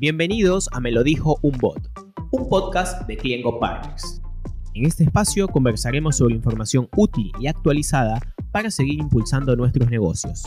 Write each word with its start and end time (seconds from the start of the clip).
Bienvenidos 0.00 0.70
a 0.72 0.80
Me 0.80 0.92
lo 0.92 1.04
dijo 1.04 1.38
un 1.42 1.58
bot, 1.58 1.78
un 2.30 2.48
podcast 2.48 3.06
de 3.06 3.18
Cliengo 3.18 3.60
Partners. 3.60 4.22
En 4.72 4.86
este 4.86 5.04
espacio 5.04 5.46
conversaremos 5.46 6.16
sobre 6.16 6.36
información 6.36 6.88
útil 6.96 7.30
y 7.38 7.48
actualizada 7.48 8.18
para 8.50 8.70
seguir 8.70 8.98
impulsando 8.98 9.54
nuestros 9.56 9.90
negocios. 9.90 10.44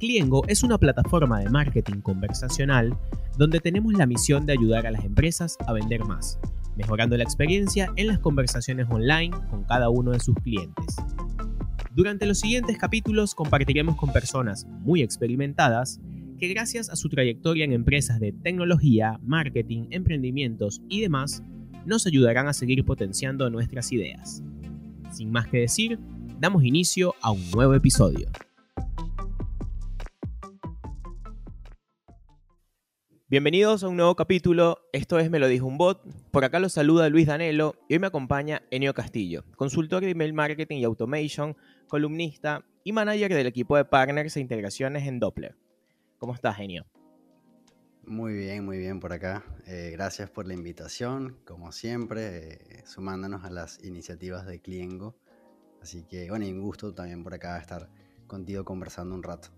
Cliengo 0.00 0.42
es 0.48 0.64
una 0.64 0.76
plataforma 0.76 1.38
de 1.38 1.50
marketing 1.50 2.00
conversacional 2.00 2.98
donde 3.38 3.60
tenemos 3.60 3.92
la 3.92 4.06
misión 4.06 4.44
de 4.44 4.54
ayudar 4.54 4.88
a 4.88 4.90
las 4.90 5.04
empresas 5.04 5.56
a 5.68 5.72
vender 5.72 6.04
más, 6.04 6.40
mejorando 6.74 7.16
la 7.16 7.22
experiencia 7.22 7.92
en 7.94 8.08
las 8.08 8.18
conversaciones 8.18 8.88
online 8.90 9.36
con 9.50 9.62
cada 9.62 9.88
uno 9.88 10.10
de 10.10 10.18
sus 10.18 10.34
clientes. 10.42 10.96
Durante 11.94 12.26
los 12.26 12.40
siguientes 12.40 12.76
capítulos 12.76 13.36
compartiremos 13.36 13.94
con 13.94 14.12
personas 14.12 14.66
muy 14.80 15.00
experimentadas 15.00 16.00
que 16.38 16.48
gracias 16.48 16.90
a 16.90 16.96
su 16.96 17.08
trayectoria 17.08 17.64
en 17.64 17.72
empresas 17.72 18.20
de 18.20 18.32
tecnología, 18.32 19.18
marketing, 19.22 19.86
emprendimientos 19.90 20.82
y 20.88 21.00
demás, 21.00 21.42
nos 21.86 22.06
ayudarán 22.06 22.48
a 22.48 22.52
seguir 22.52 22.84
potenciando 22.84 23.48
nuestras 23.50 23.92
ideas. 23.92 24.42
Sin 25.12 25.30
más 25.30 25.46
que 25.46 25.58
decir, 25.58 25.98
damos 26.40 26.64
inicio 26.64 27.14
a 27.22 27.30
un 27.30 27.50
nuevo 27.50 27.74
episodio. 27.74 28.28
Bienvenidos 33.28 33.82
a 33.82 33.88
un 33.88 33.96
nuevo 33.96 34.14
capítulo, 34.14 34.78
esto 34.92 35.18
es 35.18 35.28
Me 35.28 35.40
lo 35.40 35.48
dijo 35.48 35.66
un 35.66 35.76
bot, 35.76 36.02
por 36.30 36.44
acá 36.44 36.60
los 36.60 36.72
saluda 36.72 37.08
Luis 37.08 37.26
Danelo 37.26 37.74
y 37.88 37.94
hoy 37.94 37.98
me 37.98 38.06
acompaña 38.06 38.62
Enio 38.70 38.94
Castillo, 38.94 39.44
consultor 39.56 40.04
de 40.04 40.10
email 40.10 40.32
marketing 40.32 40.76
y 40.76 40.84
automation, 40.84 41.56
columnista 41.88 42.64
y 42.84 42.92
manager 42.92 43.34
del 43.34 43.46
equipo 43.46 43.76
de 43.76 43.84
partners 43.84 44.36
e 44.36 44.40
integraciones 44.40 45.08
en 45.08 45.18
Doppler. 45.18 45.56
¿Cómo 46.24 46.32
estás, 46.32 46.58
Enio? 46.58 46.86
Muy 48.06 48.32
bien, 48.32 48.64
muy 48.64 48.78
bien 48.78 48.98
por 48.98 49.12
acá. 49.12 49.44
Eh, 49.66 49.90
gracias 49.92 50.30
por 50.30 50.46
la 50.46 50.54
invitación, 50.54 51.36
como 51.44 51.70
siempre, 51.70 52.54
eh, 52.54 52.82
sumándonos 52.86 53.44
a 53.44 53.50
las 53.50 53.84
iniciativas 53.84 54.46
de 54.46 54.58
Cliengo. 54.58 55.18
Así 55.82 56.06
que, 56.06 56.30
bueno, 56.30 56.46
y 56.46 56.52
un 56.52 56.62
gusto 56.62 56.94
también 56.94 57.22
por 57.22 57.34
acá 57.34 57.58
estar 57.58 57.90
contigo 58.26 58.64
conversando 58.64 59.14
un 59.14 59.22
rato. 59.22 59.48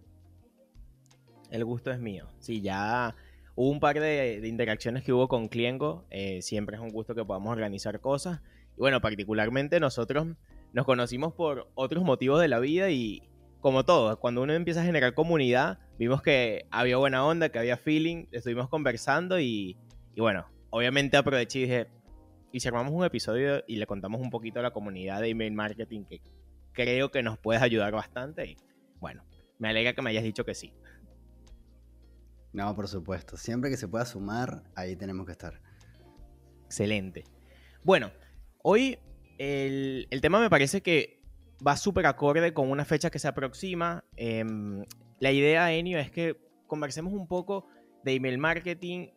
El 1.52 1.64
gusto 1.64 1.92
es 1.92 2.00
mío. 2.00 2.26
Sí, 2.40 2.60
ya 2.60 3.14
hubo 3.54 3.70
un 3.70 3.78
par 3.78 4.00
de, 4.00 4.42
interacciones 4.44 5.04
que 5.04 5.12
hubo 5.12 5.28
con 5.28 5.46
Cliengo. 5.46 6.04
Eh, 6.10 6.42
siempre 6.42 6.74
es 6.74 6.82
un 6.82 6.90
gusto 6.90 7.14
que 7.14 7.24
podamos 7.24 7.52
organizar 7.52 8.00
cosas. 8.00 8.40
Y 8.76 8.80
bueno, 8.80 9.00
particularmente 9.00 9.78
nosotros 9.78 10.26
nos 10.72 10.84
conocimos 10.84 11.32
por 11.32 11.70
otros 11.76 12.02
motivos 12.02 12.40
de 12.40 12.48
la 12.48 12.58
vida 12.58 12.90
y, 12.90 13.22
como 13.66 13.84
todo, 13.84 14.20
cuando 14.20 14.44
uno 14.44 14.52
empieza 14.52 14.80
a 14.80 14.84
generar 14.84 15.12
comunidad, 15.12 15.80
vimos 15.98 16.22
que 16.22 16.68
había 16.70 16.98
buena 16.98 17.26
onda, 17.26 17.48
que 17.48 17.58
había 17.58 17.76
feeling, 17.76 18.26
estuvimos 18.30 18.68
conversando 18.68 19.40
y, 19.40 19.76
bueno, 20.16 20.46
obviamente 20.70 21.16
aproveché 21.16 21.58
y 21.58 21.62
dije, 21.62 21.88
y 22.52 22.60
si 22.60 22.68
armamos 22.68 22.92
un 22.92 23.04
episodio 23.04 23.64
y 23.66 23.78
le 23.78 23.86
contamos 23.88 24.20
un 24.20 24.30
poquito 24.30 24.60
a 24.60 24.62
la 24.62 24.70
comunidad 24.70 25.20
de 25.20 25.30
email 25.30 25.52
marketing 25.52 26.04
que 26.04 26.20
creo 26.70 27.10
que 27.10 27.24
nos 27.24 27.38
puedes 27.38 27.60
ayudar 27.60 27.92
bastante 27.92 28.50
y 28.50 28.56
bueno, 29.00 29.24
me 29.58 29.70
alegra 29.70 29.94
que 29.94 30.00
me 30.00 30.10
hayas 30.10 30.22
dicho 30.22 30.44
que 30.44 30.54
sí. 30.54 30.72
No, 32.52 32.72
por 32.76 32.86
supuesto, 32.86 33.36
siempre 33.36 33.68
que 33.68 33.76
se 33.76 33.88
pueda 33.88 34.04
sumar, 34.04 34.62
ahí 34.76 34.94
tenemos 34.94 35.26
que 35.26 35.32
estar. 35.32 35.60
Excelente. 36.66 37.24
Bueno, 37.82 38.12
hoy 38.62 39.00
el, 39.38 40.06
el 40.12 40.20
tema 40.20 40.38
me 40.38 40.50
parece 40.50 40.82
que 40.82 41.15
va 41.64 41.76
súper 41.76 42.06
acorde 42.06 42.52
con 42.52 42.70
una 42.70 42.84
fecha 42.84 43.10
que 43.10 43.18
se 43.18 43.28
aproxima. 43.28 44.04
Em, 44.16 44.84
la 45.20 45.32
idea, 45.32 45.72
Enio, 45.72 45.98
es 45.98 46.10
que 46.10 46.36
conversemos 46.66 47.12
un 47.12 47.26
poco 47.26 47.66
de 48.04 48.14
email 48.14 48.38
marketing 48.38 49.08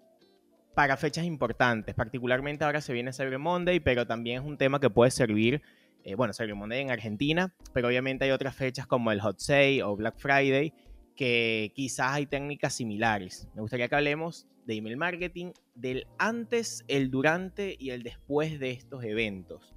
para 0.76 0.98
fechas 0.98 1.26
importantes. 1.26 1.96
Particularmente 1.96 2.64
ahora 2.64 2.82
se 2.82 2.94
viene 2.94 3.12
Cyber 3.12 3.40
Monday, 3.40 3.80
pero 3.80 4.08
también 4.08 4.42
es 4.42 4.48
un 4.48 4.58
tema 4.58 4.80
que 4.80 4.90
puede 4.90 5.12
servir, 5.12 5.62
eh, 6.04 6.16
bueno, 6.16 6.34
Cyber 6.34 6.56
Monday 6.56 6.82
en 6.82 6.92
Argentina, 6.92 7.54
pero 7.74 7.88
obviamente 7.88 8.26
hay 8.26 8.32
otras 8.32 8.56
fechas 8.56 8.88
como 8.88 9.12
el 9.12 9.20
Hot 9.22 9.40
Sale 9.40 9.84
o 9.84 9.96
Black 9.96 10.18
Friday 10.18 10.74
que 11.16 11.74
quizás 11.76 12.14
hay 12.14 12.28
técnicas 12.28 12.74
similares. 12.74 13.50
Me 13.54 13.62
gustaría 13.62 13.90
que 13.90 13.96
hablemos 13.96 14.48
de 14.66 14.76
email 14.76 14.96
marketing, 14.96 15.52
del 15.76 16.08
antes, 16.18 16.86
el 16.88 17.12
durante 17.12 17.76
y 17.78 17.90
el 17.90 18.04
después 18.04 18.58
de 18.58 18.72
estos 18.72 19.04
eventos. 19.04 19.74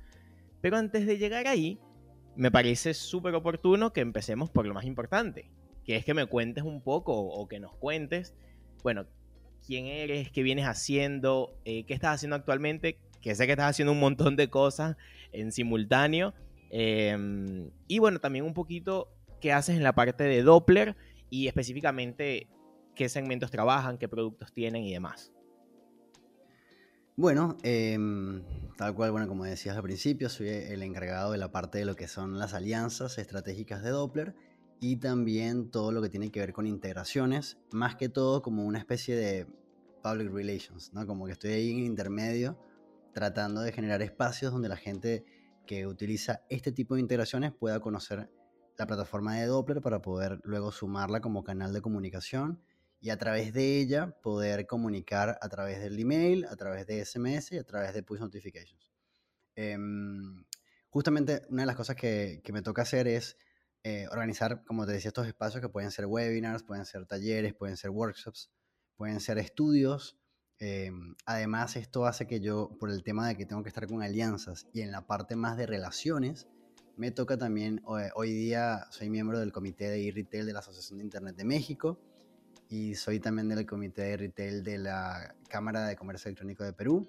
Pero 0.61 0.77
antes 0.77 1.05
de 1.05 1.19
llegar 1.19 1.49
ahí, 1.49 1.81
me 2.37 2.51
parece 2.51 2.95
súper 2.95 3.35
oportuno 3.35 3.93
que 3.93 4.01
empecemos 4.01 4.51
por 4.51 4.67
lo 4.67 4.75
más 4.75 4.85
importante, 4.85 5.51
que 5.85 5.97
es 5.97 6.05
que 6.05 6.15
me 6.15 6.27
cuentes 6.27 6.65
un 6.65 6.81
poco 6.81 7.15
o 7.15 7.49
que 7.49 7.61
nos 7.61 7.75
cuentes, 7.75 8.35
bueno, 8.83 9.07
quién 9.67 9.87
eres, 9.87 10.31
qué 10.31 10.43
vienes 10.43 10.67
haciendo, 10.67 11.57
eh, 11.65 11.85
qué 11.85 11.95
estás 11.95 12.15
haciendo 12.15 12.37
actualmente, 12.37 12.99
que 13.21 13.35
sé 13.35 13.47
que 13.47 13.53
estás 13.53 13.71
haciendo 13.71 13.93
un 13.93 14.01
montón 14.01 14.37
de 14.37 14.49
cosas 14.49 14.97
en 15.33 15.53
simultáneo, 15.53 16.35
em, 16.71 17.71
y 17.87 17.99
bueno, 17.99 18.19
también 18.19 18.45
un 18.45 18.55
poquito 18.55 19.09
qué 19.41 19.53
haces 19.53 19.77
en 19.77 19.83
la 19.83 19.95
parte 19.95 20.25
de 20.25 20.43
Doppler 20.43 20.97
y 21.31 21.47
específicamente 21.47 22.49
qué 22.95 23.09
segmentos 23.09 23.51
trabajan, 23.51 23.99
qué 23.99 24.09
productos 24.09 24.53
tienen 24.53 24.85
y 24.85 24.93
demás. 24.93 25.33
Bueno, 27.15 27.59
em, 27.63 28.43
tal 28.79 28.95
cual, 28.95 29.11
bueno, 29.13 29.29
como 29.29 29.45
decías 29.45 29.77
al 29.77 29.83
principio, 29.83 30.31
soy 30.31 30.49
el 30.49 30.83
encargado 30.83 31.33
de 31.33 31.39
la 31.39 31.53
parte 31.53 31.77
de 31.77 31.85
lo 31.85 31.95
que 31.95 32.09
son 32.09 32.39
las 32.39 32.55
alianzas 32.55 33.19
estratégicas 33.19 33.83
de 33.83 33.91
Doppler 33.91 34.35
y 34.81 34.97
también 34.97 35.71
todo 35.71 35.93
lo 35.93 36.01
que 36.01 36.09
tiene 36.09 36.31
que 36.31 36.41
ver 36.41 36.55
con 36.55 36.67
integraciones, 36.67 37.59
más 37.71 37.97
que 37.97 38.09
todo 38.09 38.41
como 38.41 38.65
una 38.65 38.79
especie 38.79 39.15
de 39.15 39.47
public 40.03 40.33
relations, 40.33 40.95
¿no? 40.95 41.07
Como 41.07 41.27
que 41.27 41.33
estoy 41.33 41.51
ahí 41.53 41.71
en 41.71 41.81
intermedio 41.81 42.59
tratando 43.13 43.61
de 43.61 43.73
generar 43.73 44.01
espacios 44.01 44.51
donde 44.51 44.71
la 44.71 44.77
gente 44.77 45.27
que 45.67 45.87
utiliza 45.87 46.41
este 46.49 46.73
tipo 46.73 46.95
de 46.95 47.03
integraciones 47.03 47.53
pueda 47.53 47.79
conocer 47.81 48.31
la 48.79 48.87
plataforma 48.87 49.37
de 49.37 49.45
Doppler 49.45 49.83
para 49.83 50.01
poder 50.01 50.41
luego 50.45 50.73
sumarla 50.73 51.21
como 51.21 51.45
canal 51.45 51.75
de 51.75 51.83
comunicación 51.83 52.63
y 53.03 53.11
a 53.11 53.19
través 53.19 53.53
de 53.53 53.81
ella 53.81 54.17
poder 54.23 54.65
comunicar 54.69 55.37
a 55.43 55.49
través 55.49 55.81
del 55.81 55.99
email, 55.99 56.47
a 56.47 56.55
través 56.55 56.87
de 56.87 57.05
SMS 57.05 57.51
y 57.51 57.59
a 57.59 57.65
través 57.65 57.93
de 57.95 58.05
push 58.05 58.21
notifications. 58.21 58.93
Em, 59.57 60.45
justamente 60.89 61.43
una 61.49 61.63
de 61.63 61.67
las 61.67 61.75
cosas 61.75 61.97
que, 61.97 62.41
que 62.45 62.53
me 62.53 62.63
toca 62.63 62.83
hacer 62.83 63.09
es 63.09 63.37
eh, 63.83 64.07
organizar, 64.13 64.63
como 64.65 64.87
te 64.87 64.93
decía, 64.93 65.09
estos 65.09 65.27
espacios 65.27 65.61
que 65.61 65.69
pueden 65.69 65.91
ser 65.91 66.07
webinars, 66.07 66.63
pueden 66.63 66.87
ser 66.87 67.05
talleres, 67.05 67.55
pueden 67.55 67.77
ser 67.77 67.91
workshops, 67.91 68.53
pueden 68.97 69.19
ser 69.19 69.37
estudios. 69.39 70.17
Em, 70.61 71.17
además, 71.27 71.75
esto 71.75 72.07
hace 72.07 72.29
que 72.29 72.39
yo, 72.39 72.77
por 72.79 72.89
el 72.89 73.03
tema 73.03 73.27
de 73.27 73.37
que 73.37 73.47
tengo 73.47 73.65
que 73.65 73.69
estar 73.69 73.89
con 73.89 74.01
alianzas 74.01 74.69
y 74.73 74.83
en 74.83 74.93
la 74.93 75.09
parte 75.09 75.35
más 75.35 75.57
de 75.57 75.67
relaciones, 75.67 76.47
me 76.97 77.11
toca 77.11 77.37
también, 77.37 77.83
hoy 77.85 78.33
día 78.33 78.87
soy 78.91 79.11
miembro 79.11 79.41
del 79.41 79.51
comité 79.51 79.91
de 79.91 80.07
e-retail 80.07 80.47
de 80.47 80.53
la 80.53 80.61
Asociación 80.61 80.99
de 80.99 81.05
Internet 81.05 81.35
de 81.35 81.45
México 81.45 81.99
y 82.73 82.95
soy 82.95 83.21
también 83.21 83.51
del 83.51 83.67
comité 83.67 84.01
de 84.01 84.17
retail 84.17 84.63
de 84.63 84.79
la 84.79 85.35
Cámara 85.51 85.85
de 85.85 85.95
Comercio 85.95 86.31
Electrónico 86.31 86.65
de 86.65 86.73
Perú 86.73 87.07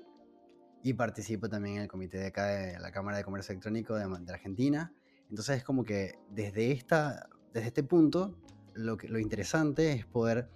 y 0.83 0.91
participo 0.91 1.47
también 1.47 1.77
en 1.77 1.81
el 1.83 1.87
comité 1.87 2.17
de 2.17 2.27
acá 2.27 2.47
de 2.47 2.77
la 2.79 2.91
Cámara 2.91 3.15
de 3.15 3.23
Comercio 3.23 3.53
Electrónico 3.53 3.95
de, 3.95 4.03
Argentina. 4.33 4.91
Entonces 5.29 5.59
es 5.59 5.63
como 5.63 5.85
que 5.85 6.19
desde, 6.29 6.73
esta, 6.73 7.29
desde 7.53 7.67
este 7.67 7.83
punto 7.83 8.37
lo, 8.73 8.97
que, 8.97 9.07
lo 9.07 9.19
interesante 9.19 9.93
es 9.93 10.05
poder 10.05 10.49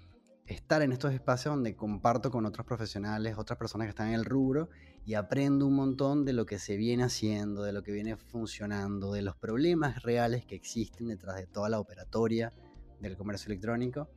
estar 0.45 0.81
en 0.81 0.91
estos 0.91 1.13
espacios 1.13 1.55
donde 1.55 1.73
comparto 1.73 2.29
con 2.29 2.45
otros 2.45 2.67
profesionales, 2.67 3.37
otras 3.37 3.57
personas 3.57 3.85
que 3.85 3.91
están 3.91 4.09
en 4.09 4.15
el 4.15 4.25
rubro 4.25 4.67
y 5.05 5.13
aprendo 5.13 5.67
un 5.67 5.75
montón 5.75 6.25
de 6.25 6.33
lo 6.33 6.45
que 6.45 6.59
se 6.59 6.75
viene 6.75 7.05
haciendo, 7.05 7.63
de 7.63 7.71
lo 7.71 7.81
que 7.81 7.93
viene 7.93 8.17
funcionando, 8.17 9.13
de 9.13 9.21
los 9.21 9.37
problemas 9.37 10.03
reales 10.03 10.45
que 10.45 10.55
existen 10.55 11.07
detrás 11.07 11.37
de 11.37 11.47
toda 11.47 11.69
la 11.69 11.79
operatoria 11.79 12.51
del 12.99 13.15
comercio 13.15 13.47
electrónico 13.47 14.09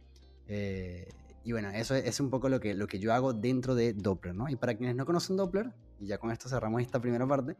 eh, 0.48 1.08
y 1.42 1.52
bueno, 1.52 1.70
eso 1.70 1.94
es, 1.94 2.20
un 2.20 2.28
poco 2.28 2.48
lo 2.48 2.60
que, 2.60 2.74
lo 2.74 2.86
que 2.86 2.98
yo 2.98 3.14
hago 3.14 3.32
dentro 3.32 3.74
de 3.74 3.94
Doppler, 3.94 4.34
¿no? 4.34 4.48
Y 4.48 4.56
para 4.56 4.76
quienes 4.76 4.94
no 4.94 5.06
conocen 5.06 5.36
Doppler, 5.36 5.72
y 5.98 6.06
ya 6.06 6.18
con 6.18 6.30
esto 6.30 6.48
cerramos 6.48 6.82
esta 6.82 7.00
primera 7.00 7.26
parte, 7.26 7.56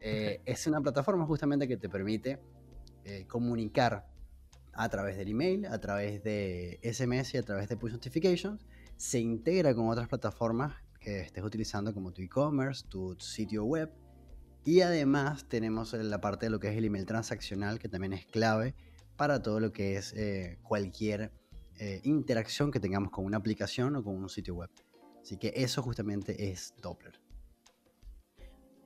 eh, 0.00 0.40
es 0.44 0.66
una 0.66 0.80
plataforma 0.80 1.26
justamente 1.26 1.66
que 1.66 1.76
te 1.76 1.88
permite 1.88 2.38
eh, 3.04 3.26
comunicar 3.26 4.06
a 4.72 4.88
través 4.88 5.16
del 5.16 5.28
email, 5.28 5.66
a 5.66 5.80
través 5.80 6.22
de 6.22 6.78
SMS 6.82 7.34
y 7.34 7.38
a 7.38 7.42
través 7.42 7.68
de 7.68 7.76
push 7.76 7.92
notifications. 7.92 8.64
Se 8.96 9.18
integra 9.18 9.74
con 9.74 9.88
otras 9.88 10.08
plataformas 10.08 10.74
que 11.00 11.20
estés 11.20 11.42
utilizando 11.42 11.92
como 11.92 12.12
tu 12.12 12.22
e-commerce, 12.22 12.86
tu 12.88 13.16
sitio 13.18 13.64
web. 13.64 13.90
Y 14.64 14.82
además 14.82 15.48
tenemos 15.48 15.92
la 15.94 16.20
parte 16.20 16.46
de 16.46 16.50
lo 16.50 16.60
que 16.60 16.68
es 16.68 16.76
el 16.76 16.84
email 16.84 17.06
transaccional, 17.06 17.78
que 17.78 17.88
también 17.88 18.12
es 18.12 18.26
clave 18.26 18.74
para 19.16 19.42
todo 19.42 19.60
lo 19.60 19.72
que 19.72 19.96
es 19.96 20.14
cualquier 20.62 21.32
eh, 21.78 22.00
interacción 22.04 22.70
que 22.70 22.80
tengamos 22.80 23.10
con 23.10 23.24
una 23.24 23.36
aplicación 23.36 23.96
o 23.96 24.04
con 24.04 24.16
un 24.16 24.28
sitio 24.28 24.54
web. 24.54 24.70
Así 25.20 25.36
que 25.38 25.52
eso 25.56 25.82
justamente 25.82 26.50
es 26.50 26.74
Doppler. 26.80 27.20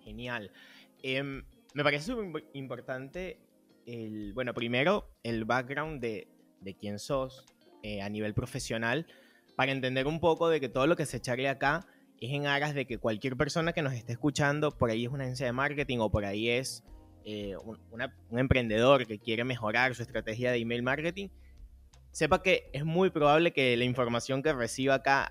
Genial. 0.01 0.51
Em, 1.03 1.45
me 1.75 1.83
parece 1.83 2.07
súper 2.07 2.45
importante 2.55 3.39
el, 3.87 4.33
bueno, 4.35 4.55
primero 4.55 5.11
el 5.23 5.45
background 5.45 6.01
de, 6.01 6.29
de 6.61 6.75
quién 6.75 6.99
sos 6.99 7.47
eh, 7.83 8.03
a 8.03 8.09
nivel 8.09 8.35
profesional 8.35 9.07
para 9.57 9.73
entender 9.73 10.07
un 10.07 10.21
poco 10.21 10.49
de 10.49 10.61
que 10.61 10.69
todo 10.69 10.87
lo 10.87 10.97
que 10.97 11.07
se 11.07 11.19
echarle 11.19 11.49
acá 11.49 11.87
es 12.21 12.31
en 12.33 12.47
aras 12.47 12.75
de 12.75 12.87
que 12.87 12.99
cualquier 12.99 13.37
persona 13.37 13.73
que 13.73 13.83
nos 13.83 13.95
esté 13.95 14.13
escuchando, 14.13 14.71
por 14.71 14.91
ahí 14.91 15.07
es 15.07 15.11
una 15.11 15.25
agencia 15.25 15.47
de 15.47 15.53
marketing 15.53 15.99
o 15.99 16.11
por 16.11 16.25
ahí 16.25 16.51
es 16.51 16.85
eh, 17.25 17.55
un, 17.57 18.39
emprendedor 18.39 19.07
que 19.07 19.19
quiere 19.19 19.45
mejorar 19.45 19.95
su 19.95 20.03
estrategia 20.03 20.53
de 20.53 20.59
email 20.59 20.83
marketing, 20.83 21.29
sepa 22.13 22.43
que 22.43 22.71
es 22.73 22.85
muy 22.85 23.11
probable 23.11 23.53
que 23.53 23.77
la 23.77 23.85
información 23.85 24.43
que 24.43 24.53
reciba 24.53 24.95
acá, 24.95 25.29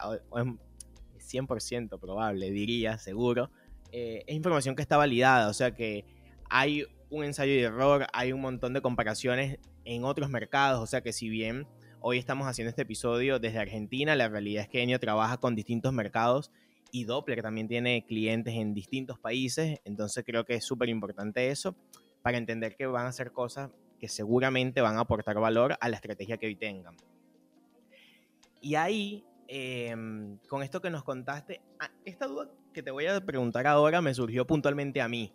es 1.18 1.34
100% 1.34 2.00
probable, 2.00 2.52
diría, 2.52 2.98
seguro, 2.98 3.52
eh, 3.92 4.24
es 4.28 4.36
información 4.36 4.76
que 4.76 4.82
está 4.82 4.98
validada, 4.98 5.50
o 5.50 5.54
sea 5.54 5.76
que 5.76 6.06
hay 6.50 6.86
un 7.10 7.24
ensayo 7.24 7.54
de 7.54 7.62
error, 7.62 8.08
hay 8.14 8.32
un 8.32 8.42
montón 8.42 8.74
de 8.74 8.82
comparaciones 8.82 9.60
en 9.84 10.04
otros 10.04 10.30
mercados, 10.30 10.82
o 10.82 10.88
sea 10.88 11.02
que 11.02 11.14
si 11.14 11.30
bien 11.30 11.68
hoy 12.02 12.18
estamos 12.18 12.48
haciendo 12.48 12.70
este 12.70 12.84
episodio 12.84 13.40
desde 13.40 13.60
Argentina, 13.60 14.16
la 14.16 14.30
realidad 14.30 14.64
es 14.64 14.70
que 14.70 14.82
Enio 14.82 15.00
trabaja 15.00 15.38
con 15.38 15.56
distintos 15.56 15.92
mercados 15.94 16.52
y 16.92 17.04
Doppler 17.04 17.42
también 17.42 17.68
tiene 17.68 18.06
clientes 18.06 18.54
en 18.56 18.74
distintos 18.74 19.20
países, 19.20 19.80
entonces 19.86 20.24
creo 20.26 20.46
que 20.46 20.56
es 20.56 20.64
súper 20.64 20.90
importante 20.90 21.50
eso 21.50 21.76
para 22.22 22.38
entender 22.38 22.76
que 22.76 22.86
van 22.86 23.08
a 23.08 23.12
ser 23.12 23.32
cosas 23.32 23.70
que 24.00 24.08
seguramente 24.08 24.82
van 24.82 24.98
a 24.98 25.02
aportar 25.02 25.40
valor 25.40 25.78
a 25.80 25.90
la 25.90 25.96
estrategia 25.96 26.38
que 26.38 26.48
hoy 26.48 26.56
tengan. 26.56 26.96
Y 28.62 28.76
ahí, 28.76 29.26
em, 29.48 30.38
con 30.48 30.64
esto 30.64 30.82
que 30.82 30.90
nos 30.90 31.04
contaste, 31.04 31.62
esta 32.06 32.28
duda 32.28 32.50
que 32.74 32.84
te 32.84 32.92
voy 32.92 33.06
a 33.06 33.20
preguntar 33.26 33.68
ahora 33.68 34.02
me 34.02 34.14
surgió 34.14 34.46
puntualmente 34.46 35.02
a 35.02 35.08
mí. 35.08 35.34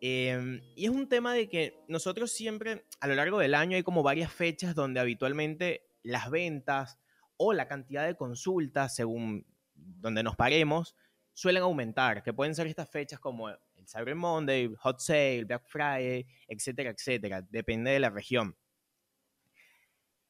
Em, 0.00 0.60
y 0.74 0.86
es 0.86 0.90
un 0.90 1.08
tema 1.08 1.32
de 1.32 1.48
que 1.48 1.78
nosotros 1.86 2.32
siempre, 2.32 2.84
a 3.00 3.06
lo 3.06 3.14
largo 3.14 3.38
del 3.38 3.54
año, 3.54 3.76
hay 3.76 3.82
como 3.82 4.02
varias 4.02 4.32
fechas 4.32 4.74
donde 4.74 4.98
habitualmente 4.98 5.86
las 6.02 6.30
ventas 6.30 6.98
o 7.36 7.52
la 7.52 7.68
cantidad 7.68 8.04
de 8.06 8.16
consultas, 8.16 8.94
según 8.94 9.46
donde 9.74 10.22
nos 10.22 10.36
paremos, 10.36 10.96
suelen 11.32 11.62
aumentar, 11.62 12.22
que 12.22 12.32
pueden 12.32 12.54
ser 12.54 12.66
estas 12.66 12.90
fechas 12.90 13.20
como 13.20 13.50
Cyber 13.92 14.14
Monday, 14.14 14.72
Hot 14.80 15.00
Sale, 15.00 15.44
Black 15.44 15.64
Friday, 15.66 16.26
etcétera, 16.48 16.90
etcétera, 16.90 17.42
depende 17.42 17.90
de 17.90 18.00
la 18.00 18.10
región. 18.10 18.56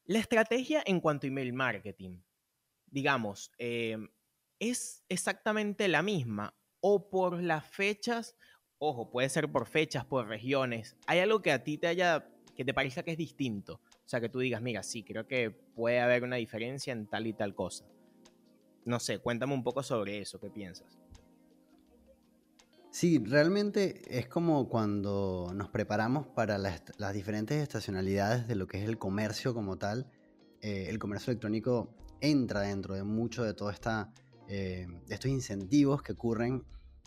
La 0.04 0.18
estrategia 0.18 0.82
en 0.84 1.00
cuanto 1.00 1.26
a 1.26 1.28
email 1.28 1.52
marketing, 1.52 2.20
digamos, 2.86 3.52
em, 3.58 4.08
es 4.58 5.04
exactamente 5.08 5.88
la 5.88 6.02
misma 6.02 6.54
o 6.80 7.08
por 7.08 7.40
las 7.40 7.64
fechas 7.66 8.36
Ojo, 8.84 9.08
puede 9.08 9.28
ser 9.28 9.48
por 9.48 9.68
fechas, 9.68 10.04
por 10.04 10.26
regiones. 10.26 10.96
¿Hay 11.06 11.20
algo 11.20 11.40
que 11.40 11.52
a 11.52 11.62
ti 11.62 11.78
te 11.78 11.86
haya, 11.86 12.28
que 12.56 12.64
te 12.64 12.74
parezca 12.74 13.04
que 13.04 13.12
es 13.12 13.16
distinto? 13.16 13.74
O 13.74 14.08
sea, 14.08 14.20
que 14.20 14.28
tú 14.28 14.40
digas, 14.40 14.60
mira, 14.60 14.82
sí, 14.82 15.04
creo 15.04 15.24
que 15.28 15.52
puede 15.52 16.00
haber 16.00 16.24
una 16.24 16.34
diferencia 16.34 16.92
en 16.92 17.06
tal 17.06 17.28
y 17.28 17.32
tal 17.32 17.54
cosa. 17.54 17.86
No 18.84 18.98
sé, 18.98 19.20
cuéntame 19.20 19.54
un 19.54 19.62
poco 19.62 19.84
sobre 19.84 20.18
eso, 20.18 20.40
¿qué 20.40 20.50
piensas? 20.50 20.98
Sí, 22.92 23.18
realmente 23.24 24.02
es 24.06 24.28
como 24.28 24.68
cuando 24.68 25.50
nos 25.54 25.70
preparamos 25.70 26.26
para 26.26 26.58
las, 26.58 26.82
diferentes 27.14 27.62
estacionalidades 27.62 28.46
de 28.46 28.54
lo 28.54 28.66
que 28.66 28.82
es 28.82 28.86
el 28.86 28.98
comercio 28.98 29.54
como 29.54 29.78
tal. 29.78 30.10
Eh, 30.60 30.88
el 30.90 30.98
comercio 30.98 31.30
electrónico 31.30 31.96
entra 32.20 32.60
dentro 32.60 32.94
de 32.94 33.02
mucho 33.02 33.44
de 33.44 33.54
todos 33.54 33.80
eh, 34.46 34.86
estos 35.08 35.30
incentivos 35.30 36.02
que 36.02 36.12
ocurren 36.12 36.64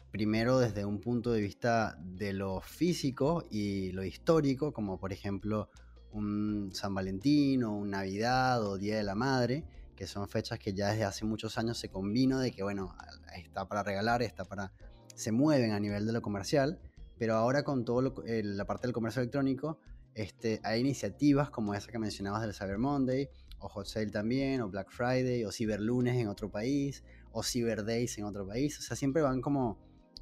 primero 0.09 0.57
desde 0.57 0.85
un 0.85 0.99
punto 0.99 1.31
de 1.31 1.41
vista 1.41 1.99
de 2.01 2.33
lo 2.33 2.61
físico 2.61 3.43
y 3.51 3.91
lo 3.91 4.03
histórico, 4.03 4.73
como 4.73 4.99
por 4.99 5.13
ejemplo 5.13 5.69
un 6.11 6.71
San 6.73 6.95
Valentín 6.95 7.63
o 7.63 7.73
un 7.73 7.91
Navidad 7.91 8.65
o 8.65 8.79
Día 8.79 8.97
de 8.97 9.03
la 9.03 9.13
Madre, 9.13 9.63
que 9.95 10.07
son 10.07 10.27
fechas 10.27 10.57
que 10.57 10.73
ya 10.73 10.89
desde 10.89 11.03
hace 11.03 11.25
muchos 11.25 11.59
años 11.59 11.77
se 11.77 11.89
combinó 11.89 12.39
de 12.39 12.51
que, 12.51 12.63
bueno, 12.63 12.95
está 13.35 13.67
para 13.67 13.83
regalar, 13.83 14.23
está 14.23 14.45
para... 14.45 14.71
se 15.15 15.31
mueven 15.31 15.71
a 15.71 15.79
nivel 15.79 16.05
de 16.05 16.13
lo 16.13 16.21
comercial, 16.21 16.79
pero 17.17 17.35
ahora 17.35 17.63
con 17.63 17.85
toda 17.85 18.11
la 18.25 18.65
parte 18.65 18.87
del 18.87 18.93
comercio 18.93 19.21
electrónico, 19.21 19.79
este, 20.13 20.61
hay 20.63 20.81
iniciativas 20.81 21.49
como 21.49 21.73
esa 21.73 21.91
que 21.91 21.99
mencionabas 21.99 22.41
del 22.41 22.53
Cyber 22.53 22.77
Monday, 22.77 23.29
o 23.59 23.69
Hot 23.69 23.87
Sale 23.87 24.11
también, 24.11 24.61
o 24.61 24.69
Black 24.69 24.91
Friday, 24.91 25.43
o 25.43 25.51
Cyber 25.51 25.81
Lunes 25.81 26.15
en 26.17 26.27
otro 26.27 26.51
país, 26.51 27.03
o 27.31 27.43
Cyber 27.43 27.83
Days 27.83 28.17
en 28.17 28.25
otro 28.25 28.45
país, 28.45 28.77
o 28.79 28.81
sea, 28.81 28.95
siempre 28.95 29.21
van 29.21 29.41
como 29.41 29.77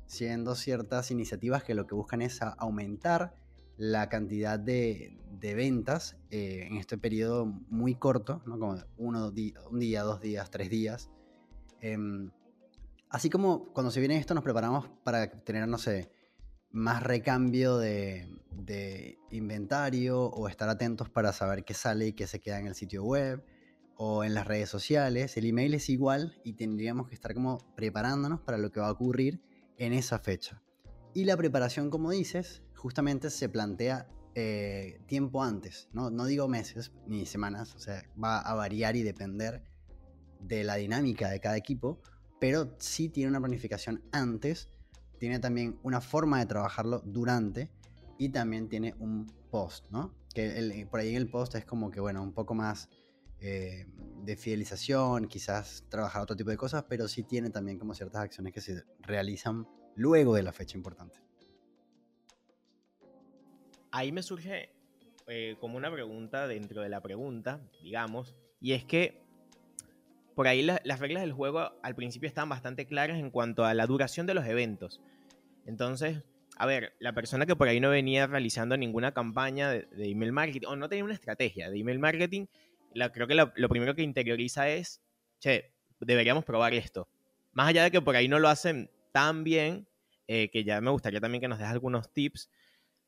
siendo 0.05 0.55
ciertas 0.55 1.11
iniciativas 1.11 1.63
que 1.63 1.73
lo 1.73 1.87
que 1.87 1.95
buscan 1.95 2.21
es 2.21 2.39
aumentar 2.41 3.33
la 3.77 4.09
cantidad 4.09 4.59
de, 4.59 5.17
ventas 5.41 6.15
eh, 6.29 6.67
en 6.69 6.77
este 6.77 6.97
periodo 6.97 7.45
muy 7.45 7.95
corto, 7.95 8.41
como 8.45 8.77
uno, 8.97 9.33
un 9.69 9.79
día, 9.79 10.03
dos 10.03 10.21
días, 10.21 10.49
tres 10.51 10.69
días. 10.69 11.09
Em, 11.81 12.31
así 13.13 13.29
como 13.29 13.71
cuando 13.73 13.91
se 13.91 13.99
viene 13.99 14.17
esto 14.17 14.33
nos 14.33 14.43
preparamos 14.43 14.89
para 15.03 15.29
tener, 15.29 15.67
no 15.67 15.77
sé, 15.77 16.11
más 16.71 17.03
recambio 17.03 17.77
de, 17.77 18.27
inventario 19.29 20.25
o 20.25 20.47
estar 20.47 20.67
atentos 20.67 21.09
para 21.09 21.31
saber 21.31 21.63
qué 21.63 21.75
sale 21.75 22.07
y 22.07 22.13
qué 22.13 22.27
se 22.27 22.39
queda 22.39 22.59
en 22.59 22.67
el 22.67 22.75
sitio 22.75 23.03
web 23.03 23.45
o 23.95 24.23
en 24.23 24.33
las 24.33 24.47
redes 24.47 24.69
sociales. 24.69 25.37
El 25.37 25.45
email 25.45 25.75
es 25.75 25.89
igual 25.89 26.41
y 26.43 26.53
tendríamos 26.53 27.07
que 27.07 27.13
estar 27.13 27.33
como 27.35 27.59
preparándonos 27.75 28.41
para 28.41 28.57
lo 28.57 28.71
que 28.71 28.79
va 28.79 28.87
a 28.87 28.91
ocurrir 28.91 29.41
en 29.77 29.93
esa 29.93 30.17
fecha. 30.17 30.63
Y 31.13 31.25
la 31.25 31.37
preparación, 31.37 31.91
como 31.91 32.09
dices, 32.09 32.63
justamente 32.75 33.29
se 33.29 33.47
plantea 33.47 34.07
eh, 34.33 34.99
tiempo 35.05 35.43
antes, 35.43 35.87
¿no? 35.93 36.09
no 36.09 36.25
digo 36.25 36.47
meses 36.47 36.91
ni 37.05 37.27
semanas, 37.27 37.75
o 37.75 37.79
sea, 37.79 38.03
va 38.21 38.39
a 38.39 38.55
variar 38.55 38.95
y 38.95 39.03
depender 39.03 39.63
de 40.39 40.63
la 40.63 40.75
dinámica 40.75 41.29
de 41.29 41.39
cada 41.39 41.57
equipo, 41.57 42.01
pero 42.39 42.75
sí 42.79 43.09
tiene 43.09 43.29
una 43.29 43.39
planificación 43.39 44.03
antes, 44.11 44.69
tiene 45.19 45.39
también 45.39 45.79
una 45.83 46.01
forma 46.01 46.39
de 46.39 46.45
trabajarlo 46.45 46.99
durante 47.05 47.69
y 48.17 48.29
también 48.29 48.69
tiene 48.69 48.95
un 48.99 49.27
post, 49.49 49.89
¿no? 49.91 50.13
Que 50.33 50.87
por 50.89 50.99
ahí 50.99 51.09
en 51.09 51.15
el 51.17 51.29
post 51.29 51.55
es 51.55 51.65
como 51.65 51.91
que, 51.91 51.99
bueno, 51.99 52.21
un 52.21 52.33
poco 52.33 52.55
más 52.55 52.89
eh, 53.39 53.85
de 54.23 54.37
fidelización, 54.37 55.27
quizás 55.27 55.83
trabajar 55.89 56.21
otro 56.21 56.35
tipo 56.35 56.49
de 56.49 56.57
cosas, 56.57 56.85
pero 56.87 57.07
sí 57.07 57.23
tiene 57.23 57.49
también 57.49 57.77
como 57.77 57.93
ciertas 57.93 58.21
acciones 58.21 58.53
que 58.53 58.61
se 58.61 58.83
realizan 59.01 59.67
luego 59.95 60.35
de 60.35 60.43
la 60.43 60.51
fecha 60.51 60.77
importante. 60.77 61.19
Ahí 63.91 64.11
me 64.11 64.23
surge 64.23 64.69
eh, 65.27 65.55
como 65.59 65.77
una 65.77 65.91
pregunta 65.91 66.47
dentro 66.47 66.81
de 66.81 66.89
la 66.89 67.01
pregunta, 67.01 67.61
digamos, 67.81 68.35
y 68.59 68.73
es 68.73 68.85
que 68.85 69.22
por 70.35 70.47
ahí 70.47 70.61
las 70.61 70.99
reglas 70.99 71.21
del 71.21 71.33
juego 71.33 71.71
al 71.81 71.95
principio 71.95 72.27
están 72.27 72.49
bastante 72.49 72.85
claras 72.85 73.19
en 73.19 73.29
cuanto 73.29 73.65
a 73.65 73.73
la 73.73 73.85
duración 73.87 74.25
de 74.25 74.33
los 74.33 74.45
eventos. 74.45 75.01
Entonces, 75.65 76.23
a 76.57 76.65
ver, 76.65 76.95
la 76.99 77.13
persona 77.13 77.45
que 77.45 77.55
por 77.55 77.67
ahí 77.67 77.79
no 77.79 77.89
venía 77.89 78.27
realizando 78.27 78.77
ninguna 78.77 79.13
campaña 79.13 79.71
de, 79.71 79.87
email 79.97 80.31
marketing 80.31 80.67
o 80.67 80.75
no 80.75 80.89
tenía 80.89 81.03
una 81.03 81.13
estrategia 81.13 81.69
de 81.69 81.79
email 81.79 81.99
marketing, 81.99 82.45
creo 83.11 83.27
que 83.27 83.35
lo, 83.35 83.69
primero 83.69 83.95
que 83.95 84.03
interioriza 84.03 84.69
es, 84.69 85.01
che, 85.39 85.73
deberíamos 85.99 86.45
probar 86.45 86.73
esto. 86.73 87.07
Más 87.51 87.69
allá 87.69 87.83
de 87.83 87.91
que 87.91 88.01
por 88.01 88.15
ahí 88.15 88.27
no 88.27 88.39
lo 88.39 88.49
hacen 88.49 88.89
tan 89.11 89.43
bien, 89.43 89.87
eh, 90.27 90.49
que 90.49 90.63
ya 90.63 90.79
me 90.81 90.91
gustaría 90.91 91.19
también 91.19 91.41
que 91.41 91.47
nos 91.47 91.59
des 91.59 91.67
algunos 91.67 92.13
tips, 92.13 92.49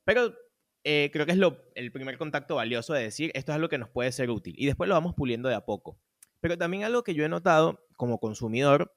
pero 0.04 0.36
eh, 0.84 1.10
creo 1.12 1.26
que 1.26 1.32
es 1.32 1.38
lo, 1.38 1.58
el 1.76 1.92
primer 1.92 2.18
contacto 2.18 2.56
valioso 2.56 2.94
de 2.94 3.04
decir, 3.04 3.32
esto 3.34 3.52
es 3.52 3.56
algo 3.56 3.70
que 3.70 3.78
nos 3.78 3.90
puede 3.90 4.12
ser 4.12 4.30
útil. 4.30 4.54
Y 4.58 4.66
después 4.66 4.88
lo 4.88 4.96
vamos 4.96 5.16
puliendo 5.16 5.50
de 5.50 5.56
a 5.56 5.66
poco. 5.66 6.00
Pero 6.46 6.60
también 6.60 6.84
algo 6.84 7.04
que 7.04 7.16
yo 7.16 7.26
he 7.26 7.28
notado 7.28 7.88
como 7.96 8.20
consumidor 8.20 8.96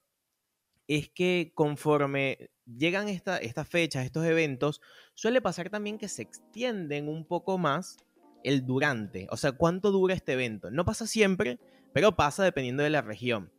es 0.87 1.09
que 1.09 1.53
conforme 1.55 2.51
llegan 2.67 3.09
esta, 3.09 3.39
estas 3.39 3.67
fechas, 3.67 4.05
estos 4.05 4.27
eventos, 4.27 4.83
suele 5.15 5.41
pasar 5.41 5.71
también 5.71 5.97
que 5.97 6.09
se 6.09 6.21
extienden 6.21 7.09
un 7.09 7.25
poco 7.25 7.57
más 7.57 7.97
el 8.45 8.67
durante, 8.67 9.29
o 9.31 9.39
sea, 9.39 9.53
cuánto 9.53 9.93
dura 9.93 10.13
este 10.13 10.35
evento. 10.35 10.71
No 10.71 10.85
pasa 10.85 11.07
siempre, 11.07 11.59
pero 11.95 12.15
pasa 12.17 12.45
dependiendo 12.45 12.83
de 12.83 12.91
la 12.91 13.01
región. 13.01 13.51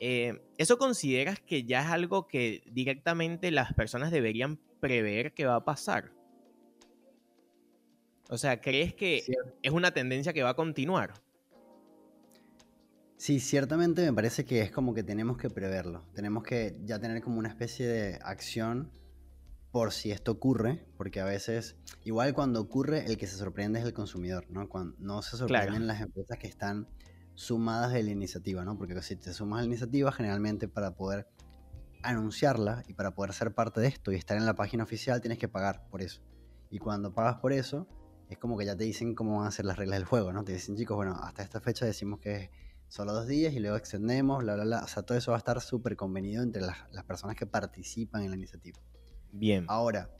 Eh, 0.00 0.42
¿Eso 0.58 0.76
consideras 0.76 1.38
que 1.38 1.62
ya 1.62 1.82
es 1.82 1.86
algo 1.86 2.26
que 2.26 2.64
directamente 2.66 3.52
las 3.52 3.72
personas 3.74 4.10
deberían 4.10 4.58
prever 4.80 5.34
que 5.34 5.46
va 5.46 5.54
a 5.54 5.64
pasar? 5.64 6.10
O 8.28 8.36
sea, 8.36 8.60
¿crees 8.60 8.92
que 8.92 9.22
es 9.62 9.70
una 9.70 9.92
tendencia 9.92 10.32
que 10.32 10.42
va 10.42 10.50
a 10.50 10.56
continuar? 10.56 11.12
Sí, 13.20 13.38
ciertamente 13.38 14.00
me 14.00 14.14
parece 14.14 14.46
que 14.46 14.62
es 14.62 14.70
como 14.70 14.94
que 14.94 15.02
tenemos 15.02 15.36
que 15.36 15.50
preverlo. 15.50 16.06
Tenemos 16.14 16.42
que 16.42 16.80
ya 16.86 16.98
tener 16.98 17.20
como 17.20 17.38
una 17.38 17.50
especie 17.50 17.86
de 17.86 18.18
acción 18.22 18.90
por 19.70 19.92
si 19.92 20.10
esto 20.10 20.32
ocurre, 20.32 20.86
porque 20.96 21.20
a 21.20 21.26
veces, 21.26 21.76
igual 22.02 22.32
cuando 22.32 22.62
ocurre, 22.62 23.04
el 23.04 23.18
que 23.18 23.26
se 23.26 23.36
sorprende 23.36 23.78
es 23.78 23.84
el 23.84 23.92
consumidor, 23.92 24.46
¿no? 24.48 24.70
Cuando 24.70 24.96
no 25.00 25.20
se 25.20 25.36
sorprenden 25.36 25.86
las 25.86 26.00
empresas 26.00 26.38
que 26.38 26.46
están 26.46 26.88
sumadas 27.34 27.92
de 27.92 28.02
la 28.04 28.10
iniciativa, 28.10 28.64
¿no? 28.64 28.78
Porque 28.78 29.02
si 29.02 29.16
te 29.16 29.34
sumas 29.34 29.58
a 29.58 29.60
la 29.60 29.66
iniciativa, 29.66 30.10
generalmente 30.12 30.66
para 30.66 30.94
poder 30.94 31.28
anunciarla 32.02 32.84
y 32.88 32.94
para 32.94 33.14
poder 33.14 33.34
ser 33.34 33.52
parte 33.52 33.82
de 33.82 33.88
esto 33.88 34.12
y 34.12 34.14
estar 34.14 34.38
en 34.38 34.46
la 34.46 34.54
página 34.54 34.84
oficial, 34.84 35.20
tienes 35.20 35.38
que 35.38 35.46
pagar 35.46 35.86
por 35.90 36.00
eso. 36.00 36.22
Y 36.70 36.78
cuando 36.78 37.12
pagas 37.12 37.36
por 37.36 37.52
eso, 37.52 37.86
es 38.30 38.38
como 38.38 38.56
que 38.56 38.64
ya 38.64 38.76
te 38.76 38.84
dicen 38.84 39.14
cómo 39.14 39.40
van 39.40 39.48
a 39.48 39.50
ser 39.50 39.66
las 39.66 39.76
reglas 39.76 39.98
del 39.98 40.06
juego, 40.06 40.32
¿no? 40.32 40.42
Te 40.42 40.54
dicen, 40.54 40.74
chicos, 40.74 40.96
bueno, 40.96 41.16
hasta 41.22 41.42
esta 41.42 41.60
fecha 41.60 41.84
decimos 41.84 42.18
que 42.18 42.36
es 42.44 42.50
solo 42.90 43.14
dos 43.14 43.26
días 43.26 43.54
y 43.54 43.60
luego 43.60 43.76
extendemos, 43.76 44.42
bla, 44.42 44.54
bla, 44.54 44.64
bla. 44.64 44.84
O 44.84 44.88
sea, 44.88 45.02
todo 45.04 45.16
eso 45.16 45.30
va 45.30 45.36
a 45.36 45.38
estar 45.38 45.60
súper 45.60 45.96
convenido 45.96 46.42
entre 46.42 46.60
las, 46.60 46.76
las 46.92 47.04
personas 47.04 47.36
que 47.36 47.46
participan 47.46 48.22
en 48.22 48.30
la 48.30 48.36
iniciativa. 48.36 48.78
Bien. 49.32 49.64
Ahora, 49.68 50.10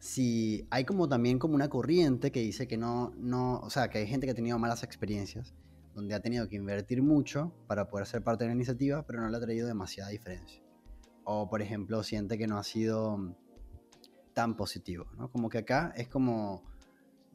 si 0.00 0.66
hay 0.70 0.84
como 0.84 1.08
también 1.08 1.38
como 1.38 1.54
una 1.54 1.68
corriente 1.68 2.30
que 2.30 2.40
dice 2.40 2.66
que 2.66 2.76
no, 2.76 3.12
no, 3.16 3.60
o 3.60 3.70
sea, 3.70 3.88
que 3.88 3.98
hay 3.98 4.06
gente 4.06 4.26
que 4.26 4.32
ha 4.32 4.34
tenido 4.34 4.58
malas 4.58 4.82
experiencias, 4.82 5.54
donde 5.94 6.14
ha 6.14 6.20
tenido 6.20 6.48
que 6.48 6.56
invertir 6.56 7.02
mucho 7.02 7.52
para 7.66 7.88
poder 7.88 8.06
ser 8.06 8.22
parte 8.22 8.44
de 8.44 8.48
la 8.48 8.54
iniciativa, 8.54 9.06
pero 9.06 9.20
no 9.20 9.28
le 9.28 9.36
ha 9.36 9.40
traído 9.40 9.66
demasiada 9.66 10.10
diferencia. 10.10 10.62
O, 11.24 11.48
por 11.48 11.62
ejemplo, 11.62 12.02
siente 12.02 12.36
que 12.36 12.46
no 12.46 12.58
ha 12.58 12.64
sido 12.64 13.36
tan 14.34 14.56
positivo, 14.56 15.06
¿no? 15.16 15.30
Como 15.30 15.48
que 15.48 15.58
acá 15.58 15.92
es 15.96 16.08
como, 16.08 16.64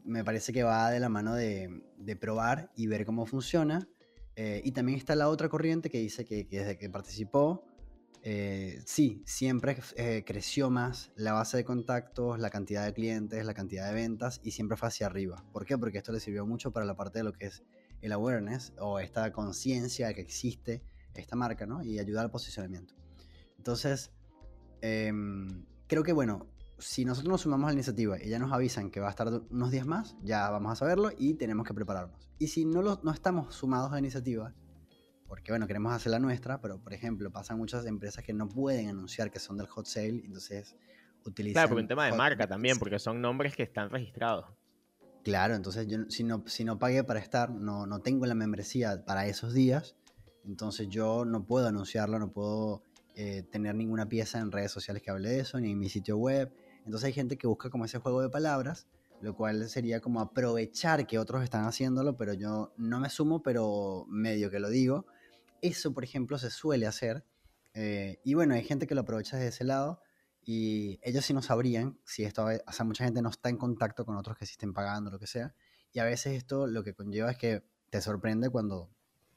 me 0.03 0.23
parece 0.23 0.51
que 0.51 0.63
va 0.63 0.89
de 0.91 0.99
la 0.99 1.09
mano 1.09 1.35
de, 1.35 1.83
de 1.97 2.15
probar 2.15 2.71
y 2.75 2.87
ver 2.87 3.05
cómo 3.05 3.25
funciona. 3.25 3.87
Eh, 4.35 4.61
y 4.63 4.71
también 4.71 4.97
está 4.97 5.15
la 5.15 5.29
otra 5.29 5.49
corriente 5.49 5.89
que 5.89 5.99
dice 5.99 6.25
que, 6.25 6.47
que 6.47 6.59
desde 6.59 6.77
que 6.77 6.89
participó, 6.89 7.63
eh, 8.25 8.81
sí, 8.85 9.21
siempre 9.25 9.77
eh, 9.97 10.23
creció 10.25 10.69
más 10.69 11.11
la 11.17 11.33
base 11.33 11.57
de 11.57 11.65
contactos, 11.65 12.39
la 12.39 12.49
cantidad 12.49 12.85
de 12.85 12.93
clientes, 12.93 13.45
la 13.45 13.53
cantidad 13.53 13.89
de 13.89 13.93
ventas 13.93 14.39
y 14.43 14.51
siempre 14.51 14.77
fue 14.77 14.87
hacia 14.87 15.07
arriba. 15.07 15.43
¿Por 15.51 15.65
qué? 15.65 15.77
Porque 15.77 15.97
esto 15.97 16.13
le 16.13 16.21
sirvió 16.21 16.45
mucho 16.45 16.71
para 16.71 16.85
la 16.85 16.95
parte 16.95 17.19
de 17.19 17.25
lo 17.25 17.33
que 17.33 17.47
es 17.47 17.63
el 18.01 18.13
awareness 18.13 18.71
o 18.79 18.99
esta 18.99 19.29
conciencia 19.33 20.07
de 20.07 20.15
que 20.15 20.21
existe 20.21 20.81
esta 21.15 21.35
marca, 21.35 21.65
¿no? 21.65 21.83
Y 21.83 21.99
ayuda 21.99 22.21
al 22.21 22.31
posicionamiento. 22.31 22.95
Entonces, 23.57 24.11
em, 24.79 25.65
creo 25.87 26.03
que 26.03 26.13
bueno, 26.13 26.47
si 26.83 27.05
nosotros 27.05 27.31
nos 27.31 27.41
sumamos 27.41 27.65
a 27.65 27.69
la 27.69 27.73
iniciativa 27.73 28.21
y 28.21 28.29
ya 28.29 28.39
nos 28.39 28.51
avisan 28.51 28.91
que 28.91 28.99
va 28.99 29.07
a 29.07 29.11
estar 29.11 29.27
unos 29.49 29.71
días 29.71 29.85
más, 29.85 30.15
ya 30.21 30.49
vamos 30.49 30.73
a 30.73 30.75
saberlo 30.75 31.11
y 31.17 31.35
tenemos 31.35 31.65
que 31.65 31.73
prepararnos. 31.73 32.29
Y 32.39 32.47
si 32.47 32.65
no, 32.65 32.81
no 32.81 33.11
estamos 33.11 33.55
sumados 33.55 33.89
a 33.89 33.93
la 33.93 33.99
iniciativa, 33.99 34.53
porque 35.27 35.51
bueno, 35.51 35.65
queremos 35.65 35.93
hacer 35.93 36.11
la 36.11 36.19
nuestra, 36.19 36.59
pero 36.61 36.79
por 36.79 36.93
ejemplo, 36.93 37.31
pasan 37.31 37.57
muchas 37.57 37.85
empresas 37.85 38.23
que 38.23 38.33
no 38.33 38.49
pueden 38.49 38.89
anunciar 38.89 39.31
que 39.31 39.39
son 39.39 39.57
del 39.57 39.67
hot 39.67 39.85
sale, 39.85 40.21
entonces 40.25 40.75
utilizan... 41.25 41.53
Claro, 41.53 41.69
porque 41.69 41.81
un 41.81 41.87
tema 41.87 42.05
de 42.05 42.13
marca 42.13 42.47
también, 42.47 42.77
porque 42.77 42.99
son 42.99 43.21
nombres 43.21 43.55
que 43.55 43.63
están 43.63 43.89
registrados. 43.89 44.45
Claro, 45.23 45.55
entonces 45.55 45.87
yo 45.87 45.99
si 46.09 46.25
no, 46.25 46.43
si 46.47 46.65
no 46.65 46.79
pagué 46.79 47.03
para 47.05 47.21
estar, 47.21 47.49
no, 47.49 47.87
no 47.87 48.01
tengo 48.01 48.25
la 48.25 48.35
membresía 48.35 49.05
para 49.05 49.25
esos 49.25 49.53
días, 49.53 49.95
entonces 50.45 50.89
yo 50.89 51.23
no 51.23 51.45
puedo 51.45 51.67
anunciarlo, 51.67 52.19
no 52.19 52.33
puedo 52.33 52.83
eh, 53.15 53.43
tener 53.43 53.75
ninguna 53.75 54.09
pieza 54.09 54.39
en 54.39 54.51
redes 54.51 54.71
sociales 54.71 55.01
que 55.01 55.11
hable 55.11 55.29
de 55.29 55.39
eso, 55.39 55.59
ni 55.59 55.71
en 55.71 55.79
mi 55.79 55.87
sitio 55.87 56.17
web. 56.17 56.51
Entonces 56.85 57.07
hay 57.07 57.13
gente 57.13 57.37
que 57.37 57.47
busca 57.47 57.69
como 57.69 57.85
ese 57.85 57.99
juego 57.99 58.21
de 58.21 58.29
palabras, 58.29 58.87
lo 59.21 59.35
cual 59.35 59.69
sería 59.69 60.01
como 60.01 60.19
aprovechar 60.19 61.07
que 61.07 61.17
otros 61.17 61.43
están 61.43 61.65
haciéndolo, 61.65 62.17
pero 62.17 62.33
yo 62.33 62.73
no 62.77 62.99
me 62.99 63.09
sumo, 63.09 63.41
pero 63.41 64.05
medio 64.09 64.51
que 64.51 64.59
lo 64.59 64.69
digo. 64.69 65.05
Eso, 65.61 65.93
por 65.93 66.03
ejemplo, 66.03 66.37
se 66.37 66.49
suele 66.49 66.87
hacer. 66.87 67.25
Eh, 67.73 68.19
y 68.23 68.33
bueno, 68.33 68.53
hay 68.53 68.63
gente 68.63 68.85
que 68.85 68.95
lo 68.95 69.01
aprovecha 69.01 69.37
desde 69.37 69.49
ese 69.49 69.63
lado 69.63 70.01
y 70.45 70.99
ellos 71.03 71.25
sí 71.25 71.33
no 71.33 71.41
sabrían 71.41 71.97
si 72.03 72.23
esto, 72.23 72.45
o 72.45 72.71
sea, 72.71 72.85
mucha 72.85 73.05
gente 73.05 73.21
no 73.21 73.29
está 73.29 73.49
en 73.49 73.57
contacto 73.57 74.05
con 74.05 74.17
otros 74.17 74.37
que 74.37 74.45
sí 74.45 74.51
estén 74.51 74.73
pagando, 74.73 75.09
lo 75.09 75.19
que 75.19 75.27
sea. 75.27 75.55
Y 75.93 75.99
a 75.99 76.03
veces 76.03 76.33
esto 76.33 76.67
lo 76.67 76.83
que 76.83 76.93
conlleva 76.93 77.31
es 77.31 77.37
que 77.37 77.63
te 77.89 78.01
sorprende 78.01 78.49
cuando, 78.49 78.89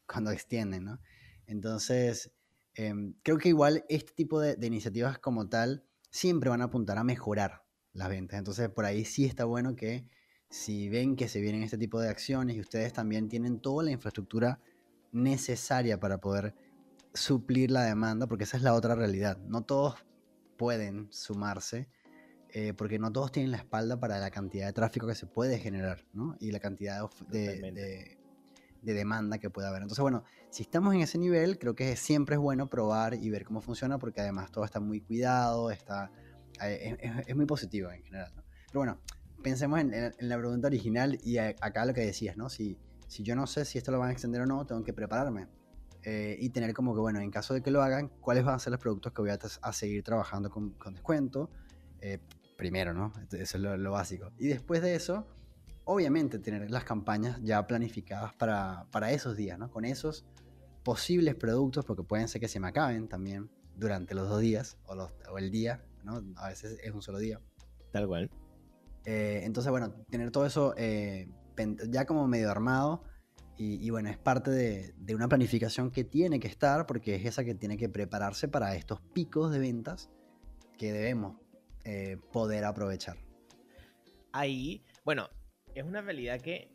cuando 0.06 0.32
extienden, 0.32 0.84
¿no? 0.84 1.00
Entonces, 1.46 2.32
em, 2.74 3.14
creo 3.22 3.38
que 3.38 3.50
igual 3.50 3.84
este 3.88 4.12
tipo 4.14 4.40
de, 4.40 4.56
de, 4.56 4.66
iniciativas 4.66 5.18
como 5.18 5.48
tal 5.48 5.85
siempre 6.10 6.50
van 6.50 6.62
a 6.62 6.64
apuntar 6.64 6.98
a 6.98 7.04
mejorar 7.04 7.64
las 7.92 8.08
ventas. 8.08 8.38
Entonces, 8.38 8.68
por 8.68 8.84
ahí 8.84 9.04
sí 9.04 9.24
está 9.24 9.44
bueno 9.44 9.74
que 9.76 10.06
si 10.50 10.88
ven 10.88 11.16
que 11.16 11.28
se 11.28 11.40
vienen 11.40 11.62
este 11.62 11.78
tipo 11.78 12.00
de 12.00 12.08
acciones 12.08 12.56
y 12.56 12.60
ustedes 12.60 12.92
también 12.92 13.28
tienen 13.28 13.60
toda 13.60 13.84
la 13.84 13.90
infraestructura 13.90 14.60
necesaria 15.12 15.98
para 15.98 16.18
poder 16.18 16.54
suplir 17.14 17.70
la 17.70 17.84
demanda, 17.84 18.26
porque 18.26 18.44
esa 18.44 18.56
es 18.56 18.62
la 18.62 18.74
otra 18.74 18.94
realidad. 18.94 19.38
No 19.38 19.62
todos 19.62 19.96
pueden 20.56 21.08
sumarse, 21.10 21.88
eh, 22.50 22.74
porque 22.74 22.98
no 22.98 23.12
todos 23.12 23.32
tienen 23.32 23.50
la 23.50 23.58
espalda 23.58 23.98
para 23.98 24.18
la 24.18 24.30
cantidad 24.30 24.66
de 24.66 24.72
tráfico 24.72 25.06
que 25.06 25.14
se 25.14 25.26
puede 25.26 25.58
generar, 25.58 26.06
¿no? 26.12 26.36
Y 26.40 26.52
la 26.52 26.60
cantidad 26.60 27.08
de, 27.28 27.72
de, 27.72 28.15
de, 28.86 28.94
demanda 28.94 29.38
que 29.38 29.50
puede 29.50 29.68
haber. 29.68 29.82
Entonces, 29.82 30.02
bueno, 30.02 30.24
si 30.50 30.62
estamos 30.62 30.94
en 30.94 31.00
ese 31.00 31.18
nivel, 31.18 31.58
creo 31.58 31.74
que 31.74 31.96
siempre 31.96 32.36
es 32.36 32.40
bueno 32.40 32.68
probar 32.68 33.14
y 33.14 33.28
ver 33.30 33.44
cómo 33.44 33.60
funciona, 33.60 33.98
porque 33.98 34.20
además 34.20 34.50
todo 34.50 34.64
está 34.64 34.80
muy 34.80 35.00
cuidado, 35.00 35.70
está, 35.70 36.10
eh, 36.62 36.96
es, 37.00 37.28
es, 37.28 37.36
muy 37.36 37.46
positivo 37.46 37.90
en 37.90 38.02
general, 38.02 38.32
¿no? 38.36 38.42
Pero 38.66 38.80
bueno, 38.80 39.00
pensemos 39.42 39.80
en, 39.80 39.92
en, 39.94 40.12
la 40.20 40.38
pregunta 40.38 40.68
original 40.68 41.18
y 41.22 41.38
acá 41.38 41.84
lo 41.84 41.94
que 41.94 42.02
decías, 42.02 42.36
¿no? 42.36 42.48
Si, 42.48 42.78
si 43.08 43.22
yo 43.22 43.36
no 43.36 43.46
sé 43.46 43.64
si 43.64 43.78
esto 43.78 43.92
lo 43.92 43.98
van 43.98 44.10
a 44.10 44.12
extender 44.12 44.42
o 44.42 44.46
no, 44.46 44.66
tengo 44.66 44.82
que 44.82 44.92
prepararme. 44.92 45.48
Eh, 46.02 46.36
y 46.38 46.50
tener 46.50 46.72
como 46.72 46.94
que, 46.94 47.00
bueno, 47.00 47.20
en 47.20 47.32
caso 47.32 47.52
de 47.52 47.62
que 47.62 47.72
lo 47.72 47.82
hagan, 47.82 48.08
cuáles 48.20 48.44
van 48.44 48.54
a 48.54 48.58
ser 48.60 48.70
los 48.70 48.80
productos 48.80 49.12
que 49.12 49.22
voy 49.22 49.30
a, 49.30 49.38
a 49.62 49.72
seguir 49.72 50.04
trabajando 50.04 50.50
con, 50.50 50.70
con 50.70 50.94
descuento. 50.94 51.50
Eh, 52.00 52.20
primero, 52.56 52.94
¿no? 52.94 53.12
Eso 53.32 53.56
es 53.56 53.62
lo, 53.62 53.76
lo, 53.76 53.90
básico. 53.90 54.32
Y 54.38 54.46
después 54.48 54.82
de 54.82 54.94
eso, 54.94 55.26
obviamente 55.86 56.38
tener 56.38 56.70
las 56.70 56.84
campañas 56.84 57.40
ya 57.42 57.66
planificadas 57.66 58.34
para, 58.34 58.86
para 58.90 59.12
esos 59.12 59.36
días, 59.36 59.58
¿no? 59.58 59.70
Con 59.70 59.84
esos 59.84 60.26
posibles 60.82 61.34
productos, 61.36 61.84
porque 61.84 62.02
pueden 62.02 62.28
ser 62.28 62.40
que 62.40 62.48
se 62.48 62.60
me 62.60 62.68
acaben 62.68 63.08
también 63.08 63.50
durante 63.76 64.14
los 64.14 64.28
dos 64.28 64.40
días 64.40 64.78
o, 64.86 64.94
los, 64.94 65.14
o 65.30 65.38
el 65.38 65.50
día, 65.50 65.84
¿no? 66.04 66.22
A 66.36 66.48
veces 66.48 66.78
es 66.82 66.92
un 66.92 67.02
solo 67.02 67.18
día. 67.18 67.40
Tal 67.92 68.06
cual. 68.06 68.30
Eh, 69.04 69.40
entonces, 69.44 69.70
bueno, 69.70 69.90
tener 70.10 70.30
todo 70.32 70.44
eso 70.44 70.74
eh, 70.76 71.30
ya 71.88 72.04
como 72.04 72.26
medio 72.26 72.50
armado. 72.50 73.04
Y, 73.56 73.82
y 73.82 73.88
bueno, 73.88 74.10
es 74.10 74.18
parte 74.18 74.50
de, 74.50 74.92
de, 74.98 75.14
una 75.14 75.28
planificación 75.28 75.90
que 75.90 76.04
tiene 76.04 76.40
que 76.40 76.48
estar 76.48 76.84
porque 76.86 77.14
es 77.14 77.24
esa 77.24 77.42
que 77.42 77.54
tiene 77.54 77.78
que 77.78 77.88
prepararse 77.88 78.48
para 78.48 78.74
estos 78.74 79.00
picos 79.00 79.50
de 79.50 79.58
ventas 79.58 80.10
que 80.76 80.92
debemos 80.92 81.40
eh, 81.84 82.18
poder 82.32 82.64
aprovechar. 82.64 83.16
Ahí, 84.32 84.84
bueno, 85.04 85.28
es 85.76 85.84
una 85.84 86.00
realidad 86.00 86.40
que 86.40 86.70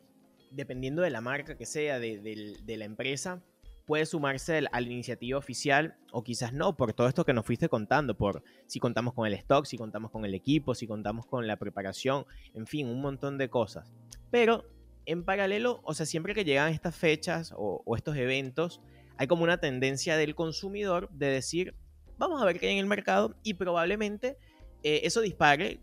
dependiendo 0.52 1.02
de 1.02 1.10
la 1.10 1.20
marca 1.20 1.56
que 1.56 1.66
sea, 1.66 1.98
de, 1.98 2.62
la 2.64 2.84
empresa, 2.84 3.42
puede 3.84 4.06
sumarse 4.06 4.58
a 4.58 4.80
la 4.80 4.80
iniciativa 4.80 5.38
oficial 5.38 5.96
o 6.12 6.22
quizás 6.22 6.52
no, 6.52 6.76
por 6.76 6.92
todo 6.92 7.08
esto 7.08 7.24
que 7.24 7.32
nos 7.32 7.44
fuiste 7.44 7.68
contando, 7.68 8.16
por 8.16 8.44
si 8.66 8.78
contamos 8.78 9.14
con 9.14 9.26
el 9.26 9.34
stock, 9.34 9.66
si 9.66 9.76
contamos 9.76 10.12
con 10.12 10.24
el 10.24 10.34
equipo, 10.34 10.74
si 10.74 10.86
contamos 10.86 11.26
con 11.26 11.46
la 11.46 11.56
preparación, 11.56 12.26
en 12.54 12.66
fin, 12.66 12.86
un 12.86 13.00
montón 13.00 13.38
de 13.38 13.50
cosas. 13.50 13.92
Pero 14.30 14.64
en 15.04 15.24
paralelo, 15.24 15.80
o 15.82 15.94
sea, 15.94 16.06
siempre 16.06 16.32
que 16.32 16.44
llegan 16.44 16.72
estas 16.72 16.94
fechas 16.94 17.52
o, 17.56 17.82
estos 17.96 18.16
eventos, 18.16 18.80
hay 19.16 19.26
como 19.26 19.42
una 19.42 19.58
tendencia 19.58 20.16
del 20.16 20.36
consumidor 20.36 21.10
de 21.10 21.26
decir, 21.26 21.74
vamos 22.18 22.40
a 22.40 22.44
ver 22.44 22.60
qué 22.60 22.68
hay 22.68 22.74
en 22.74 22.78
el 22.78 22.86
mercado 22.86 23.34
y 23.42 23.54
probablemente 23.54 24.38
eh, 24.84 25.00
eso 25.04 25.22
dispare 25.22 25.80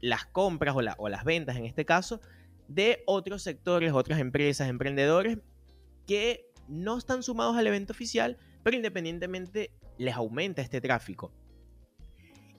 las 0.00 0.26
compras 0.26 0.76
o 0.76 1.08
las 1.08 1.24
ventas 1.24 1.56
en 1.56 1.64
este 1.64 1.84
caso 1.84 2.20
de 2.68 3.02
otros 3.06 3.42
sectores, 3.42 3.92
otras 3.92 4.20
empresas, 4.20 4.68
emprendedores 4.68 5.38
que 6.06 6.48
no 6.68 6.98
están 6.98 7.22
sumados 7.22 7.56
al 7.56 7.66
evento 7.66 7.92
oficial, 7.92 8.36
pero 8.62 8.76
independientemente 8.76 9.70
les 9.96 10.14
aumenta 10.14 10.62
este 10.62 10.80
tráfico. 10.80 11.32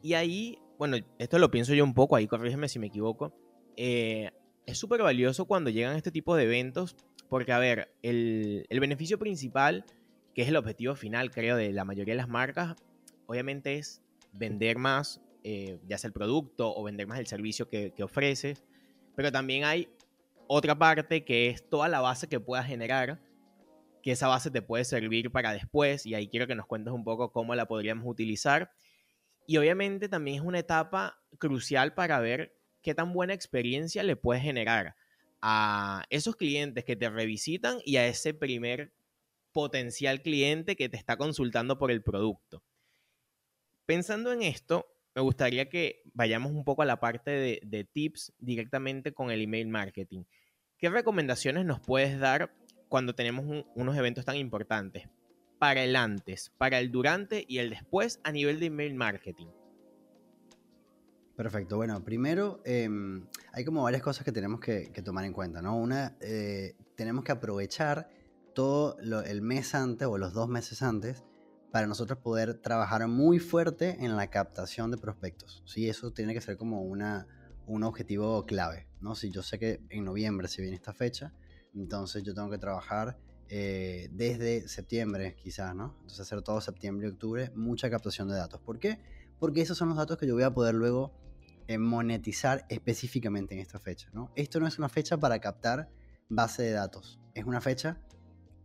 Y 0.01 0.13
ahí, 0.13 0.57
bueno, 0.77 0.97
esto 1.19 1.39
lo 1.39 1.51
pienso 1.51 1.73
yo 1.73 1.83
un 1.83 1.93
poco, 1.93 2.15
ahí 2.15 2.27
corrígeme 2.27 2.67
si 2.67 2.79
me 2.79 2.87
equivoco, 2.87 3.33
eh, 3.77 4.31
es 4.65 4.77
súper 4.77 5.01
valioso 5.01 5.45
cuando 5.45 5.69
llegan 5.69 5.95
este 5.95 6.11
tipo 6.11 6.35
de 6.35 6.43
eventos, 6.43 6.95
porque 7.27 7.51
a 7.51 7.59
ver, 7.59 7.93
el, 8.01 8.65
beneficio 8.69 9.19
principal, 9.19 9.85
que 10.33 10.41
es 10.41 10.47
el 10.47 10.55
objetivo 10.55 10.95
final, 10.95 11.31
creo, 11.31 11.55
de 11.55 11.71
la 11.71 11.85
mayoría 11.85 12.13
de 12.13 12.17
las 12.17 12.29
marcas, 12.29 12.75
obviamente 13.27 13.77
es 13.77 14.01
vender 14.33 14.77
más, 14.77 15.21
eh, 15.43 15.79
ya 15.87 15.97
sea 15.97 16.07
el 16.07 16.13
producto 16.13 16.73
o 16.75 16.83
vender 16.83 17.07
más 17.07 17.19
el 17.19 17.27
servicio 17.27 17.67
que, 17.67 17.91
que 17.91 18.03
ofreces, 18.03 18.63
pero 19.15 19.31
también 19.31 19.65
hay 19.65 19.89
otra 20.51 20.75
parte 20.75 21.23
que 21.23 21.47
es 21.49 21.69
toda 21.69 21.87
la 21.87 22.01
base 22.01 22.27
que 22.27 22.39
puedas 22.39 22.65
generar 22.65 23.21
que 24.01 24.11
esa 24.11 24.27
base 24.27 24.49
te 24.49 24.63
puede 24.63 24.83
servir 24.83 25.31
para 25.31 25.53
después 25.53 26.07
y 26.07 26.15
ahí 26.15 26.27
quiero 26.27 26.47
que 26.47 26.55
nos 26.55 26.65
cuentes 26.65 26.91
un 26.91 27.03
poco 27.03 27.31
cómo 27.31 27.53
la 27.53 27.67
podríamos 27.67 28.05
utilizar. 28.07 28.71
Y 29.45 29.57
obviamente 29.57 30.09
también 30.09 30.37
es 30.37 30.41
una 30.41 30.57
etapa 30.57 31.21
crucial 31.37 31.93
para 31.93 32.19
ver 32.19 32.57
qué 32.81 32.95
tan 32.95 33.13
buena 33.13 33.35
experiencia 33.35 34.01
le 34.01 34.15
puedes 34.15 34.41
generar 34.41 34.95
a 35.39 36.03
esos 36.09 36.35
clientes 36.35 36.83
que 36.83 36.95
te 36.95 37.11
revisitan 37.11 37.77
y 37.85 37.97
a 37.97 38.07
ese 38.07 38.33
primer 38.33 38.91
potencial 39.51 40.23
cliente 40.23 40.75
que 40.75 40.89
te 40.89 40.97
está 40.97 41.15
consultando 41.15 41.77
por 41.77 41.91
el 41.91 42.01
producto. 42.01 42.63
Pensando 43.85 44.31
en 44.31 44.41
esto, 44.41 44.87
me 45.15 45.21
gustaría 45.21 45.69
que 45.69 46.01
vayamos 46.13 46.51
un 46.51 46.63
poco 46.63 46.81
a 46.81 46.85
la 46.85 46.99
parte 46.99 47.59
de, 47.63 47.83
tips 47.91 48.33
directamente 48.39 49.13
con 49.13 49.31
el 49.31 49.41
email 49.41 49.67
marketing. 49.67 50.23
¿Qué 50.77 50.89
recomendaciones 50.89 51.65
nos 51.65 51.79
puedes 51.79 52.19
dar 52.19 52.51
cuando 52.89 53.13
tenemos 53.13 53.45
un, 53.45 53.65
unos 53.75 53.95
eventos 53.95 54.25
tan 54.25 54.35
importantes. 54.35 55.07
Para 55.59 55.83
el 55.83 55.95
antes, 55.95 56.51
para 56.57 56.79
el 56.79 56.91
durante 56.91 57.45
y 57.47 57.59
el 57.59 57.69
después 57.69 58.19
a 58.23 58.31
nivel 58.31 58.59
de 58.59 58.67
email 58.67 58.95
marketing. 58.95 59.47
Perfecto. 61.35 61.77
Bueno, 61.77 62.03
primero 62.03 62.61
eh, 62.65 62.89
hay 63.53 63.65
como 63.65 63.83
varias 63.83 64.01
cosas 64.01 64.25
que 64.25 64.31
tenemos 64.31 64.59
que, 64.59 64.91
que, 64.91 65.01
tomar 65.01 65.23
en 65.25 65.33
cuenta, 65.33 65.61
¿no? 65.61 65.77
Una, 65.77 66.17
eh, 66.21 66.75
tenemos 66.95 67.23
que 67.23 67.31
aprovechar 67.31 68.09
todo 68.53 68.97
el 68.99 69.41
mes 69.41 69.75
antes 69.75 70.07
o 70.07 70.17
los 70.17 70.33
dos 70.33 70.49
meses 70.49 70.81
antes 70.81 71.23
para 71.71 71.87
nosotros 71.87 72.19
poder 72.19 72.55
trabajar 72.55 73.07
muy 73.07 73.39
fuerte 73.39 73.97
en 74.03 74.15
la 74.15 74.29
captación 74.29 74.91
de 74.91 74.97
prospectos. 74.97 75.63
¿sí? 75.65 75.89
Eso 75.89 76.11
tiene 76.11 76.33
que 76.33 76.41
ser 76.41 76.57
como 76.57 76.81
una, 76.81 77.27
un 77.67 77.83
objetivo 77.83 78.45
clave. 78.45 78.87
¿no? 79.01 79.15
Si 79.15 79.31
yo 79.31 79.43
sé 79.43 79.59
que 79.59 79.81
en 79.89 80.05
noviembre 80.05 80.47
se 80.47 80.61
viene 80.61 80.75
esta 80.75 80.93
fecha, 80.93 81.33
entonces 81.73 82.23
yo 82.23 82.33
tengo 82.33 82.49
que 82.49 82.57
trabajar 82.57 83.17
eh, 83.51 84.09
desde 84.11 84.67
septiembre 84.67 85.35
quizás, 85.35 85.75
¿no? 85.75 85.95
Entonces 86.01 86.19
hacer 86.19 86.43
todo 86.43 86.61
septiembre 86.61 87.07
y 87.07 87.11
octubre 87.11 87.51
mucha 87.55 87.89
captación 87.89 88.27
de 88.27 88.35
datos. 88.35 88.61
¿Por 88.61 88.77
qué? 88.77 88.99
Porque 89.39 89.61
esos 89.61 89.75
son 89.75 89.89
los 89.89 89.97
datos 89.97 90.17
que 90.17 90.27
yo 90.27 90.35
voy 90.35 90.43
a 90.43 90.53
poder 90.53 90.75
luego 90.75 91.13
eh, 91.67 91.79
monetizar 91.79 92.65
específicamente 92.69 93.55
en 93.55 93.61
esta 93.61 93.79
fecha, 93.79 94.09
¿no? 94.13 94.31
Esto 94.35 94.59
no 94.59 94.67
es 94.67 94.77
una 94.77 94.87
fecha 94.87 95.17
para 95.17 95.39
captar 95.39 95.89
base 96.29 96.61
de 96.61 96.71
datos, 96.71 97.19
es 97.33 97.45
una 97.45 97.59
fecha 97.59 97.99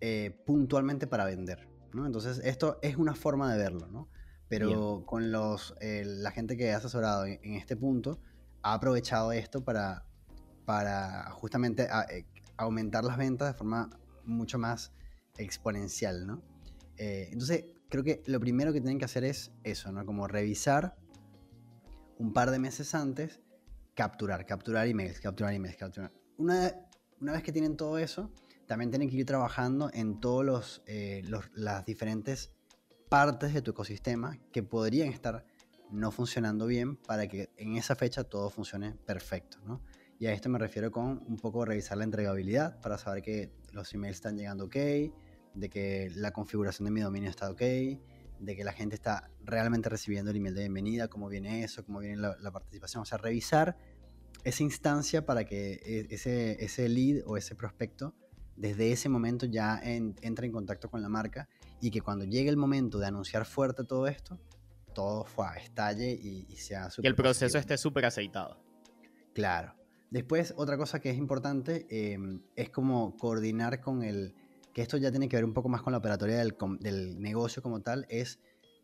eh, 0.03 0.37
puntualmente 0.45 1.07
para 1.07 1.25
vender, 1.25 1.67
¿no? 1.95 2.07
Entonces 2.07 2.41
esto 2.45 2.79
es 2.83 2.97
una 2.97 3.15
forma 3.15 3.53
de 3.53 3.59
verlo, 3.59 3.87
¿no? 3.89 4.09
Pero 4.49 5.05
con 5.07 5.33
los, 5.33 5.75
la 5.81 6.31
gente 6.31 6.57
que 6.57 6.73
ha 6.73 6.77
asesorado 6.77 7.25
en, 7.25 7.55
este 7.55 7.77
punto 7.77 8.21
ha 8.63 8.75
aprovechado 8.75 9.33
esto 9.33 9.65
para, 9.65 10.05
para 10.65 11.31
justamente 11.31 11.89
aumentar 12.57 13.05
las 13.05 13.17
ventas 13.17 13.49
de 13.49 13.55
forma 13.55 13.91
mucho 14.25 14.59
más 14.59 14.93
exponencial, 15.39 16.27
¿no? 16.27 16.43
Eh, 16.97 17.29
entonces, 17.33 17.65
creo 17.89 18.05
que 18.05 18.23
lo 18.27 18.39
primero 18.41 18.73
que 18.73 18.81
tienen 18.81 18.99
que 18.99 19.05
hacer 19.05 19.25
es 19.25 19.51
eso, 19.65 19.91
¿no? 19.93 20.05
Como 20.07 20.29
revisar 20.29 20.97
un 22.19 22.33
par 22.33 22.51
de 22.51 22.59
meses 22.59 22.95
antes, 22.95 23.41
capturar, 23.95 24.47
capturar 24.47 24.87
emails, 24.87 25.21
capturar 25.21 25.53
emails, 25.53 25.77
capturar. 25.77 26.13
Una, 26.37 26.73
una 27.21 27.33
vez 27.33 27.43
que 27.43 27.53
tienen 27.53 27.77
todo 27.77 27.99
eso, 27.99 28.31
también 28.67 28.91
tienen 28.91 29.09
que 29.09 29.17
ir 29.17 29.27
trabajando 29.27 29.91
en 29.93 30.21
todas 30.21 30.83
eh, 30.87 31.23
las 31.55 31.85
diferentes 31.85 32.53
partes 33.09 33.55
de 33.55 33.63
tu 33.63 33.73
ecosistema 33.73 34.39
que 34.53 34.63
podrían 34.63 35.09
estar 35.09 35.45
no 35.91 36.11
funcionando 36.11 36.67
bien 36.67 36.97
para 36.97 37.29
que 37.29 37.51
en 37.57 37.77
esa 37.77 37.95
fecha 37.95 38.25
todo 38.25 38.51
funcione 38.51 38.97
perfecto, 39.07 39.59
¿no? 39.65 39.83
Y 40.19 40.27
a 40.27 40.33
esto 40.33 40.49
me 40.49 40.59
refiero 40.59 40.91
con 40.91 41.23
un 41.27 41.37
poco 41.37 41.65
revisar 41.65 41.99
la 41.99 42.05
entregabilidad 42.05 42.81
para 42.81 42.99
saber 42.99 43.23
que 43.23 43.53
los 43.73 43.93
emails 43.95 44.17
están 44.17 44.37
llegando 44.37 44.65
ok, 44.67 44.77
de 45.55 45.71
que 45.71 46.11
la 46.15 46.33
configuración 46.33 46.87
de 46.87 46.91
mi 46.93 47.01
dominio 47.01 47.31
está 47.31 47.51
ok, 47.51 47.61
de 47.61 48.57
que 48.57 48.65
la 48.65 48.73
gente 48.73 48.95
está 48.95 49.31
realmente 49.43 49.89
recibiendo 49.89 50.31
el 50.31 50.37
email 50.37 50.55
de 50.55 50.63
bienvenida, 50.63 51.09
cómo 51.09 51.29
viene 51.29 51.65
eso, 51.65 51.85
cómo 51.85 52.01
viene 52.01 52.17
la, 52.17 52.51
participación. 52.53 53.03
O 53.03 53.05
sea, 53.05 53.19
revisar 53.19 53.77
esa 54.45 54.63
instancia 54.63 55.27
para 55.27 55.45
que 55.45 55.75
e, 55.85 56.15
ese, 56.15 56.63
ese 56.65 56.89
lead 56.89 57.23
o 57.27 57.37
ese 57.37 57.55
prospecto 57.55 58.15
desde 58.57 58.93
ese 58.93 59.09
momento 59.09 59.47
ya 59.47 59.81
entre 59.83 60.47
en 60.47 60.53
contacto 60.53 60.91
con 60.91 61.03
la 61.03 61.09
marca 61.09 61.49
y 61.81 61.91
que 61.91 62.01
cuando 62.01 62.25
llegue 62.25 62.51
el 62.51 62.57
momento 62.57 62.99
de 62.99 63.07
anunciar 63.07 63.45
fuerte 63.45 63.85
todo 63.85 64.07
esto, 64.07 64.39
todo 64.95 65.25
fue, 65.25 65.47
estalle 65.63 66.13
y, 66.13 66.47
y 66.49 66.57
sea 66.57 66.91
súper. 66.91 67.03
Que 67.03 67.09
el 67.09 67.17
proceso 67.17 67.59
esté 67.59 67.77
súper 67.77 68.07
aceitado. 68.07 68.59
Claro. 69.35 69.75
Después, 70.11 70.55
otra 70.57 70.77
cosa 70.77 71.01
que 71.01 71.11
es 71.11 71.19
importante 71.19 71.87
em, 71.91 72.41
es 72.55 72.71
como 72.71 73.17
coordinar 73.17 73.81
con 73.81 74.05
el, 74.05 74.33
que 74.73 74.81
esto 74.81 74.97
ya 74.97 75.11
tiene 75.11 75.29
que 75.29 75.37
ver 75.37 75.45
un 75.45 75.53
poco 75.53 75.69
más 75.69 75.83
con 75.83 75.93
la 75.93 75.99
operatoria 75.99 76.39
del, 76.39 76.55
del 76.79 77.21
negocio 77.21 77.63
como 77.63 77.81
tal, 77.81 78.07
es 78.09 78.39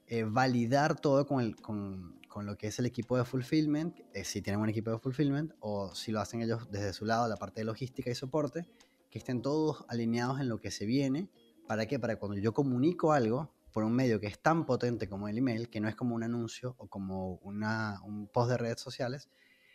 eh, 0.09 0.25
validar 0.25 0.99
todo 0.99 1.27
con, 1.27 1.41
el, 1.41 1.55
con, 1.55 2.19
con, 2.29 2.47
lo 2.47 2.59
que 2.59 2.67
es 2.67 2.81
el 2.81 2.87
equipo 2.87 3.17
de 3.17 3.25
fulfillment, 3.25 4.01
eh, 4.13 4.25
si 4.25 4.43
tienen 4.43 4.61
un 4.61 4.69
equipo 4.69 4.91
de 4.91 4.99
fulfillment, 4.99 5.53
o 5.61 5.95
si 5.95 6.11
lo 6.11 6.21
hacen 6.21 6.43
ellos 6.43 6.69
desde 6.71 6.93
su 6.93 7.05
lado, 7.05 7.29
la 7.29 7.37
parte 7.37 7.61
de 7.61 7.65
logística 7.65 8.11
y 8.11 8.15
soporte, 8.17 8.67
que 9.11 9.19
estén 9.19 9.43
todos 9.43 9.85
alineados 9.89 10.41
en 10.41 10.49
lo 10.49 10.61
que 10.61 10.71
se 10.71 10.87
viene. 10.87 11.31
¿Para 11.67 11.87
qué? 11.87 11.99
Para 11.99 12.17
cuando 12.17 12.39
yo 12.39 12.55
comunico 12.55 13.13
algo 13.13 13.53
por 13.73 13.85
un 13.85 13.93
medio 13.93 14.21
que 14.21 14.27
es 14.27 14.41
tan 14.41 14.67
potente 14.67 15.09
como 15.09 15.29
el 15.29 15.39
email, 15.39 15.69
que 15.69 15.81
no 15.81 15.89
es 15.89 15.97
como 15.97 16.15
un 16.15 16.23
anuncio 16.23 16.75
o 16.79 16.89
como 16.89 17.35
una, 17.37 18.01
un 18.05 18.29
post 18.29 18.51
de 18.51 18.59
redes 18.59 18.81
sociales, 18.81 19.29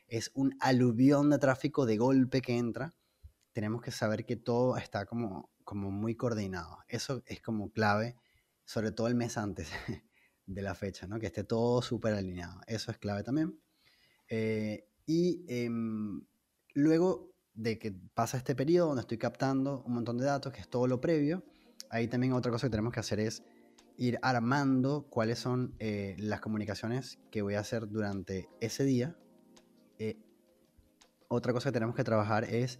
es 0.07 0.31
un 0.33 0.55
aluvión 0.59 1.29
de 1.29 1.39
tráfico 1.39 1.85
de 1.85 1.97
golpe 1.97 2.41
que 2.41 2.57
entra, 2.57 2.93
tenemos 3.53 3.81
que 3.81 3.91
saber 3.91 4.25
que 4.25 4.35
todo 4.35 4.77
está 4.77 5.05
como, 5.05 5.49
como 5.63 5.91
muy 5.91 6.15
coordinado. 6.15 6.79
Eso 6.87 7.23
es 7.25 7.41
como 7.41 7.71
clave, 7.71 8.15
sobre 8.65 8.91
todo 8.91 9.07
el 9.07 9.15
mes 9.15 9.37
antes 9.37 9.69
de 10.45 10.61
la 10.61 10.75
fecha, 10.75 11.07
¿no? 11.07 11.19
que 11.19 11.27
esté 11.27 11.43
todo 11.43 11.81
súper 11.81 12.13
alineado. 12.13 12.59
Eso 12.67 12.91
es 12.91 12.97
clave 12.97 13.23
también. 13.23 13.57
Eh, 14.27 14.89
y 15.05 15.45
em, 15.47 16.25
luego 16.73 17.34
de 17.55 17.79
que 17.79 17.93
pasa 18.13 18.37
este 18.37 18.55
periodo 18.55 18.87
donde 18.87 19.01
estoy 19.01 19.17
captando 19.17 19.83
un 19.85 19.93
montón 19.93 20.17
de 20.17 20.25
datos, 20.25 20.53
que 20.53 20.61
es 20.61 20.69
todo 20.69 20.87
lo 20.87 21.01
previo, 21.01 21.43
ahí 21.89 22.07
también 22.07 22.33
otra 22.33 22.51
cosa 22.51 22.67
que 22.67 22.71
tenemos 22.71 22.93
que 22.93 22.99
hacer 22.99 23.19
es 23.19 23.43
ir 23.97 24.19
armando 24.21 25.07
cuáles 25.09 25.39
son 25.39 25.73
eh, 25.79 26.15
las 26.19 26.41
comunicaciones 26.41 27.17
que 27.31 27.41
voy 27.41 27.55
a 27.55 27.61
hacer 27.61 27.87
durante 27.87 28.49
ese 28.59 28.83
día 28.83 29.15
eh, 29.99 30.17
otra 31.27 31.53
cosa 31.53 31.69
que 31.69 31.73
tenemos 31.73 31.95
que 31.95 32.03
trabajar 32.03 32.43
es, 32.45 32.79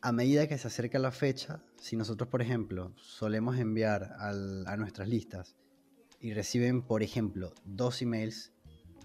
a 0.00 0.12
medida 0.12 0.46
que 0.46 0.58
se 0.58 0.68
acerca 0.68 0.98
la 0.98 1.10
fecha, 1.10 1.62
si 1.76 1.96
nosotros, 1.96 2.28
por 2.28 2.40
ejemplo, 2.40 2.92
solemos 2.96 3.58
enviar 3.58 4.14
a 4.18 4.76
nuestras 4.76 5.08
listas 5.08 5.56
y 6.20 6.32
reciben, 6.32 6.82
por 6.82 7.02
ejemplo, 7.02 7.52
dos 7.64 8.00
emails 8.02 8.52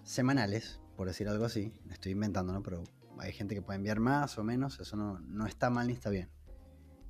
semanales, 0.04 0.80
por 0.96 1.08
decir 1.08 1.28
algo 1.28 1.46
así, 1.46 1.74
estoy 1.92 2.14
inventando, 2.14 2.54
¿no? 2.54 2.64
Pero 2.64 2.84
hay 3.20 3.32
gente 3.32 3.56
que 3.56 3.62
puede 3.62 3.78
enviar 3.78 4.00
más 4.00 4.38
o 4.38 4.44
menos, 4.44 4.80
eso 4.80 4.96
no, 4.96 5.46
está 5.46 5.70
mal 5.70 5.88
ni 5.88 5.94
está 5.94 6.10
bien. 6.10 6.30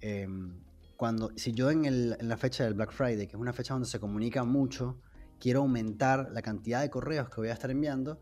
Em, 0.01 0.61
cuando, 0.97 1.31
si 1.35 1.53
yo 1.53 1.71
en, 1.71 1.85
en, 1.85 2.27
la 2.27 2.37
fecha 2.37 2.63
del 2.63 2.73
Black 2.73 2.91
Friday, 2.91 3.27
que 3.27 3.35
es 3.35 3.41
una 3.41 3.53
fecha 3.53 3.73
donde 3.73 3.87
se 3.87 3.99
comunica 3.99 4.43
mucho, 4.43 4.99
quiero 5.39 5.61
aumentar 5.61 6.29
la 6.31 6.41
cantidad 6.41 6.81
de 6.81 6.89
correos 6.89 7.29
que 7.29 7.41
voy 7.41 7.49
a 7.49 7.53
estar 7.53 7.71
enviando, 7.71 8.19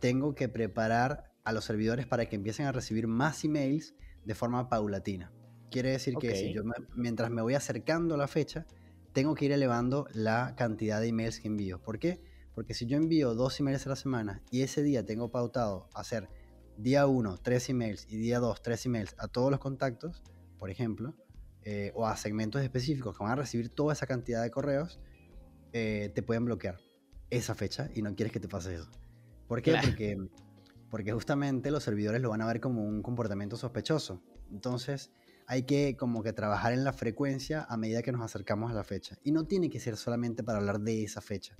tengo 0.00 0.34
que 0.34 0.48
preparar 0.48 1.32
a 1.44 1.52
los 1.52 1.64
servidores 1.64 2.06
para 2.06 2.26
que 2.26 2.36
empiecen 2.36 2.66
a 2.66 2.72
recibir 2.72 3.06
más 3.06 3.44
emails 3.44 3.94
de 4.24 4.34
forma 4.34 4.68
paulatina. 4.68 5.32
Quiere 5.70 5.90
decir 5.90 6.14
que 6.16 6.34
si 6.34 6.52
yo 6.52 6.62
mientras 6.94 7.30
me 7.30 7.42
voy 7.42 7.54
acercando 7.54 8.14
a 8.14 8.18
la 8.18 8.28
fecha, 8.28 8.66
tengo 9.12 9.34
que 9.34 9.46
ir 9.46 9.52
elevando 9.52 10.06
la 10.12 10.54
cantidad 10.56 11.00
de 11.00 11.08
emails 11.08 11.40
que 11.40 11.48
envío. 11.48 11.80
¿Por 11.80 11.98
qué? 11.98 12.20
Porque 12.54 12.74
si 12.74 12.86
yo 12.86 12.96
envío 12.96 13.34
dos 13.34 13.58
emails 13.60 13.86
a 13.86 13.90
la 13.90 13.96
semana 13.96 14.42
y 14.50 14.62
ese 14.62 14.82
día 14.82 15.04
tengo 15.04 15.30
pautado 15.30 15.88
hacer 15.94 16.28
día 16.78 17.06
1 17.06 17.38
tres 17.42 17.68
emails 17.68 18.06
y 18.08 18.16
día 18.16 18.38
2 18.38 18.62
tres 18.62 18.86
emails 18.86 19.14
a 19.18 19.28
todos 19.28 19.50
los 19.50 19.60
contactos, 19.60 20.22
por 20.58 20.70
ejemplo, 20.70 21.14
eh, 21.64 21.92
o 21.94 22.06
a 22.06 22.16
segmentos 22.16 22.62
específicos 22.62 23.18
que 23.18 23.24
van 23.24 23.32
a 23.32 23.36
recibir 23.36 23.68
toda 23.68 23.92
esa 23.92 24.06
cantidad 24.06 24.42
de 24.42 24.50
correos, 24.50 25.00
eh, 25.72 26.10
te 26.14 26.22
pueden 26.22 26.44
bloquear 26.44 26.78
esa 27.30 27.54
fecha 27.54 27.90
y 27.94 28.00
no 28.00 28.14
quieres 28.14 28.32
que 28.32 28.40
te 28.40 28.48
pase 28.48 28.74
eso. 28.74 28.90
¿Por 29.46 29.60
qué? 29.60 29.76
Porque 29.82 30.16
porque 30.90 31.12
justamente 31.12 31.70
los 31.70 31.82
servidores 31.82 32.22
lo 32.22 32.30
van 32.30 32.40
a 32.40 32.46
ver 32.46 32.60
como 32.60 32.82
un 32.82 33.02
comportamiento 33.02 33.56
sospechoso. 33.56 34.22
Entonces 34.50 35.10
hay 35.46 35.64
que 35.64 35.96
como 35.96 36.22
que 36.22 36.32
trabajar 36.32 36.72
en 36.72 36.84
la 36.84 36.92
frecuencia 36.92 37.66
a 37.68 37.76
medida 37.76 38.02
que 38.02 38.12
nos 38.12 38.22
acercamos 38.22 38.70
a 38.70 38.74
la 38.74 38.84
fecha. 38.84 39.18
Y 39.22 39.32
no 39.32 39.44
tiene 39.44 39.68
que 39.68 39.80
ser 39.80 39.96
solamente 39.96 40.42
para 40.42 40.58
hablar 40.58 40.80
de 40.80 41.04
esa 41.04 41.20
fecha. 41.20 41.56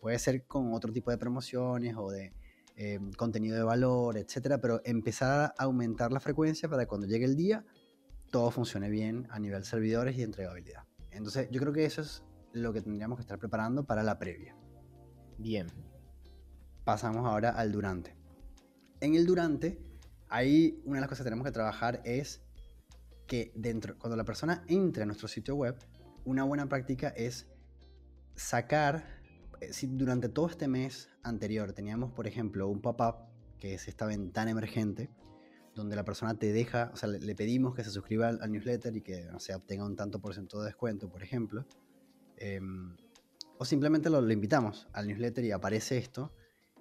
Puede 0.00 0.18
ser 0.18 0.46
con 0.46 0.72
otro 0.72 0.92
tipo 0.92 1.10
de 1.10 1.18
promociones 1.18 1.96
o 1.96 2.10
de 2.10 2.32
eh, 2.76 2.98
contenido 3.16 3.56
de 3.56 3.62
valor, 3.62 4.16
etcétera, 4.16 4.58
pero 4.58 4.80
empezar 4.84 5.54
a 5.56 5.62
aumentar 5.62 6.12
la 6.12 6.20
frecuencia 6.20 6.68
para 6.68 6.82
que 6.82 6.88
cuando 6.88 7.06
llegue 7.06 7.24
el 7.24 7.36
día 7.36 7.64
todo 8.30 8.50
funcione 8.50 8.88
bien 8.88 9.26
a 9.30 9.38
nivel 9.38 9.64
servidores 9.64 10.16
y 10.16 10.22
entregabilidad. 10.22 10.84
Entonces 11.10 11.48
yo 11.50 11.60
creo 11.60 11.72
que 11.72 11.84
eso 11.84 12.00
es 12.00 12.22
lo 12.52 12.72
que 12.72 12.80
tendríamos 12.80 13.18
que 13.18 13.22
estar 13.22 13.38
preparando 13.38 13.84
para 13.84 14.02
la 14.02 14.18
previa. 14.18 14.56
Bien. 15.38 15.66
Pasamos 16.84 17.26
ahora 17.26 17.50
al 17.50 17.70
durante 17.70 18.22
en 19.02 19.16
el 19.16 19.26
durante, 19.26 19.78
ahí 20.28 20.80
una 20.84 20.96
de 20.96 21.00
las 21.00 21.08
cosas 21.08 21.24
que 21.24 21.30
tenemos 21.30 21.44
que 21.44 21.50
trabajar 21.50 22.00
es 22.04 22.40
que 23.26 23.52
dentro, 23.56 23.98
cuando 23.98 24.16
la 24.16 24.24
persona 24.24 24.64
entre 24.68 25.02
a 25.02 25.06
nuestro 25.06 25.26
sitio 25.26 25.56
web, 25.56 25.76
una 26.24 26.44
buena 26.44 26.68
práctica 26.68 27.08
es 27.08 27.48
sacar, 28.36 29.04
si 29.70 29.86
durante 29.86 30.28
todo 30.28 30.48
este 30.48 30.68
mes 30.68 31.10
anterior 31.22 31.72
teníamos, 31.72 32.12
por 32.12 32.26
ejemplo, 32.26 32.68
un 32.68 32.80
pop-up, 32.80 33.16
que 33.58 33.74
es 33.74 33.86
esta 33.86 34.06
ventana 34.06 34.50
emergente, 34.50 35.10
donde 35.74 35.96
la 35.96 36.04
persona 36.04 36.34
te 36.34 36.52
deja, 36.52 36.90
o 36.92 36.96
sea, 36.96 37.08
le, 37.08 37.34
pedimos 37.34 37.74
que 37.74 37.84
se 37.84 37.90
suscriba 37.90 38.28
al, 38.28 38.50
newsletter 38.50 38.96
y 38.96 39.00
que, 39.02 39.28
o 39.28 39.56
obtenga 39.56 39.84
un 39.84 39.96
tanto 39.96 40.20
por 40.20 40.34
ciento 40.34 40.60
de 40.60 40.66
descuento, 40.66 41.08
por 41.08 41.22
ejemplo. 41.22 41.64
Em, 42.36 42.96
o 43.58 43.64
simplemente 43.64 44.10
lo, 44.10 44.20
lo 44.20 44.32
invitamos 44.32 44.88
al 44.92 45.06
newsletter 45.06 45.44
y 45.44 45.52
aparece 45.52 45.96
esto. 45.96 46.32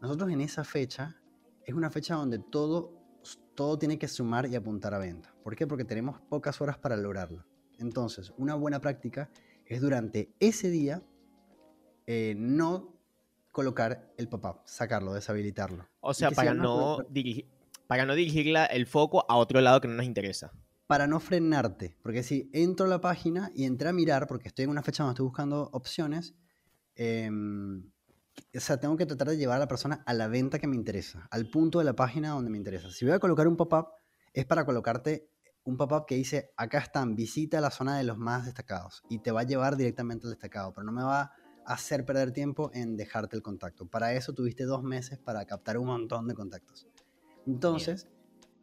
Nosotros 0.01 0.31
en 0.31 0.41
esa 0.41 0.63
fecha 0.63 1.21
es 1.65 1.73
una 1.73 1.89
fecha 1.89 2.15
donde 2.15 2.39
todo, 2.39 2.93
todo 3.55 3.77
tiene 3.77 3.97
que 3.99 4.07
sumar 4.07 4.47
y 4.47 4.55
apuntar 4.55 4.93
a 4.93 4.97
venta. 4.97 5.33
¿Por 5.43 5.55
qué? 5.55 5.67
Porque 5.67 5.85
tenemos 5.85 6.19
pocas 6.21 6.59
horas 6.61 6.77
para 6.77 6.97
lograrlo. 6.97 7.45
Entonces, 7.77 8.33
una 8.37 8.55
buena 8.55 8.81
práctica 8.81 9.29
es 9.65 9.81
durante 9.81 10.33
ese 10.39 10.69
día 10.69 11.01
eh, 12.13 12.35
no 12.35 12.99
colocar 13.53 14.11
el 14.17 14.27
pop-up, 14.27 14.63
sacarlo, 14.65 15.13
deshabilitarlo. 15.13 15.87
O 16.01 16.13
sea, 16.13 16.29
para 16.31 16.53
no, 16.53 16.97
dirigir, 17.09 17.49
para 17.87 18.05
no 18.05 18.15
dirigir 18.15 18.53
el 18.69 18.85
foco 18.85 19.25
a 19.29 19.37
otro 19.37 19.61
lado 19.61 19.79
que 19.79 19.87
no 19.87 19.93
nos 19.93 20.05
interesa. 20.05 20.51
para 20.87 21.07
no 21.07 21.21
frenarte. 21.21 21.95
Porque 22.03 22.21
si 22.21 22.49
entro 22.51 22.85
a 22.85 22.89
la 22.89 22.99
página 22.99 23.49
y 23.55 23.63
entré 23.63 23.87
a 23.87 23.93
mirar, 23.93 24.27
porque 24.27 24.49
estoy 24.49 24.63
en 24.63 24.71
una 24.71 24.83
fecha 24.83 25.03
donde 25.03 25.13
estoy 25.13 25.23
buscando 25.23 25.69
opciones, 25.71 26.35
em, 26.95 27.89
o 28.53 28.59
sea, 28.59 28.77
tengo 28.77 28.97
que 28.97 29.05
tratar 29.05 29.29
de 29.29 29.37
llevar 29.37 29.55
a 29.55 29.59
la 29.59 29.69
persona 29.69 30.03
a 30.05 30.13
la 30.13 30.27
venta 30.27 30.59
que 30.59 30.67
me 30.67 30.75
interesa, 30.75 31.29
al 31.31 31.49
punto 31.49 31.79
de 31.79 31.85
la 31.85 31.93
página 31.93 32.31
donde 32.31 32.49
me 32.49 32.57
interesa. 32.57 32.91
Si 32.91 33.05
voy 33.05 33.13
a 33.13 33.19
colocar 33.19 33.47
un 33.47 33.55
pop-up, 33.55 33.87
es 34.33 34.45
para 34.45 34.65
colocarte 34.65 35.29
un 35.63 35.77
pop-up 35.77 36.05
que 36.05 36.15
dice, 36.15 36.51
acá 36.57 36.79
están, 36.79 37.15
visita 37.15 37.61
la 37.61 37.71
zona 37.71 37.97
de 37.97 38.03
los 38.03 38.17
más 38.17 38.43
destacados 38.43 39.01
y 39.07 39.19
te 39.19 39.31
va 39.31 39.41
a 39.41 39.45
llevar 39.45 39.77
directamente 39.77 40.27
al 40.27 40.31
destacado, 40.31 40.73
pero 40.73 40.83
no 40.83 40.91
me 40.91 41.03
va 41.03 41.21
a 41.21 41.40
hacer 41.65 42.05
perder 42.05 42.31
tiempo 42.31 42.71
en 42.73 42.97
dejarte 42.97 43.35
el 43.35 43.41
contacto. 43.41 43.85
Para 43.85 44.13
eso 44.13 44.33
tuviste 44.33 44.65
dos 44.65 44.83
meses 44.83 45.19
para 45.19 45.45
captar 45.45 45.77
un 45.77 45.87
montón 45.87 46.27
de 46.27 46.33
contactos. 46.33 46.87
Entonces, 47.45 48.07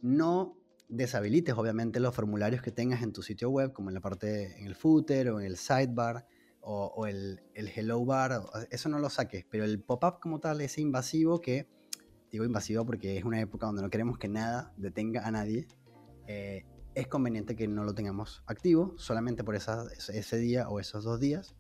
no 0.02 0.56
deshabilites 0.88 1.54
obviamente 1.54 2.00
los 2.00 2.14
formularios 2.14 2.62
que 2.62 2.70
tengas 2.70 3.02
en 3.02 3.12
tu 3.12 3.22
sitio 3.22 3.50
web, 3.50 3.72
como 3.72 3.90
en 3.90 3.94
la 3.94 4.00
parte, 4.00 4.58
en 4.58 4.66
el 4.66 4.74
footer 4.74 5.30
o 5.30 5.40
en 5.40 5.46
el 5.46 5.56
sidebar 5.56 6.26
o, 6.60 7.06
el, 7.06 7.40
el, 7.54 7.68
hello 7.68 8.04
bar, 8.04 8.42
eso 8.70 8.90
no 8.90 8.98
lo 8.98 9.08
saques, 9.08 9.46
pero 9.48 9.64
el 9.64 9.80
pop-up 9.80 10.20
como 10.20 10.38
tal, 10.38 10.60
ese 10.60 10.82
invasivo 10.82 11.40
que, 11.40 11.66
digo 12.30 12.44
invasivo 12.44 12.84
porque 12.84 13.16
es 13.16 13.24
una 13.24 13.40
época 13.40 13.64
donde 13.66 13.80
no 13.80 13.88
queremos 13.88 14.18
que 14.18 14.28
nada 14.28 14.74
detenga 14.76 15.26
a 15.26 15.30
nadie, 15.30 15.66
eh, 16.26 16.66
es 16.94 17.06
conveniente 17.06 17.56
que 17.56 17.68
no 17.68 17.84
lo 17.84 17.94
tengamos 17.94 18.42
activo 18.46 18.92
solamente 18.98 19.44
por 19.44 19.54
ese 19.54 20.36
día 20.36 20.68
o 20.68 20.78
esos 20.78 21.04
dos 21.04 21.20
días. 21.20 21.54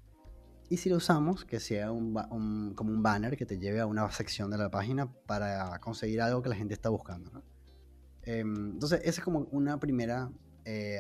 Y 0.68 0.76
si 0.76 0.90
lo 0.90 0.96
usamos, 0.96 1.44
que 1.44 1.60
sea 1.60 1.92
un, 1.92 2.74
como 2.74 2.90
un 2.90 3.02
banner 3.02 3.36
que 3.36 3.46
te 3.46 3.58
lleve 3.58 3.80
a 3.80 3.86
una 3.86 4.10
sección 4.10 4.50
de 4.50 4.58
la 4.58 4.70
página 4.70 5.10
para 5.26 5.78
conseguir 5.80 6.20
algo 6.20 6.42
que 6.42 6.50
la 6.50 6.56
gente 6.56 6.74
está 6.74 6.90
buscando. 6.90 7.42
Em, 8.22 8.72
entonces, 8.72 9.00
esa 9.04 9.20
es 9.20 9.24
como 9.24 9.48
una 9.50 9.80
primera 9.80 10.30
eh, 10.64 10.98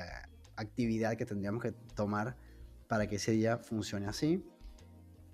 actividad 0.56 1.16
que 1.16 1.26
tendríamos 1.26 1.62
que 1.62 1.72
tomar 1.94 2.36
para 2.88 3.06
que 3.06 3.16
ese 3.16 3.32
día 3.32 3.58
funcione 3.58 4.06
así. 4.06 4.42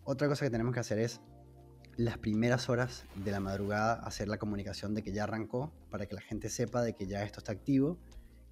Otra 0.03 0.29
cosa 0.29 0.45
que 0.45 0.51
tenemos 0.51 0.75
que 0.75 0.81
hacer 0.81 0.99
es 0.99 1.21
las 1.97 2.19
primeras 2.19 2.69
horas 2.69 3.05
de 3.15 3.31
la 3.31 3.39
madrugada 3.39 3.95
hacer 3.95 4.27
la 4.27 4.39
comunicación 4.39 4.95
de 4.95 5.03
que 5.03 5.13
ya 5.13 5.25
arrancó 5.25 5.73
para 5.91 6.07
que 6.07 6.17
la 6.17 6.21
gente 6.21 6.51
sepa 6.51 6.83
de 6.83 6.93
que 6.93 7.07
ya 7.07 7.23
esto 7.23 7.39
está 7.39 7.53
activo 7.53 7.99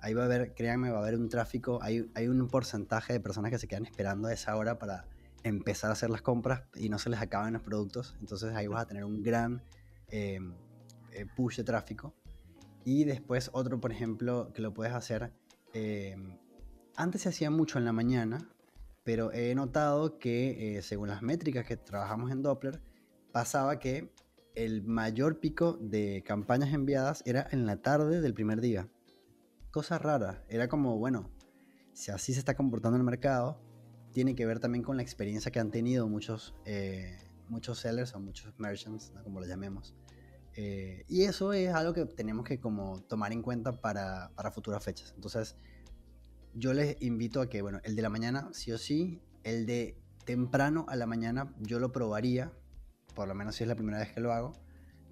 ahí 0.03 0.15
va 0.15 0.23
a 0.23 0.25
haber, 0.27 0.53
créanme, 0.53 0.91
va 0.91 0.99
a 0.99 1.03
haber 1.03 1.15
un 1.15 1.29
tráfico, 1.29 1.79
hay, 1.81 2.11
hay 2.15 2.27
un 2.27 2.47
porcentaje 2.49 3.15
de 3.15 3.21
personas 3.21 3.51
que 3.51 3.59
se 3.59 3.69
quedan 3.69 3.87
esperando 3.87 4.29
a 4.29 4.33
esa 4.33 4.55
hora 4.57 4.79
para 4.79 5.07
empezar 5.43 5.91
a 5.91 5.93
hacer 5.95 6.11
las 6.11 6.23
compras 6.23 6.63
y 6.75 6.89
no 6.89 6.99
se 6.99 7.11
les 7.11 7.21
acaban 7.21 7.53
los 7.53 7.63
productos. 7.63 8.17
Entonces 8.21 8.55
ahí 8.55 8.67
vas 8.67 8.83
a 8.83 8.87
tener 8.87 9.05
un 9.05 9.23
gran 9.23 9.63
em, 10.09 10.55
eh, 11.13 11.27
push 11.37 11.57
de 11.57 11.65
tráfico. 11.65 12.15
Y 12.85 13.05
después 13.05 13.51
otro, 13.53 13.81
por 13.81 13.93
ejemplo, 13.93 14.53
que 14.53 14.63
lo 14.63 14.75
puedes 14.75 14.93
hacer. 14.93 15.33
Em, 15.73 16.39
antes 16.97 17.23
se 17.23 17.29
hacía 17.29 17.51
mucho 17.51 17.79
en 17.79 17.85
la 17.85 17.93
mañana, 17.93 18.51
pero 19.05 19.33
he 19.33 19.55
notado 19.55 20.19
que 20.19 20.79
eh, 20.79 20.83
según 20.83 21.09
las 21.09 21.23
métricas 21.23 21.67
que 21.67 21.77
trabajamos 21.77 22.31
en 22.31 22.43
Doppler, 22.43 22.81
pasaba 23.33 23.79
que 23.79 24.13
el 24.55 24.83
mayor 24.83 25.41
pico 25.41 25.79
de 25.81 26.23
campañas 26.27 26.73
enviadas 26.75 27.23
era 27.27 27.47
en 27.51 27.67
la 27.67 27.81
tarde 27.83 28.21
del 28.21 28.35
primer 28.35 28.61
día 28.61 28.89
cosa 29.73 29.99
rara. 29.99 30.45
Era 30.49 30.69
como, 30.69 30.99
bueno, 30.99 31.31
si 31.95 32.13
así 32.13 32.33
se 32.33 32.39
está 32.39 32.55
comportando 32.55 32.99
el 32.99 33.03
mercado, 33.03 33.59
tiene 34.13 34.35
que 34.35 34.47
ver 34.47 34.61
también 34.61 34.85
con 34.85 34.97
la 34.97 35.03
experiencia 35.03 35.51
que 35.51 35.59
han 35.59 35.71
tenido 35.71 36.07
muchos, 36.09 36.55
eh, 36.65 37.19
muchos 37.49 37.81
sellers 37.81 38.15
o 38.15 38.21
muchos 38.21 38.59
merchants, 38.59 39.13
como 39.25 39.41
lo 39.41 39.47
llamemos. 39.47 39.95
Eh, 40.55 41.05
y 41.09 41.23
eso 41.23 41.53
es 41.53 41.73
algo 41.75 41.95
que 41.95 42.05
tenemos 42.05 42.45
que 42.45 42.61
como 42.61 43.01
tomar 43.03 43.33
en 43.33 43.43
cuenta 43.43 43.73
para, 43.81 44.31
para, 44.35 44.53
futuras 44.53 44.85
fechas. 44.85 45.13
Entonces, 45.15 45.57
yo 46.55 46.75
les 46.75 47.01
invito 47.01 47.41
a 47.41 47.49
que, 47.49 47.63
bueno, 47.63 47.81
el 47.85 47.97
de 47.97 48.03
la 48.03 48.11
mañana, 48.11 48.51
sí 48.53 48.71
o 48.73 48.79
sí, 48.79 49.23
el 49.45 49.65
de 49.67 49.99
temprano 50.27 50.85
a 50.89 50.97
la 50.97 51.07
mañana, 51.07 51.55
yo 51.61 51.79
lo 51.79 51.91
probaría, 51.91 52.53
por 53.15 53.27
lo 53.29 53.35
menos 53.35 53.57
si 53.57 53.65
es 53.65 53.69
la 53.69 53.75
primera 53.75 53.99
vez 53.99 54.13
que 54.13 54.21
lo 54.21 54.33
hago, 54.33 54.53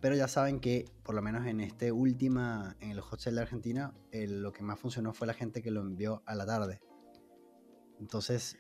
pero 0.01 0.15
ya 0.15 0.29
saben 0.29 0.61
que, 0.61 0.87
por 1.03 1.15
lo 1.15 1.23
menos 1.23 1.47
en 1.47 1.61
este 1.61 1.91
última, 1.93 2.77
en 2.81 2.91
el 2.91 3.01
hot 3.01 3.23
de 3.23 3.41
Argentina, 3.41 3.95
lo 4.13 4.53
que 4.53 4.63
más 4.63 4.79
funcionó 4.79 5.13
fue 5.13 5.27
la 5.27 5.35
gente 5.35 5.63
que 5.63 5.71
lo 5.71 5.81
envió 5.81 6.23
a 6.27 6.35
la 6.35 6.47
tarde. 6.47 6.81
Entonces, 7.99 8.57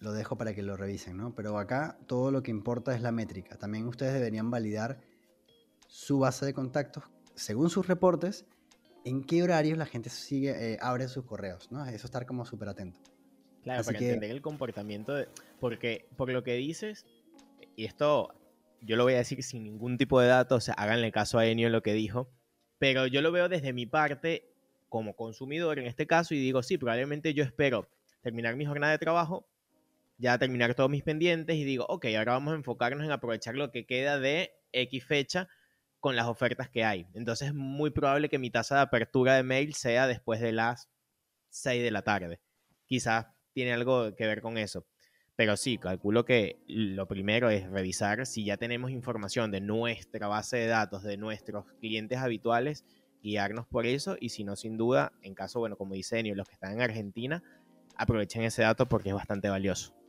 lo 0.00 0.12
dejo 0.12 0.36
para 0.36 0.54
que 0.54 0.62
lo 0.62 0.76
revisen, 0.76 1.16
¿no? 1.16 1.34
Pero 1.34 1.58
acá 1.58 1.98
todo 2.06 2.30
lo 2.30 2.42
que 2.42 2.50
importa 2.50 2.94
es 2.94 3.02
la 3.02 3.12
métrica. 3.12 3.56
También 3.56 3.86
ustedes 3.86 4.14
deberían 4.14 4.50
validar 4.50 5.00
su 5.86 6.18
base 6.18 6.46
de 6.46 6.54
contactos 6.54 7.04
según 7.40 7.70
sus 7.70 7.86
reportes, 7.86 8.44
en 9.04 9.24
qué 9.24 9.42
horarios 9.42 9.78
la 9.78 9.86
gente 9.86 10.10
sigue, 10.10 10.74
eh, 10.74 10.78
abre 10.80 11.08
sus 11.08 11.24
correos, 11.24 11.72
¿no? 11.72 11.84
Eso 11.86 12.06
estar 12.06 12.26
como 12.26 12.44
súper 12.44 12.68
atento. 12.68 13.00
Claro, 13.62 13.84
para 13.84 13.98
entender 13.98 14.30
el 14.30 14.42
comportamiento, 14.42 15.14
de, 15.14 15.28
porque 15.58 16.06
por 16.16 16.30
lo 16.30 16.42
que 16.42 16.54
dices, 16.54 17.06
y 17.76 17.86
esto 17.86 18.34
yo 18.82 18.96
lo 18.96 19.04
voy 19.04 19.14
a 19.14 19.18
decir 19.18 19.42
sin 19.42 19.64
ningún 19.64 19.98
tipo 19.98 20.20
de 20.20 20.28
datos, 20.28 20.58
o 20.58 20.60
sea, 20.60 20.74
háganle 20.74 21.12
caso 21.12 21.38
a 21.38 21.46
Enio 21.46 21.66
en 21.66 21.72
lo 21.72 21.82
que 21.82 21.92
dijo, 21.92 22.30
pero 22.78 23.06
yo 23.06 23.22
lo 23.22 23.32
veo 23.32 23.48
desde 23.48 23.72
mi 23.72 23.86
parte 23.86 24.54
como 24.88 25.14
consumidor 25.14 25.78
en 25.78 25.86
este 25.86 26.06
caso 26.06 26.34
y 26.34 26.38
digo, 26.38 26.62
sí, 26.62 26.78
probablemente 26.78 27.32
yo 27.34 27.44
espero 27.44 27.88
terminar 28.22 28.56
mi 28.56 28.66
jornada 28.66 28.92
de 28.92 28.98
trabajo, 28.98 29.46
ya 30.20 30.38
terminar 30.38 30.74
todos 30.74 30.90
mis 30.90 31.02
pendientes 31.02 31.56
y 31.56 31.64
digo, 31.64 31.86
ok, 31.88 32.06
ahora 32.16 32.32
vamos 32.32 32.52
a 32.52 32.56
enfocarnos 32.56 33.04
en 33.04 33.10
aprovechar 33.10 33.54
lo 33.54 33.70
que 33.72 33.86
queda 33.86 34.20
de 34.20 34.52
X 34.72 35.04
fecha 35.04 35.48
con 35.98 36.14
las 36.14 36.26
ofertas 36.26 36.68
que 36.68 36.84
hay. 36.84 37.06
Entonces 37.14 37.48
es 37.48 37.54
muy 37.54 37.90
probable 37.90 38.28
que 38.28 38.38
mi 38.38 38.50
tasa 38.50 38.76
de 38.76 38.82
apertura 38.82 39.34
de 39.34 39.42
mail 39.42 39.74
sea 39.74 40.06
después 40.06 40.40
de 40.40 40.52
las 40.52 40.90
6 41.48 41.82
de 41.82 41.90
la 41.90 42.02
tarde. 42.02 42.40
Quizás 42.86 43.26
tiene 43.52 43.72
algo 43.72 44.14
que 44.14 44.26
ver 44.26 44.42
con 44.42 44.58
eso. 44.58 44.86
Pero 45.36 45.56
sí, 45.56 45.78
calculo 45.78 46.26
que 46.26 46.62
lo 46.66 47.08
primero 47.08 47.48
es 47.48 47.68
revisar 47.70 48.26
si 48.26 48.44
ya 48.44 48.58
tenemos 48.58 48.90
información 48.90 49.50
de 49.50 49.62
nuestra 49.62 50.28
base 50.28 50.58
de 50.58 50.66
datos, 50.66 51.02
de 51.02 51.16
nuestros 51.16 51.64
clientes 51.80 52.18
habituales, 52.18 52.84
guiarnos 53.22 53.66
por 53.66 53.86
eso 53.86 54.18
y 54.20 54.30
si 54.30 54.44
no, 54.44 54.54
sin 54.54 54.76
duda, 54.76 55.12
en 55.22 55.34
caso, 55.34 55.60
bueno, 55.60 55.76
como 55.76 55.94
dice 55.94 56.18
Enio, 56.18 56.34
los 56.34 56.46
que 56.46 56.54
están 56.54 56.72
en 56.72 56.82
Argentina, 56.82 57.42
aprovechen 57.96 58.42
ese 58.42 58.62
dato 58.62 58.86
porque 58.86 59.10
es 59.10 59.14
bastante 59.14 59.48
valioso. 59.48 59.99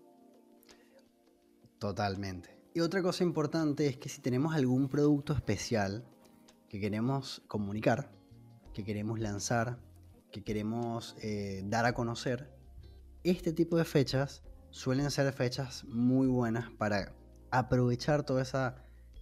Totalmente. 1.82 2.56
Y 2.76 2.82
otra 2.82 3.02
cosa 3.02 3.24
importante 3.24 3.88
es 3.88 3.98
que 3.98 4.08
si 4.08 4.22
tenemos 4.22 4.54
algún 4.54 4.88
producto 4.88 5.34
especial 5.34 6.06
que 6.70 6.80
queremos 6.80 7.42
comunicar, 7.48 8.12
que 8.72 8.84
queremos 8.84 9.20
lanzar, 9.20 9.80
que 10.32 10.44
queremos 10.44 11.16
eh, 11.24 11.64
dar 11.66 11.88
a 11.88 11.94
conocer, 11.94 12.56
este 13.24 13.52
tipo 13.52 13.78
de 13.78 13.86
fechas 13.86 14.44
suelen 14.70 15.10
ser 15.10 15.34
fechas 15.34 15.84
muy 15.86 16.28
buenas 16.28 16.70
para 16.70 17.16
aprovechar 17.50 18.22
todo 18.28 18.40
eh, 18.40 18.46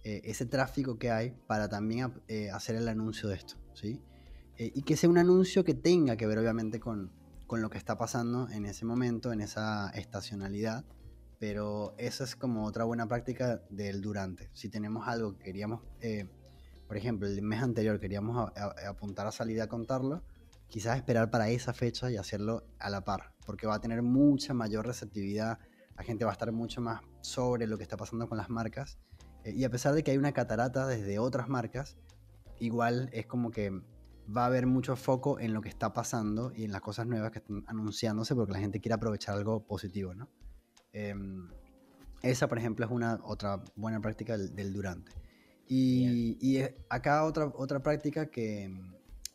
ese 0.04 0.44
tráfico 0.44 0.98
que 0.98 1.10
hay 1.10 1.30
para 1.46 1.66
también 1.70 2.12
eh, 2.28 2.50
hacer 2.50 2.76
el 2.76 2.88
anuncio 2.88 3.30
de 3.30 3.36
esto, 3.36 3.54
¿sí? 3.72 4.02
Y 4.58 4.82
que 4.82 4.98
sea 4.98 5.08
un 5.08 5.16
anuncio 5.16 5.64
que 5.64 5.72
tenga 5.72 6.18
que 6.18 6.26
ver 6.26 6.36
obviamente 6.36 6.78
con, 6.78 7.10
lo 7.50 7.70
que 7.70 7.78
está 7.78 7.96
pasando 7.96 8.50
en 8.50 8.66
ese 8.66 8.84
momento, 8.84 9.32
en 9.32 9.40
esa 9.40 9.88
estacionalidad, 9.94 10.84
pero 11.40 11.94
esa 11.96 12.22
es 12.24 12.36
como 12.36 12.66
otra 12.66 12.84
buena 12.84 13.08
práctica 13.08 13.62
del 13.70 14.02
durante. 14.02 14.50
Si 14.52 14.68
tenemos 14.68 15.08
algo 15.08 15.32
que 15.38 15.44
queríamos, 15.44 15.80
por 16.86 16.98
ejemplo, 16.98 17.26
el 17.26 17.40
mes 17.40 17.62
anterior 17.62 17.98
queríamos 17.98 18.52
apuntar 18.86 19.26
a 19.26 19.32
salir 19.32 19.62
a 19.62 19.66
contarlo, 19.66 20.22
quizás 20.68 20.98
esperar 20.98 21.30
para 21.30 21.48
esa 21.48 21.72
fecha 21.72 22.10
y 22.10 22.18
hacerlo 22.18 22.64
a 22.78 22.90
la 22.90 23.04
par, 23.04 23.32
porque 23.46 23.66
va 23.66 23.76
a 23.76 23.80
tener 23.80 24.02
mucha 24.02 24.52
mayor 24.52 24.86
receptividad, 24.86 25.58
la 25.96 26.04
gente 26.04 26.26
va 26.26 26.30
a 26.30 26.34
estar 26.34 26.52
mucho 26.52 26.82
más 26.82 27.00
sobre 27.22 27.66
lo 27.66 27.78
que 27.78 27.84
está 27.84 27.96
pasando 27.96 28.28
con 28.28 28.36
las 28.36 28.50
marcas, 28.50 28.98
eh, 29.44 29.52
y 29.54 29.64
a 29.64 29.70
pesar 29.70 29.94
de 29.94 30.02
que 30.02 30.10
hay 30.10 30.18
una 30.18 30.32
catarata 30.32 30.86
desde 30.86 31.18
otras 31.18 31.48
marcas, 31.48 31.96
igual 32.58 33.08
es 33.14 33.26
como 33.26 33.50
que 33.50 33.70
va 34.36 34.42
a 34.42 34.46
haber 34.46 34.66
mucho 34.66 34.94
foco 34.94 35.40
en 35.40 35.54
lo 35.54 35.62
que 35.62 35.70
está 35.70 35.94
pasando 35.94 36.52
y 36.54 36.64
en 36.64 36.72
las 36.72 36.82
cosas 36.82 37.06
nuevas 37.06 37.30
que 37.30 37.38
están 37.38 37.64
anunciándose, 37.66 38.34
porque 38.34 38.52
la 38.52 38.60
gente 38.60 38.80
quiere 38.80 38.94
aprovechar 38.94 39.36
algo 39.36 39.66
positivo, 39.66 40.14
¿no? 40.14 40.28
Em, 40.92 41.48
esa, 42.22 42.48
por 42.48 42.58
ejemplo, 42.58 42.84
es 42.84 42.92
una 42.92 43.20
otra 43.24 43.62
buena 43.76 44.00
práctica 44.00 44.36
del, 44.36 44.72
durante. 44.72 45.12
Y, 45.66 46.36
y, 46.40 46.62
acá 46.88 47.24
otra, 47.24 47.52
otra 47.56 47.82
práctica 47.82 48.26
que, 48.26 48.70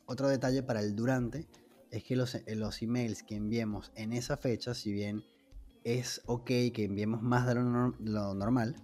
otro 0.06 0.28
detalle 0.28 0.62
para 0.63 0.82
el 0.82 0.96
durante 0.96 1.48
es 1.91 2.04
que 2.04 2.15
los, 2.15 2.36
eh, 2.36 2.56
los 2.56 2.82
emails 2.82 3.24
que 3.24 3.36
enviemos 3.36 3.91
en 3.96 4.13
esa 4.13 4.38
fecha, 4.38 4.74
si 4.74 4.91
bien 4.91 5.24
es 5.84 6.22
ok 6.26 6.46
que 6.46 6.84
enviemos 6.84 7.22
más 7.22 7.48
de 7.48 7.56
lo, 7.56 8.34
normal, 8.34 8.76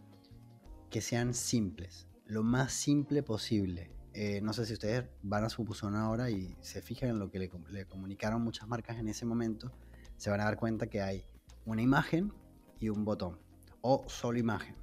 que 0.90 1.02
sean 1.02 1.34
simples, 1.34 2.08
lo 2.26 2.44
más 2.44 2.74
simple 2.74 3.22
posible. 3.24 3.92
Eh, 4.14 4.42
no 4.42 4.54
sé 4.54 4.66
si 4.66 4.74
ustedes 4.74 5.06
van 5.22 5.44
a 5.44 5.50
su 5.50 5.64
buzón 5.64 5.96
ahora 5.96 6.30
y 6.30 6.56
se 6.62 6.82
fijan 6.82 7.10
en 7.10 7.20
lo 7.20 7.30
que 7.30 7.40
le, 7.40 7.52
le, 7.70 7.86
comunicaron 7.86 8.42
muchas 8.42 8.68
marcas 8.68 8.98
en 8.98 9.08
ese 9.08 9.26
momento, 9.26 9.72
se 10.18 10.30
van 10.30 10.42
a 10.42 10.46
dar 10.46 10.58
cuenta 10.58 10.88
que 10.88 11.02
hay 11.02 11.24
una 11.66 11.82
imagen 11.82 12.34
y 12.82 12.90
un 12.90 13.06
botón, 13.06 13.40
o 13.80 14.04
solo 14.08 14.40
imagen, 14.40 14.76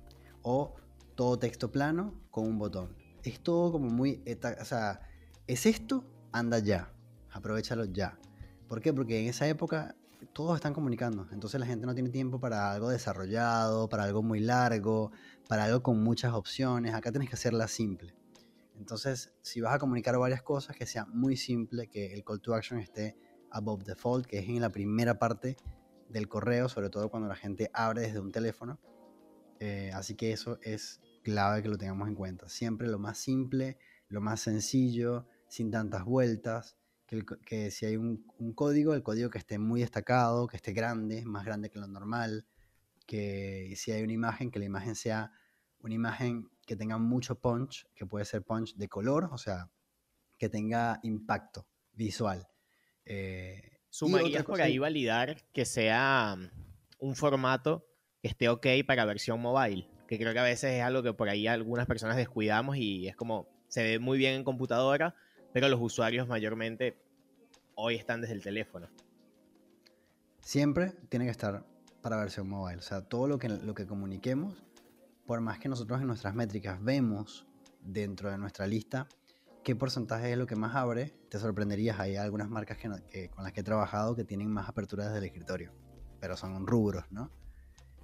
o 0.42 0.74
todo 1.14 1.38
texto 1.38 1.70
plano 1.70 2.14
con 2.30 2.46
un 2.46 2.58
botón. 2.58 2.96
Es 3.22 3.40
todo 3.40 3.72
como 3.72 3.90
muy, 3.90 4.22
o 4.60 4.64
sea, 4.64 5.00
es 5.46 5.66
esto 5.66 6.04
anda 6.32 6.60
ya, 6.60 6.94
aprovechalo 7.30 7.84
ya. 7.84 8.18
¿Por 8.68 8.80
qué? 8.80 8.94
Porque 8.94 9.20
en 9.20 9.28
esa 9.28 9.46
época 9.48 9.96
todos 10.32 10.56
están 10.56 10.72
comunicando, 10.72 11.26
entonces 11.32 11.58
la 11.58 11.66
gente 11.66 11.86
no 11.86 11.94
tiene 11.94 12.10
tiempo 12.10 12.38
para 12.38 12.70
algo 12.70 12.88
desarrollado, 12.88 13.88
para 13.88 14.04
algo 14.04 14.22
muy 14.22 14.40
largo, 14.40 15.10
para 15.48 15.64
algo 15.64 15.82
con 15.82 16.02
muchas 16.02 16.32
opciones, 16.32 16.94
acá 16.94 17.10
tienes 17.10 17.28
que 17.28 17.34
hacerla 17.34 17.66
simple. 17.68 18.14
Entonces, 18.76 19.32
si 19.42 19.60
vas 19.60 19.74
a 19.74 19.78
comunicar 19.78 20.16
varias 20.18 20.42
cosas, 20.42 20.76
que 20.76 20.86
sea 20.86 21.04
muy 21.06 21.36
simple, 21.36 21.88
que 21.88 22.14
el 22.14 22.22
call 22.22 22.40
to 22.40 22.54
action 22.54 22.78
esté 22.78 23.16
above 23.50 23.82
default, 23.82 24.26
que 24.26 24.38
es 24.38 24.48
en 24.48 24.60
la 24.60 24.70
primera 24.70 25.18
parte 25.18 25.56
del 26.08 26.28
correo, 26.28 26.68
sobre 26.68 26.90
todo 26.90 27.10
cuando 27.10 27.28
la 27.28 27.36
gente 27.36 27.70
abre 27.72 28.02
desde 28.02 28.20
un 28.20 28.32
teléfono. 28.32 28.80
Eh, 29.60 29.90
así 29.94 30.14
que 30.14 30.32
eso 30.32 30.58
es 30.62 31.00
clave 31.22 31.62
que 31.62 31.68
lo 31.68 31.78
tengamos 31.78 32.08
en 32.08 32.14
cuenta. 32.14 32.48
Siempre 32.48 32.88
lo 32.88 32.98
más 32.98 33.18
simple, 33.18 33.78
lo 34.08 34.20
más 34.20 34.40
sencillo, 34.40 35.26
sin 35.48 35.70
tantas 35.70 36.04
vueltas. 36.04 36.76
Que, 37.06 37.70
si 37.70 37.86
hay 37.86 37.96
un, 37.96 38.24
código, 38.54 38.94
el 38.94 39.02
código 39.02 39.30
que 39.30 39.38
esté 39.38 39.58
muy 39.58 39.80
destacado, 39.80 40.46
que 40.46 40.56
esté 40.56 40.72
grande, 40.72 41.24
más 41.24 41.44
grande 41.44 41.70
que 41.70 41.78
lo 41.78 41.86
normal. 41.86 42.46
Que 43.06 43.72
si 43.76 43.92
hay 43.92 44.02
una 44.02 44.12
imagen, 44.12 44.50
que 44.50 44.58
la 44.58 44.66
imagen 44.66 44.94
sea 44.94 45.32
una 45.80 45.94
imagen 45.94 46.50
que 46.66 46.76
tenga 46.76 46.98
mucho 46.98 47.40
punch, 47.40 47.86
que 47.94 48.04
puede 48.04 48.24
ser 48.24 48.42
punch 48.42 48.74
de 48.76 48.88
color, 48.88 49.30
o 49.32 49.38
sea, 49.38 49.70
que 50.36 50.48
tenga 50.48 51.00
impacto 51.02 51.66
visual. 51.92 52.46
Eh, 53.04 53.77
¿Sumarías 53.90 54.44
por 54.44 54.60
ahí 54.60 54.78
validar 54.78 55.42
que 55.52 55.64
sea 55.64 56.36
mm, 56.36 56.50
un 57.00 57.16
formato 57.16 57.86
que 58.20 58.28
esté 58.28 58.48
ok 58.48 58.66
para 58.86 59.04
versión 59.04 59.40
mobile? 59.40 59.88
Que 60.06 60.18
creo 60.18 60.32
que 60.32 60.38
a 60.38 60.44
veces 60.44 60.74
es 60.74 60.82
algo 60.82 61.02
que 61.02 61.12
por 61.12 61.28
ahí 61.28 61.46
algunas 61.46 61.86
personas 61.86 62.16
descuidamos 62.16 62.76
y 62.76 63.08
es 63.08 63.16
como, 63.16 63.48
se 63.68 63.82
ve 63.82 63.98
muy 63.98 64.18
bien 64.18 64.34
en 64.34 64.44
computadora, 64.44 65.14
pero 65.52 65.68
los 65.68 65.80
usuarios 65.80 66.28
mayormente 66.28 66.96
hoy 67.74 67.94
están 67.94 68.20
desde 68.20 68.34
el 68.34 68.42
teléfono. 68.42 68.88
Siempre 70.40 70.92
tiene 71.08 71.26
que 71.26 71.30
estar 71.30 71.64
para 72.00 72.16
versión 72.16 72.48
mobile. 72.48 72.78
O 72.78 72.82
sea, 72.82 73.02
todo 73.02 73.26
lo 73.28 73.38
que, 73.38 73.48
lo 73.48 73.74
que 73.74 73.86
comuniquemos 73.86 74.64
por 75.26 75.40
más 75.42 75.58
que 75.58 75.68
nosotros 75.68 76.00
en 76.00 76.06
nuestras 76.06 76.34
métricas 76.34 76.82
vemos 76.82 77.46
dentro 77.82 78.30
de 78.30 78.38
nuestra 78.38 78.66
lista 78.66 79.06
qué 79.64 79.76
porcentaje 79.76 80.32
es 80.32 80.38
lo 80.38 80.46
que 80.46 80.56
más 80.56 80.74
abre, 80.74 81.14
te 81.28 81.38
sorprenderías. 81.38 81.98
Hay 82.00 82.16
algunas 82.16 82.48
marcas 82.48 82.78
que, 82.78 83.30
con 83.30 83.44
las 83.44 83.52
que 83.52 83.60
he 83.60 83.64
trabajado 83.64 84.14
que 84.16 84.24
tienen 84.24 84.50
más 84.50 84.68
apertura 84.68 85.06
desde 85.06 85.18
el 85.18 85.24
escritorio, 85.24 85.72
pero 86.20 86.36
son 86.36 86.66
rubros, 86.66 87.04
¿no? 87.10 87.30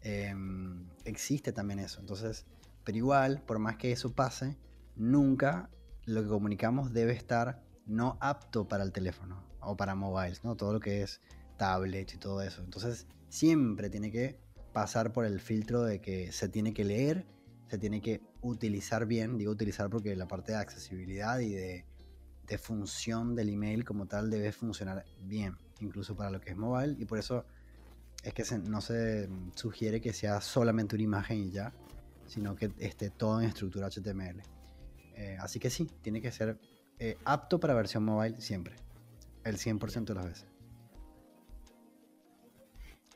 Em, 0.03 0.89
existe 1.05 1.53
también 1.53 1.79
eso. 1.79 2.01
Entonces, 2.01 2.47
pero 2.85 2.99
igual, 2.99 3.43
por 3.43 3.59
más 3.59 3.77
que 3.77 3.93
eso 3.93 4.15
pase, 4.15 4.59
nunca 4.97 5.71
lo 6.05 6.23
que 6.23 6.29
comunicamos 6.29 6.93
debe 6.93 7.13
estar 7.13 7.63
no 7.87 8.19
apto 8.21 8.69
para 8.69 8.85
el 8.85 8.93
teléfono 8.93 9.43
o 9.61 9.77
para 9.77 9.95
mobiles, 9.95 10.45
¿no? 10.45 10.57
Todo 10.57 10.75
lo 10.75 10.81
que 10.81 11.03
es 11.03 11.21
tablets 11.57 12.15
y 12.15 12.19
todo 12.19 12.43
eso. 12.43 12.63
Entonces, 12.63 13.07
siempre 13.29 13.89
tiene 13.91 14.11
que 14.11 14.39
pasar 14.73 15.13
por 15.13 15.25
el 15.25 15.41
filtro 15.41 15.83
de 15.83 16.01
que 16.01 16.33
se 16.33 16.49
tiene 16.49 16.75
que 16.75 16.85
leer, 16.85 17.27
se 17.69 17.79
tiene 17.79 18.01
que 18.01 18.21
utilizar 18.43 19.07
bien, 19.07 19.39
digo 19.39 19.53
utilizar 19.53 19.91
porque 19.91 20.15
la 20.17 20.29
parte 20.29 20.53
de 20.53 20.59
accesibilidad 20.59 21.41
y 21.41 21.55
de, 21.55 21.85
función 22.59 23.35
del 23.35 23.49
email 23.49 23.85
como 23.85 24.07
tal 24.07 24.31
debe 24.31 24.53
funcionar 24.53 25.05
bien, 25.23 25.57
incluso 25.81 26.15
para 26.15 26.31
lo 26.31 26.41
que 26.41 26.51
es 26.51 26.57
mobile, 26.57 26.95
y 26.99 27.05
por 27.05 27.19
eso 27.19 27.45
es 28.23 28.33
que 28.33 28.45
no 28.59 28.81
se 28.81 29.29
sugiere 29.55 30.01
que 30.01 30.13
sea 30.13 30.41
solamente 30.41 30.95
una 30.95 31.05
imagen 31.05 31.39
y 31.39 31.51
ya, 31.51 31.73
sino 32.27 32.55
que 32.55 32.71
esté 32.79 33.11
todo 33.11 33.41
en 33.41 33.49
estructura 33.49 33.89
HTML. 33.89 34.43
Eh, 35.17 35.37
así 35.41 35.59
que 35.59 35.71
sí, 35.71 35.91
tiene 36.03 36.21
que 36.21 36.31
ser 36.31 36.59
eh, 36.99 37.17
apto 37.25 37.59
para 37.59 37.75
versión 37.75 38.05
mobile 38.05 38.41
siempre, 38.41 38.77
el 39.43 39.57
100% 39.57 40.05
de 40.05 40.15
las 40.15 40.27
veces. 40.27 40.47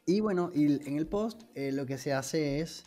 Y 0.04 0.20
bueno, 0.20 0.50
y 0.54 0.88
en 0.88 0.96
el 0.96 1.06
post 1.06 1.42
eh, 1.54 1.70
lo 1.70 1.84
que 1.84 1.98
se 1.98 2.14
hace 2.14 2.60
es 2.60 2.84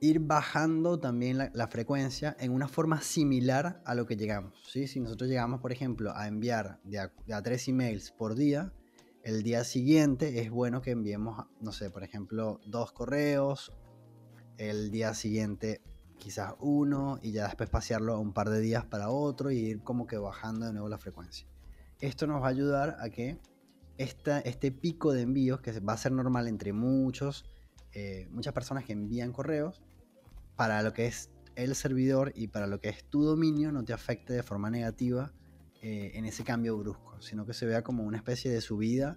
ir 0.00 0.20
bajando 0.20 0.98
también 0.98 1.38
la, 1.38 1.68
frecuencia 1.68 2.34
en 2.40 2.52
una 2.52 2.68
forma 2.68 3.02
similar 3.02 3.82
a 3.84 3.94
lo 3.94 4.06
que 4.06 4.16
llegamos. 4.16 4.58
¿sí? 4.66 4.86
Si 4.86 4.98
nosotros 4.98 5.28
llegamos, 5.28 5.60
por 5.60 5.72
ejemplo, 5.72 6.12
a 6.14 6.26
enviar 6.26 6.80
de 6.84 6.98
a, 6.98 7.42
tres 7.42 7.68
emails 7.68 8.10
por 8.10 8.34
día, 8.34 8.72
el 9.22 9.42
día 9.42 9.62
siguiente 9.64 10.40
es 10.40 10.50
bueno 10.50 10.80
que 10.80 10.92
enviemos, 10.92 11.46
no 11.60 11.72
sé, 11.72 11.90
por 11.90 12.02
ejemplo, 12.02 12.60
dos 12.66 12.92
correos, 12.92 13.72
el 14.56 14.90
día 14.90 15.12
siguiente 15.12 15.82
quizás 16.18 16.54
uno 16.60 17.18
y 17.22 17.32
ya 17.32 17.46
después 17.46 17.68
pasearlo 17.68 18.18
un 18.20 18.32
par 18.32 18.50
de 18.50 18.60
días 18.60 18.84
para 18.84 19.10
otro 19.10 19.50
y 19.50 19.58
ir 19.58 19.82
como 19.82 20.06
que 20.06 20.16
bajando 20.16 20.66
de 20.66 20.72
nuevo 20.72 20.88
la 20.88 20.98
frecuencia. 20.98 21.46
Esto 22.00 22.26
nos 22.26 22.42
va 22.42 22.46
a 22.46 22.50
ayudar 22.50 22.96
a 23.00 23.10
que 23.10 23.38
este 23.98 24.72
pico 24.72 25.12
de 25.12 25.22
envíos 25.22 25.60
que 25.60 25.78
va 25.80 25.92
a 25.92 25.98
ser 25.98 26.12
normal 26.12 26.48
entre 26.48 26.72
muchos, 26.72 27.44
eh, 27.92 28.28
muchas 28.30 28.54
personas 28.54 28.84
que 28.84 28.92
envían 28.92 29.32
correos, 29.32 29.82
para 30.60 30.82
lo 30.82 30.92
que 30.92 31.06
es 31.06 31.30
el 31.56 31.74
servidor 31.74 32.32
y 32.36 32.48
para 32.48 32.66
lo 32.66 32.82
que 32.82 32.90
es 32.90 33.02
tu 33.04 33.24
dominio 33.24 33.72
no 33.72 33.82
te 33.82 33.94
afecte 33.94 34.34
de 34.34 34.42
forma 34.42 34.68
negativa 34.68 35.32
eh, 35.80 36.10
en 36.12 36.26
ese 36.26 36.44
cambio 36.44 36.76
brusco, 36.76 37.18
sino 37.22 37.46
que 37.46 37.54
se 37.54 37.64
vea 37.64 37.80
como 37.80 38.02
una 38.02 38.18
especie 38.18 38.50
de 38.50 38.60
subida 38.60 39.16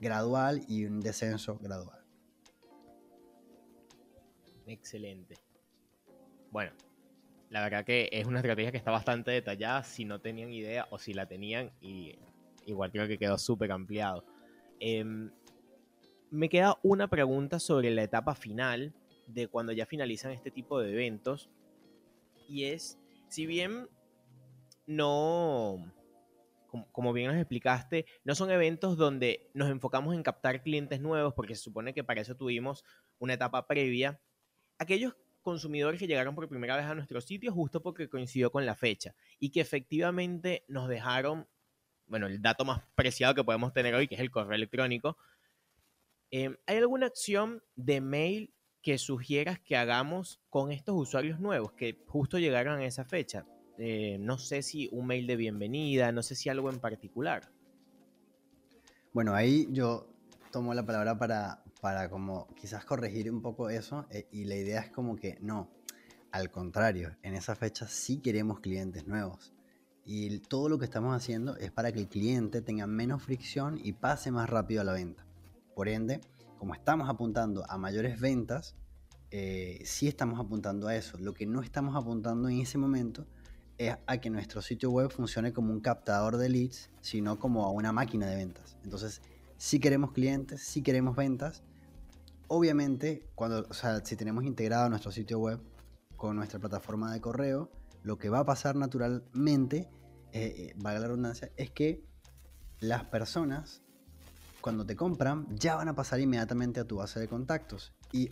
gradual 0.00 0.60
y 0.66 0.84
un 0.84 0.98
descenso 0.98 1.56
gradual. 1.58 2.00
Excelente. 4.66 5.36
Bueno, 6.50 6.72
la 7.48 7.62
verdad 7.62 7.84
que 7.84 8.08
es 8.10 8.26
una 8.26 8.40
estrategia 8.40 8.72
que 8.72 8.78
está 8.78 8.90
bastante 8.90 9.30
detallada 9.30 9.84
si 9.84 10.04
no 10.04 10.20
tenían 10.20 10.52
idea 10.52 10.88
o 10.90 10.98
si 10.98 11.14
la 11.14 11.26
tenían 11.26 11.70
y 11.80 12.18
igual 12.66 12.90
creo 12.90 13.06
que 13.06 13.18
quedó 13.18 13.38
súper 13.38 13.70
ampliado. 13.70 14.24
Em, 14.80 15.30
me 16.32 16.48
queda 16.48 16.76
una 16.82 17.06
pregunta 17.06 17.60
sobre 17.60 17.92
la 17.92 18.02
etapa 18.02 18.34
final 18.34 18.92
de 19.26 19.48
cuando 19.48 19.72
ya 19.72 19.86
finalizan 19.86 20.32
este 20.32 20.50
tipo 20.50 20.80
de 20.80 20.92
eventos. 20.92 21.50
Y 22.48 22.64
es, 22.64 22.98
si 23.28 23.46
bien 23.46 23.88
no, 24.86 25.92
como, 26.90 27.12
bien 27.12 27.28
nos 27.28 27.36
explicaste, 27.36 28.06
no 28.24 28.34
son 28.34 28.50
eventos 28.50 28.96
donde 28.96 29.50
nos 29.54 29.70
enfocamos 29.70 30.14
en 30.14 30.22
captar 30.22 30.62
clientes 30.62 31.00
nuevos, 31.00 31.34
porque 31.34 31.54
se 31.54 31.62
supone 31.62 31.94
que 31.94 32.04
para 32.04 32.20
eso 32.20 32.36
tuvimos 32.36 32.84
una 33.18 33.34
etapa 33.34 33.66
previa. 33.66 34.20
Aquellos 34.78 35.14
consumidores 35.42 35.98
que 35.98 36.06
llegaron 36.06 36.34
por 36.34 36.48
primera 36.48 36.76
vez 36.76 36.86
a 36.86 36.94
nuestro 36.94 37.20
sitio 37.20 37.52
justo 37.52 37.82
porque 37.82 38.08
coincidió 38.08 38.52
con 38.52 38.64
la 38.64 38.76
fecha 38.76 39.14
y 39.40 39.50
que 39.50 39.60
efectivamente 39.60 40.64
nos 40.68 40.88
dejaron 40.88 41.48
bueno, 42.12 42.26
el 42.26 42.42
dato 42.42 42.66
más 42.66 42.82
preciado 42.94 43.34
que 43.34 43.42
podemos 43.42 43.72
tener 43.72 43.94
hoy, 43.94 44.06
que 44.06 44.16
es 44.16 44.20
el 44.20 44.30
correo 44.30 44.54
electrónico. 44.54 45.16
Em, 46.30 46.56
¿Hay 46.66 46.76
alguna 46.76 47.06
acción 47.06 47.62
de 47.74 48.02
mail 48.02 48.54
que 48.82 48.98
sugieras 48.98 49.60
que 49.60 49.76
hagamos 49.76 50.40
con 50.50 50.72
estos 50.72 50.94
usuarios 50.96 51.40
nuevos 51.40 51.72
que 51.72 52.02
justo 52.06 52.38
llegaron 52.38 52.80
a 52.80 52.84
esa 52.84 53.04
fecha? 53.04 53.46
Eh, 53.78 54.18
no 54.20 54.38
sé 54.38 54.62
si 54.62 54.88
un 54.92 55.06
mail 55.06 55.26
de 55.26 55.36
bienvenida, 55.36 56.12
no 56.12 56.22
sé 56.22 56.34
si 56.34 56.48
algo 56.48 56.70
en 56.70 56.78
particular. 56.78 57.50
Bueno, 59.12 59.34
ahí 59.34 59.68
yo 59.70 60.08
tomo 60.50 60.74
la 60.74 60.84
palabra 60.84 61.18
para, 61.18 61.62
para 61.80 62.10
como 62.10 62.48
quizás 62.54 62.84
corregir 62.84 63.30
un 63.30 63.40
poco 63.40 63.70
eso 63.70 64.06
eh, 64.10 64.26
y 64.32 64.44
la 64.44 64.56
idea 64.56 64.80
es 64.80 64.90
como 64.90 65.16
que 65.16 65.38
no, 65.40 65.70
al 66.30 66.50
contrario, 66.50 67.16
en 67.22 67.34
esa 67.34 67.54
fecha 67.54 67.86
sí 67.86 68.20
queremos 68.20 68.60
clientes 68.60 69.06
nuevos. 69.06 69.52
Y 70.04 70.40
todo 70.40 70.68
lo 70.68 70.78
que 70.78 70.84
estamos 70.84 71.14
haciendo 71.14 71.56
es 71.56 71.70
para 71.70 71.92
que 71.92 72.00
el 72.00 72.08
cliente 72.08 72.60
tenga 72.60 72.86
menos 72.86 73.22
fricción 73.22 73.78
y 73.82 73.92
pase 73.92 74.30
más 74.30 74.50
rápido 74.50 74.80
a 74.80 74.84
la 74.84 74.92
venta. 74.92 75.24
Por 75.74 75.88
ende, 75.88 76.20
como 76.62 76.74
estamos 76.74 77.08
apuntando 77.08 77.64
a 77.68 77.76
mayores 77.76 78.20
ventas, 78.20 78.76
eh, 79.32 79.82
sí 79.84 80.06
estamos 80.06 80.38
apuntando 80.38 80.86
a 80.86 80.94
eso. 80.94 81.18
Lo 81.18 81.34
que 81.34 81.44
no 81.44 81.60
estamos 81.60 81.96
apuntando 81.96 82.48
en 82.48 82.60
ese 82.60 82.78
momento 82.78 83.26
es 83.78 83.96
a 84.06 84.18
que 84.18 84.30
nuestro 84.30 84.62
sitio 84.62 84.92
web 84.92 85.10
funcione 85.10 85.52
como 85.52 85.72
un 85.72 85.80
captador 85.80 86.36
de 86.36 86.48
leads, 86.48 86.88
sino 87.00 87.36
como 87.40 87.64
a 87.64 87.72
una 87.72 87.90
máquina 87.90 88.28
de 88.28 88.36
ventas. 88.36 88.76
Entonces, 88.84 89.22
si 89.56 89.80
queremos 89.80 90.12
clientes, 90.12 90.62
si 90.62 90.82
queremos 90.82 91.16
ventas. 91.16 91.64
Obviamente, 92.46 93.28
cuando, 93.34 93.66
si 94.04 94.14
tenemos 94.14 94.44
integrado 94.44 94.88
nuestro 94.88 95.10
sitio 95.10 95.40
web 95.40 95.58
con 96.14 96.36
nuestra 96.36 96.60
plataforma 96.60 97.12
de 97.12 97.20
correo, 97.20 97.72
lo 98.04 98.18
que 98.18 98.28
va 98.28 98.38
a 98.38 98.46
pasar 98.46 98.76
naturalmente, 98.76 99.90
eh, 100.30 100.54
eh, 100.56 100.74
valga 100.76 101.00
la 101.00 101.06
redundancia, 101.08 101.50
es 101.56 101.72
que 101.72 102.04
las 102.78 103.02
personas, 103.06 103.82
cuando 104.62 104.86
te 104.86 104.96
compran, 104.96 105.46
ya 105.54 105.76
van 105.76 105.88
a 105.88 105.94
pasar 105.94 106.20
inmediatamente 106.20 106.80
a 106.80 106.84
tu 106.84 106.96
base 106.96 107.20
de 107.20 107.28
contactos. 107.28 107.92
Y 108.12 108.30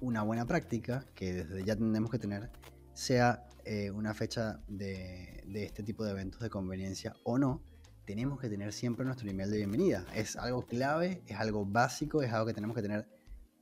una 0.00 0.22
buena 0.22 0.46
práctica, 0.46 1.04
que 1.14 1.32
desde 1.32 1.64
ya 1.64 1.76
tenemos 1.76 2.10
que 2.10 2.18
tener, 2.18 2.50
sea 2.94 3.46
eh, 3.64 3.92
una 3.92 4.12
fecha 4.14 4.60
de, 4.66 5.44
de, 5.46 5.64
este 5.64 5.84
tipo 5.84 6.04
de 6.04 6.10
eventos 6.10 6.40
de 6.40 6.50
conveniencia 6.50 7.14
o 7.22 7.38
no, 7.38 7.62
tenemos 8.04 8.40
que 8.40 8.48
tener 8.48 8.72
siempre 8.72 9.04
nuestro 9.04 9.30
email 9.30 9.50
de 9.50 9.58
bienvenida. 9.58 10.04
Es 10.14 10.36
algo 10.36 10.62
clave, 10.66 11.22
es 11.28 11.38
algo 11.38 11.64
básico, 11.64 12.22
es 12.22 12.32
algo 12.32 12.46
que 12.46 12.54
tenemos 12.54 12.74
que 12.74 12.82
tener 12.82 13.06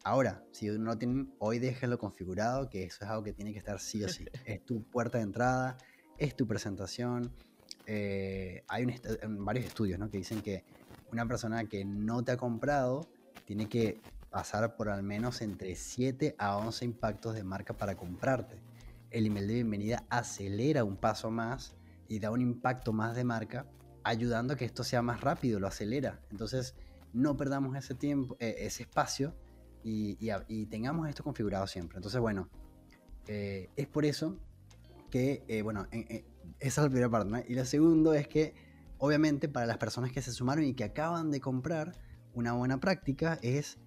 Ahora, 0.07 0.45
si 0.53 0.67
no 0.67 0.85
lo 0.85 0.99
tienen, 0.99 1.35
hoy 1.39 1.59
déjenlo 1.59 1.99
configurado, 1.99 2.69
que 2.69 2.85
eso 2.85 3.05
es 3.05 3.11
algo 3.11 3.25
que 3.25 3.33
tiene 3.33 3.53
que 3.53 3.59
estar 3.59 3.81
sí 3.81 4.05
o 4.05 4.09
sí. 4.09 4.27
es 4.45 4.63
tu 4.65 4.83
puerta 4.85 5.17
de 5.17 5.25
entrada, 5.25 5.79
es 6.19 6.37
tu 6.37 6.47
presentación. 6.47 7.33
Eh, 7.87 8.63
hay 8.69 8.87
varios 9.29 9.65
estudios 9.65 9.99
¿no? 9.99 10.11
que 10.11 10.19
dicen 10.19 10.43
que 10.43 10.63
una 11.13 11.27
persona 11.27 11.65
que 11.67 11.85
no 11.85 12.23
te 12.23 12.33
ha 12.33 12.37
comprado 12.37 13.09
tiene 13.45 13.69
que 13.69 14.01
pasar 14.31 14.75
por 14.77 14.89
al 14.89 15.03
menos 15.03 15.43
entre 15.43 15.77
7 15.77 16.35
a 16.39 16.57
11 16.57 16.85
impactos 16.85 17.35
de 17.35 17.45
marca 17.45 17.75
para 17.75 17.97
comprarte. 17.97 18.63
El 19.11 19.27
email 19.27 19.47
de 19.47 19.55
bienvenida 19.55 20.05
acelera 20.11 20.83
un 20.83 20.97
paso 20.97 21.31
más 21.31 21.77
y 22.09 22.19
da 22.19 22.31
un 22.31 22.41
impacto 22.41 22.93
más 22.93 23.15
de 23.15 23.25
marca, 23.25 23.67
ayudando 24.03 24.55
a 24.55 24.57
que 24.57 24.65
esto 24.65 24.83
sea 24.83 25.03
más 25.03 25.21
rápido, 25.21 25.61
lo 25.61 25.69
acelera. 25.69 26.21
Entonces, 26.31 26.75
no 27.13 27.37
perdamos 27.37 27.77
ese 27.77 27.95
tiempo, 27.95 28.37
eh, 28.41 28.57
ese 28.59 28.83
espacio 28.83 29.35
y, 29.85 30.17
tengamos 30.67 31.09
esto 31.09 31.23
configurado 31.23 31.67
siempre. 31.67 31.99
Entonces, 31.99 32.21
bueno, 32.21 32.49
eh, 33.29 33.71
es 33.77 33.87
por 33.87 34.05
eso 34.05 34.37
que, 35.11 35.45
eh, 35.47 35.63
bueno, 35.63 35.87
esa 35.93 36.27
es 36.59 36.77
la 36.77 36.89
primera 36.89 37.09
parte. 37.09 37.45
Y 37.49 37.55
la 37.55 37.65
segunda 37.65 38.19
es 38.19 38.27
que, 38.27 38.55
obviamente, 38.99 39.49
para 39.49 39.67
las 39.67 39.79
personas 39.79 40.13
que 40.13 40.23
se 40.23 40.33
sumaron 40.33 40.65
y 40.65 40.75
que 40.75 40.85
acaban 40.85 41.31
de 41.31 41.41
comprar, 41.41 41.93
una 42.35 42.53
buena 42.53 42.81
práctica 42.81 43.39
es 43.43 43.79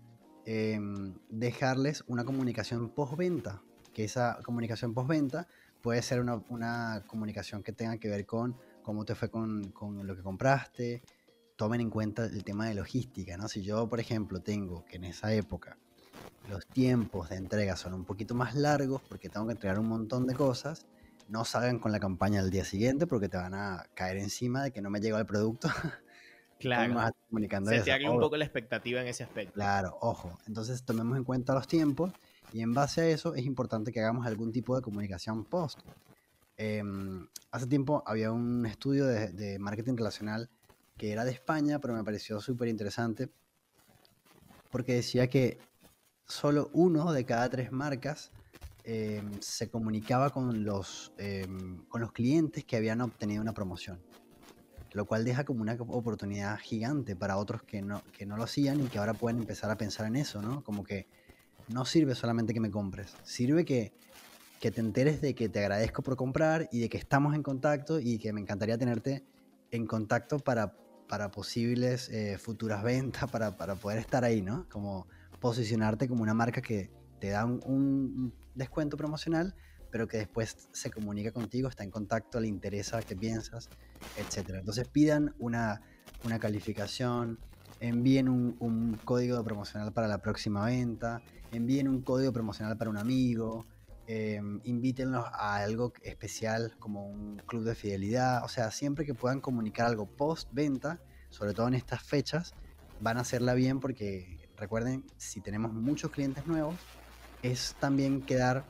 em, 0.45 1.15
dejarles 1.29 2.03
una 2.07 2.23
comunicación 2.23 2.89
postventa. 2.89 3.61
Que 3.93 4.03
esa 4.03 4.39
comunicación 4.43 4.93
postventa 4.93 5.47
puede 5.81 6.01
ser 6.01 6.21
una, 6.21 7.03
comunicación 7.07 7.63
que 7.63 7.71
tenga 7.71 7.97
que 7.97 8.09
ver 8.09 8.25
con 8.25 8.55
cómo 8.83 9.05
te 9.05 9.15
fue 9.15 9.29
con, 9.29 9.71
con 9.71 10.05
lo 10.05 10.15
que 10.15 10.21
compraste, 10.21 11.01
tomen 11.55 11.81
en 11.81 11.89
cuenta 11.89 12.25
el 12.25 12.43
tema 12.43 12.67
de 12.67 12.75
logística, 12.75 13.35
¿no? 13.35 13.47
Si 13.47 13.63
yo, 13.63 13.89
por 13.89 13.99
ejemplo, 13.99 14.39
tengo 14.41 14.85
que 14.85 14.97
en 14.97 15.05
esa 15.05 15.33
época 15.33 15.77
los 16.49 16.65
tiempos 16.67 17.29
de 17.29 17.35
entrega 17.35 17.75
son 17.75 17.93
un 17.93 18.05
poquito 18.05 18.35
más 18.35 18.55
largos 18.55 19.01
porque 19.09 19.29
tengo 19.29 19.47
que 19.47 19.53
entregar 19.53 19.79
un 19.79 19.87
montón 19.87 20.27
de 20.27 20.35
cosas, 20.35 20.85
no 21.27 21.45
salgan 21.45 21.79
con 21.79 21.91
la 21.91 21.99
campaña 21.99 22.39
al 22.39 22.49
día 22.49 22.65
siguiente 22.65 23.07
porque 23.07 23.29
te 23.29 23.37
van 23.37 23.53
a 23.53 23.85
caer 23.93 24.17
encima 24.17 24.63
de 24.63 24.71
que 24.71 24.81
no 24.81 24.89
me 24.89 24.99
llegó 24.99 25.17
el 25.17 25.25
producto. 25.25 25.69
Claro. 26.59 27.13
comunicando 27.29 27.69
Se 27.69 27.81
te 27.81 27.91
haga 27.91 28.09
un 28.09 28.19
poco 28.19 28.35
la 28.35 28.43
expectativa 28.43 28.99
en 28.99 29.05
ese 29.05 29.23
aspecto. 29.23 29.53
Claro, 29.53 29.95
ojo. 30.01 30.39
Entonces 30.47 30.83
tomemos 30.83 31.15
en 31.15 31.23
cuenta 31.23 31.53
los 31.53 31.67
tiempos 31.67 32.11
y 32.51 32.61
en 32.61 32.73
base 32.73 33.01
a 33.01 33.07
eso 33.09 33.35
es 33.35 33.45
importante 33.45 33.91
que 33.91 33.99
hagamos 33.99 34.25
algún 34.25 34.51
tipo 34.51 34.75
de 34.75 34.81
comunicación 34.81 35.45
post. 35.45 35.79
Em, 36.57 37.27
hace 37.51 37.67
tiempo 37.67 38.01
había 38.07 38.31
un 38.31 38.65
estudio 38.65 39.05
de, 39.05 39.27
de 39.33 39.59
marketing 39.59 39.97
relacional 39.97 40.49
que 40.97 41.11
era 41.11 41.25
de 41.25 41.31
España, 41.31 41.77
pero 41.77 41.93
me 41.93 42.03
pareció 42.03 42.41
súper 42.41 42.69
interesante 42.69 43.29
porque 44.71 44.95
decía 44.95 45.27
que 45.27 45.59
solo 46.25 46.69
uno 46.73 47.13
de 47.13 47.25
cada 47.25 47.49
tres 47.49 47.71
marcas 47.71 48.31
em, 48.87 49.39
se 49.41 49.69
comunicaba 49.69 50.31
con 50.31 50.63
los, 50.63 51.13
em, 51.17 51.77
con 51.87 52.01
los 52.01 52.11
clientes 52.11 52.65
que 52.65 52.75
habían 52.75 53.01
obtenido 53.01 53.41
una 53.41 53.53
promoción. 53.53 53.99
Lo 54.93 55.05
cual 55.05 55.25
deja 55.25 55.43
como 55.43 55.61
una 55.61 55.73
oportunidad 55.73 56.57
gigante 56.57 57.15
para 57.15 57.37
otros 57.37 57.61
que 57.63 57.81
no, 57.81 58.01
que 58.11 58.25
no 58.25 58.37
lo 58.37 58.43
hacían 58.43 58.81
y 58.81 58.87
que 58.87 58.97
ahora 58.97 59.13
pueden 59.13 59.37
empezar 59.39 59.69
a 59.69 59.77
pensar 59.77 60.07
en 60.07 60.15
eso, 60.15 60.41
¿no? 60.41 60.63
Como 60.63 60.83
que 60.83 61.07
no 61.67 61.85
sirve 61.85 62.15
solamente 62.15 62.53
que 62.53 62.59
me 62.59 62.71
compres, 62.71 63.15
sirve 63.23 63.65
que, 63.65 63.93
que 64.59 64.71
te 64.71 64.81
enteres 64.81 65.21
de 65.21 65.35
que 65.35 65.49
te 65.49 65.59
agradezco 65.59 66.01
por 66.01 66.15
comprar 66.15 66.69
y 66.71 66.79
de 66.79 66.89
que 66.89 66.97
estamos 66.97 67.35
en 67.35 67.43
contacto 67.43 67.99
y 67.99 68.17
que 68.17 68.33
me 68.33 68.41
encantaría 68.41 68.77
tenerte 68.77 69.23
en 69.69 69.85
contacto 69.85 70.39
para 70.39 70.73
para 71.07 71.31
posibles 71.31 72.09
eh, 72.09 72.37
futuras 72.37 72.83
ventas, 72.83 73.29
para, 73.29 73.51
poder 73.51 73.99
estar 73.99 74.23
ahí, 74.23 74.41
¿no? 74.41 74.67
Como 74.69 75.07
posicionarte 75.39 76.07
como 76.07 76.23
una 76.23 76.33
marca 76.33 76.61
que 76.61 76.89
te 77.19 77.29
da 77.29 77.45
un, 77.45 78.33
descuento 78.55 78.97
promocional, 78.97 79.53
pero 79.91 80.07
que 80.07 80.17
después 80.17 80.67
se 80.71 80.89
comunica 80.89 81.31
contigo, 81.31 81.69
está 81.69 81.83
en 81.83 81.91
contacto, 81.91 82.39
le 82.39 82.47
interesa 82.47 83.01
qué 83.03 83.15
piensas, 83.15 83.69
etc. 84.17 84.55
Entonces 84.55 84.87
pidan 84.87 85.35
una, 85.37 85.81
calificación, 86.39 87.39
envíen 87.79 88.27
un, 88.27 88.99
código 89.05 89.43
promocional 89.43 89.93
para 89.93 90.07
la 90.07 90.17
próxima 90.17 90.65
venta, 90.65 91.21
envíen 91.51 91.87
un 91.87 92.01
código 92.01 92.33
promocional 92.33 92.77
para 92.77 92.89
un 92.89 92.97
amigo, 92.97 93.65
eh, 94.07 94.41
invítenlos 94.63 95.25
a 95.31 95.57
algo 95.57 95.93
especial 96.01 96.75
como 96.79 97.07
un 97.07 97.37
club 97.45 97.63
de 97.63 97.75
fidelidad, 97.75 98.43
o 98.43 98.47
sea, 98.47 98.71
siempre 98.71 99.05
que 99.05 99.13
puedan 99.13 99.39
comunicar 99.39 99.85
algo 99.85 100.07
post 100.07 100.49
venta, 100.51 100.99
sobre 101.29 101.53
todo 101.53 101.67
en 101.67 101.75
estas 101.75 102.01
fechas, 102.01 102.53
van 103.01 103.17
a 103.17 103.21
hacerla 103.21 103.53
bien 103.53 103.79
porque 103.79 104.37
recuerden, 104.57 105.05
si 105.17 105.39
tenemos 105.41 105.71
muchos 105.73 106.11
clientes 106.11 106.45
nuevos, 106.47 106.75
es 107.41 107.75
también 107.79 108.21
quedar 108.21 108.65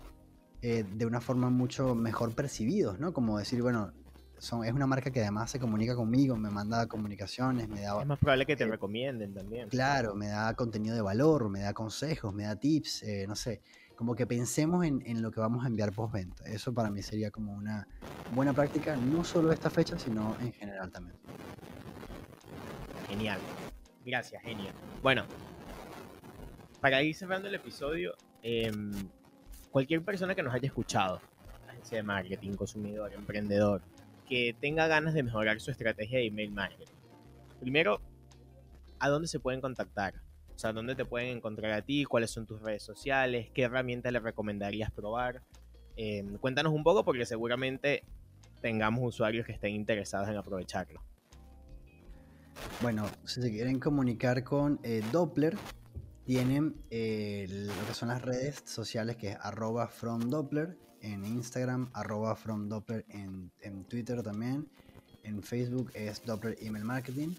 eh, 0.62 0.84
de 0.90 1.06
una 1.06 1.22
forma 1.22 1.50
mucho 1.50 1.96
mejor 1.96 2.34
percibidos, 2.36 3.00
¿no? 3.00 3.14
Como 3.14 3.38
decir, 3.38 3.62
bueno, 3.62 3.94
son, 4.38 4.66
es 4.66 4.74
una 4.74 4.88
marca 4.88 5.12
que 5.12 5.22
además 5.22 5.52
se 5.52 5.60
comunica 5.60 5.96
conmigo, 5.96 6.36
me 6.36 6.50
manda 6.50 6.88
comunicaciones, 6.88 7.70
me 7.70 7.82
da... 7.82 8.00
Es 8.02 8.08
más 8.08 8.20
probable 8.20 8.46
que 8.46 8.56
te 8.56 8.64
eh, 8.64 8.68
recomienden 8.68 9.34
también. 9.34 9.70
Claro, 9.70 10.16
me 10.16 10.28
da 10.28 10.54
contenido 10.54 10.96
de 10.96 11.02
valor, 11.02 11.50
me 11.50 11.62
da 11.62 11.74
consejos, 11.74 12.34
me 12.34 12.44
da 12.44 12.56
tips, 12.56 13.04
no 13.28 13.36
sé 13.36 13.62
como 13.98 14.16
que 14.16 14.28
pensemos 14.28 14.86
en, 14.86 15.02
en, 15.08 15.24
lo 15.24 15.32
que 15.32 15.40
vamos 15.40 15.66
a 15.66 15.68
enviar 15.68 15.92
postventa. 15.92 16.44
Eso 16.46 16.72
para 16.72 16.92
mí 16.92 17.02
sería 17.02 17.32
como 17.32 17.54
una 17.54 17.88
buena 18.36 18.54
práctica, 18.54 18.96
no 18.96 19.24
solo 19.24 19.52
esta 19.52 19.72
fecha, 19.72 19.98
sino 19.98 20.38
en 20.40 20.54
general 20.54 20.92
también. 20.92 21.18
Genial. 23.10 23.40
Gracias, 24.06 24.42
genial. 24.44 24.74
Bueno, 25.02 25.26
para 26.80 27.02
ir 27.02 27.16
cerrando 27.16 27.48
el 27.48 27.56
episodio, 27.56 28.14
em, 28.48 28.92
cualquier 29.72 30.02
persona 30.04 30.34
que 30.34 30.42
nos 30.42 30.54
haya 30.54 30.68
escuchado, 30.68 31.20
agencia 31.68 31.98
de 31.98 32.04
marketing, 32.04 32.54
consumidor, 32.54 33.12
emprendedor, 33.14 33.82
que 34.26 34.56
tenga 34.62 34.88
ganas 34.88 35.14
de 35.14 35.22
mejorar 35.22 35.60
su 35.60 35.70
estrategia 35.70 36.20
de 36.20 36.28
email 36.28 36.52
marketing, 36.52 36.94
primero, 37.60 38.00
¿a 39.00 39.10
dónde 39.10 39.28
se 39.28 39.42
pueden 39.42 39.60
contactar? 39.60 40.14
O 40.56 40.60
sea, 40.60 40.72
¿dónde 40.72 40.96
te 40.96 41.04
pueden 41.04 41.36
encontrar 41.36 41.74
a 41.74 41.82
ti? 41.82 42.06
¿Cuáles 42.06 42.32
son 42.32 42.48
tus 42.48 42.62
redes 42.62 42.84
sociales? 42.84 43.50
¿Qué 43.54 43.64
herramientas 43.64 44.14
le 44.14 44.20
recomendarías 44.20 44.92
probar? 44.92 45.44
Em, 45.98 46.38
cuéntanos 46.38 46.72
un 46.72 46.84
poco 46.84 47.04
porque 47.04 47.26
seguramente 47.26 48.06
tengamos 48.62 49.04
usuarios 49.04 49.46
que 49.46 49.52
estén 49.52 49.76
interesados 49.76 50.30
en 50.30 50.38
aprovecharlo. 50.38 51.02
Bueno, 52.82 53.08
si 53.26 53.42
se 53.42 53.52
quieren 53.52 53.80
comunicar 53.80 54.44
con 54.46 54.80
eh, 54.84 55.04
Doppler, 55.12 55.58
tienen 56.28 56.76
eh, 56.92 57.48
lo 57.50 57.88
que 57.88 57.96
son 57.96 58.10
las 58.10 58.22
redes 58.22 58.62
sociales 58.66 59.16
que 59.16 59.30
es 59.30 59.38
arroba 59.42 59.88
from 59.88 60.30
Doppler 60.30 60.78
en 61.02 61.26
Instagram, 61.26 61.90
arroba 61.94 62.36
from 62.36 62.70
Doppler 62.70 63.04
en, 63.10 63.52
en 63.62 63.86
Twitter 63.86 64.22
también, 64.22 64.70
en 65.24 65.42
Facebook 65.42 65.90
es 65.96 66.24
Doppler 66.24 66.56
Email 66.62 66.86
Marketing 66.86 67.34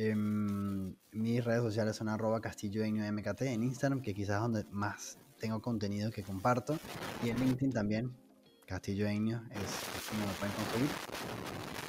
Em, 0.00 0.94
mis 1.10 1.44
redes 1.44 1.60
sociales 1.60 1.96
son 1.96 2.08
arroba 2.08 2.38
MKT 2.38 3.42
en 3.42 3.64
Instagram, 3.64 4.00
que 4.00 4.14
quizás 4.14 4.36
es 4.36 4.42
donde 4.42 4.64
más 4.70 5.18
tengo 5.40 5.60
contenido 5.60 6.12
que 6.12 6.22
comparto. 6.22 6.78
Y 7.24 7.30
en 7.30 7.40
LinkedIn 7.40 7.72
también, 7.72 8.16
castilloeño, 8.64 9.42
es, 9.50 9.60
es 9.60 10.08
como 10.08 10.24
me 10.24 10.32
pueden 10.34 10.54
conseguir. 10.54 11.87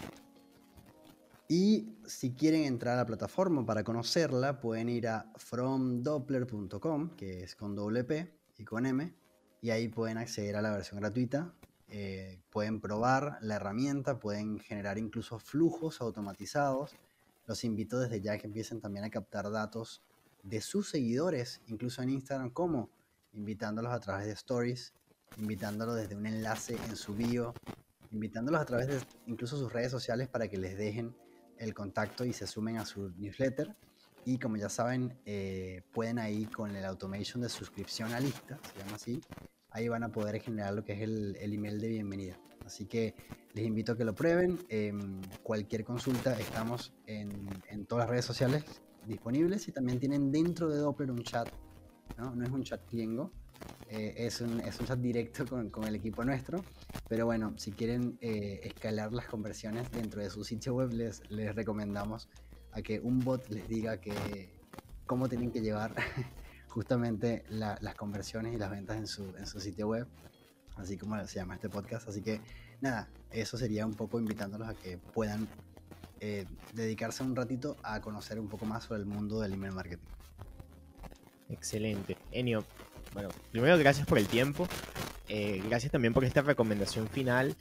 Y 1.49 1.97
si 2.05 2.33
quieren 2.33 2.63
entrar 2.63 2.93
a 2.93 2.97
la 2.97 3.05
plataforma 3.05 3.65
para 3.65 3.83
conocerla, 3.83 4.61
pueden 4.61 4.87
ir 4.87 5.09
a 5.09 5.29
fromdoppler.com, 5.35 7.15
que 7.17 7.43
es 7.43 7.55
con 7.55 7.75
doble 7.75 8.05
P 8.05 8.31
y 8.57 8.63
con 8.63 8.85
M, 8.85 9.13
y 9.61 9.71
ahí 9.71 9.89
pueden 9.89 10.17
acceder 10.17 10.55
a 10.55 10.61
la 10.61 10.71
versión 10.71 11.01
gratuita. 11.01 11.53
Eh, 11.89 12.39
pueden 12.51 12.79
probar 12.79 13.39
la 13.41 13.55
herramienta, 13.55 14.19
pueden 14.19 14.59
generar 14.59 14.97
incluso 14.97 15.39
flujos 15.39 15.99
automatizados 16.01 16.95
los 17.49 17.63
invito 17.63 17.99
desde 17.99 18.21
ya 18.21 18.37
que 18.37 18.45
empiecen 18.45 18.79
también 18.79 19.05
a 19.05 19.09
captar 19.09 19.49
datos 19.49 20.03
de 20.43 20.61
sus 20.61 20.87
seguidores, 20.87 21.61
incluso 21.65 22.03
en 22.03 22.11
Instagram, 22.11 22.51
como 22.51 22.91
invitándolos 23.33 23.91
a 23.91 23.99
través 23.99 24.27
de 24.27 24.33
stories, 24.33 24.93
invitándolos 25.35 25.95
desde 25.95 26.15
un 26.15 26.27
enlace 26.27 26.77
en 26.87 26.95
su 26.95 27.15
bio, 27.15 27.55
invitándolos 28.11 28.61
a 28.61 28.65
través 28.65 28.87
de 28.87 28.99
incluso 29.25 29.57
sus 29.57 29.73
redes 29.73 29.89
sociales 29.89 30.27
para 30.27 30.47
que 30.47 30.57
les 30.57 30.77
dejen 30.77 31.15
el 31.59 31.73
contacto 31.73 32.25
y 32.25 32.33
se 32.33 32.47
sumen 32.47 32.77
a 32.77 32.85
su 32.85 33.11
newsletter. 33.17 33.75
Y 34.25 34.37
como 34.37 34.57
ya 34.57 34.69
saben, 34.69 35.17
eh, 35.25 35.81
pueden 35.93 36.19
ahí 36.19 36.45
con 36.45 36.75
el 36.75 36.85
automation 36.85 37.41
de 37.41 37.49
suscripción 37.49 38.13
a 38.13 38.19
lista, 38.19 38.59
se 38.73 38.79
llama 38.79 38.95
así, 38.95 39.21
ahí 39.71 39.87
van 39.87 40.03
a 40.03 40.09
poder 40.09 40.41
generar 40.41 40.73
lo 40.73 40.83
que 40.83 40.93
es 40.93 41.01
el, 41.01 41.35
el 41.39 41.53
email 41.53 41.79
de 41.79 41.87
bienvenida. 41.87 42.39
Así 42.65 42.85
que 42.85 43.15
les 43.53 43.65
invito 43.65 43.93
a 43.93 43.97
que 43.97 44.03
lo 44.03 44.13
prueben. 44.13 44.59
Em, 44.69 45.21
cualquier 45.41 45.83
consulta, 45.83 46.39
estamos 46.39 46.93
en, 47.07 47.47
en, 47.69 47.85
todas 47.85 48.03
las 48.03 48.09
redes 48.11 48.25
sociales 48.25 48.63
disponibles 49.07 49.67
y 49.67 49.71
también 49.71 49.99
tienen 49.99 50.31
dentro 50.31 50.69
de 50.69 50.77
Doppler 50.77 51.11
un 51.11 51.23
chat. 51.23 51.49
No, 52.17 52.35
no 52.35 52.43
es 52.43 52.51
un 52.51 52.63
chat 52.63 52.85
cliengo, 52.85 53.31
eh, 53.89 54.13
es, 54.17 54.41
un, 54.41 54.59
es, 54.61 54.79
un, 54.79 54.85
chat 54.85 54.99
directo 54.99 55.45
con, 55.45 55.69
con, 55.69 55.85
el 55.85 55.95
equipo 55.95 56.23
nuestro. 56.23 56.63
Pero 57.07 57.25
bueno, 57.25 57.53
si 57.57 57.71
quieren 57.71 58.17
eh, 58.21 58.61
escalar 58.63 59.13
las 59.13 59.27
conversiones 59.27 59.91
dentro 59.91 60.21
de 60.21 60.29
su 60.29 60.43
sitio 60.43 60.75
web, 60.75 60.91
les, 60.93 61.21
les 61.29 61.55
recomendamos 61.55 62.29
a 62.71 62.81
que 62.81 62.99
un 62.99 63.19
bot 63.19 63.47
les 63.49 63.67
diga 63.67 63.99
que 63.99 64.49
cómo 65.05 65.27
tienen 65.27 65.51
que 65.51 65.61
llevar 65.61 65.95
justamente 66.67 67.43
las 67.49 67.95
conversiones 67.95 68.53
y 68.53 68.57
las 68.57 68.69
ventas 68.69 68.97
en 68.97 69.07
su, 69.07 69.35
en 69.37 69.47
su 69.47 69.59
sitio 69.59 69.87
web 69.87 70.07
así 70.79 70.97
como 70.97 71.15
se 71.27 71.39
llama 71.39 71.55
este 71.55 71.69
podcast. 71.69 72.07
Así 72.07 72.21
que 72.21 72.41
nada, 72.81 73.09
eso 73.31 73.57
sería 73.57 73.85
un 73.85 73.93
poco 73.93 74.19
invitándolos 74.19 74.67
a 74.67 74.73
que 74.73 74.97
puedan 74.97 75.47
eh, 76.19 76.45
dedicarse 76.73 77.23
un 77.23 77.35
ratito 77.35 77.77
a 77.83 78.01
conocer 78.01 78.39
un 78.39 78.47
poco 78.47 78.65
más 78.65 78.85
sobre 78.85 79.01
el 79.01 79.05
mundo 79.05 79.39
del 79.39 79.53
email 79.53 79.73
marketing. 79.73 80.03
Excelente. 81.49 82.17
Enio, 82.31 82.63
bueno, 83.13 83.29
primero 83.51 83.77
gracias 83.77 84.07
por 84.07 84.17
el 84.17 84.27
tiempo. 84.27 84.67
Eh, 85.27 85.61
gracias 85.67 85.91
también 85.91 86.13
por 86.13 86.25
esta 86.25 86.41
recomendación 86.41 87.07
final 87.07 87.55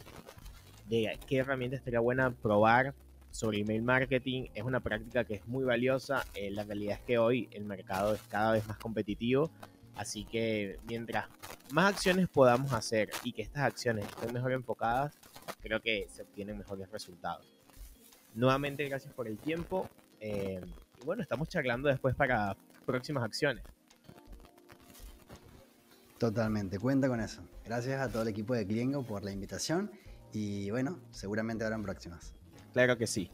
de 0.88 1.18
qué 1.26 1.38
herramienta 1.38 1.76
estaría 1.76 2.00
buena 2.00 2.30
probar 2.30 2.94
sobre 3.30 3.60
email 3.60 3.82
marketing. 3.82 4.46
Es 4.54 4.64
una 4.64 4.80
práctica 4.80 5.24
que 5.24 5.34
es 5.34 5.46
muy 5.46 5.64
valiosa. 5.64 6.24
Eh, 6.34 6.50
la 6.50 6.64
realidad 6.64 6.98
es 6.98 7.04
que 7.04 7.18
hoy 7.18 7.48
el 7.52 7.64
mercado 7.64 8.14
es 8.14 8.22
cada 8.22 8.52
vez 8.52 8.66
más 8.66 8.78
competitivo. 8.78 9.50
Así 9.96 10.24
que 10.24 10.78
mientras 10.86 11.26
más 11.72 11.94
acciones 11.94 12.28
podamos 12.28 12.72
hacer 12.72 13.10
y 13.24 13.32
que 13.32 13.42
estas 13.42 13.64
acciones 13.64 14.06
estén 14.06 14.32
mejor 14.32 14.52
enfocadas, 14.52 15.18
creo 15.60 15.80
que 15.80 16.06
se 16.08 16.22
obtienen 16.22 16.56
mejores 16.56 16.88
resultados. 16.90 17.44
Nuevamente, 18.34 18.88
gracias 18.88 19.12
por 19.12 19.26
el 19.26 19.38
tiempo. 19.38 19.88
Eh, 20.20 20.60
y 21.02 21.04
bueno, 21.04 21.22
estamos 21.22 21.48
charlando 21.48 21.88
después 21.88 22.14
para 22.14 22.56
próximas 22.86 23.24
acciones. 23.24 23.64
Totalmente, 26.18 26.78
cuenta 26.78 27.08
con 27.08 27.20
eso. 27.20 27.42
Gracias 27.64 28.00
a 28.00 28.10
todo 28.10 28.22
el 28.22 28.28
equipo 28.28 28.54
de 28.54 28.66
Cliengo 28.66 29.04
por 29.04 29.24
la 29.24 29.30
invitación 29.30 29.90
y 30.32 30.70
bueno, 30.70 30.98
seguramente 31.10 31.64
habrán 31.64 31.82
próximas. 31.82 32.34
Claro 32.72 32.98
que 32.98 33.06
sí. 33.06 33.30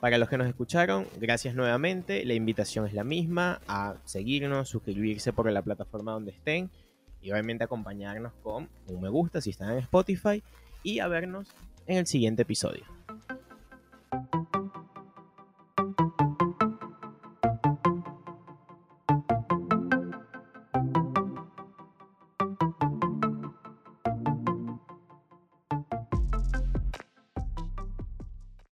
Para 0.00 0.18
los 0.18 0.28
que 0.28 0.36
nos 0.36 0.46
escucharon, 0.46 1.06
gracias 1.18 1.54
nuevamente. 1.54 2.24
La 2.26 2.34
invitación 2.34 2.86
es 2.86 2.92
la 2.92 3.04
misma 3.04 3.60
a 3.66 3.96
seguirnos, 4.04 4.68
suscribirse 4.68 5.32
por 5.32 5.50
la 5.50 5.62
plataforma 5.62 6.12
donde 6.12 6.32
estén 6.32 6.70
y 7.22 7.30
obviamente 7.30 7.64
acompañarnos 7.64 8.34
con 8.42 8.68
un 8.88 9.00
me 9.00 9.08
gusta 9.08 9.40
si 9.40 9.50
están 9.50 9.70
en 9.72 9.78
Spotify 9.78 10.42
y 10.82 10.98
a 10.98 11.08
vernos 11.08 11.48
en 11.86 11.96
el 11.96 12.06
siguiente 12.06 12.42
episodio. 12.42 12.95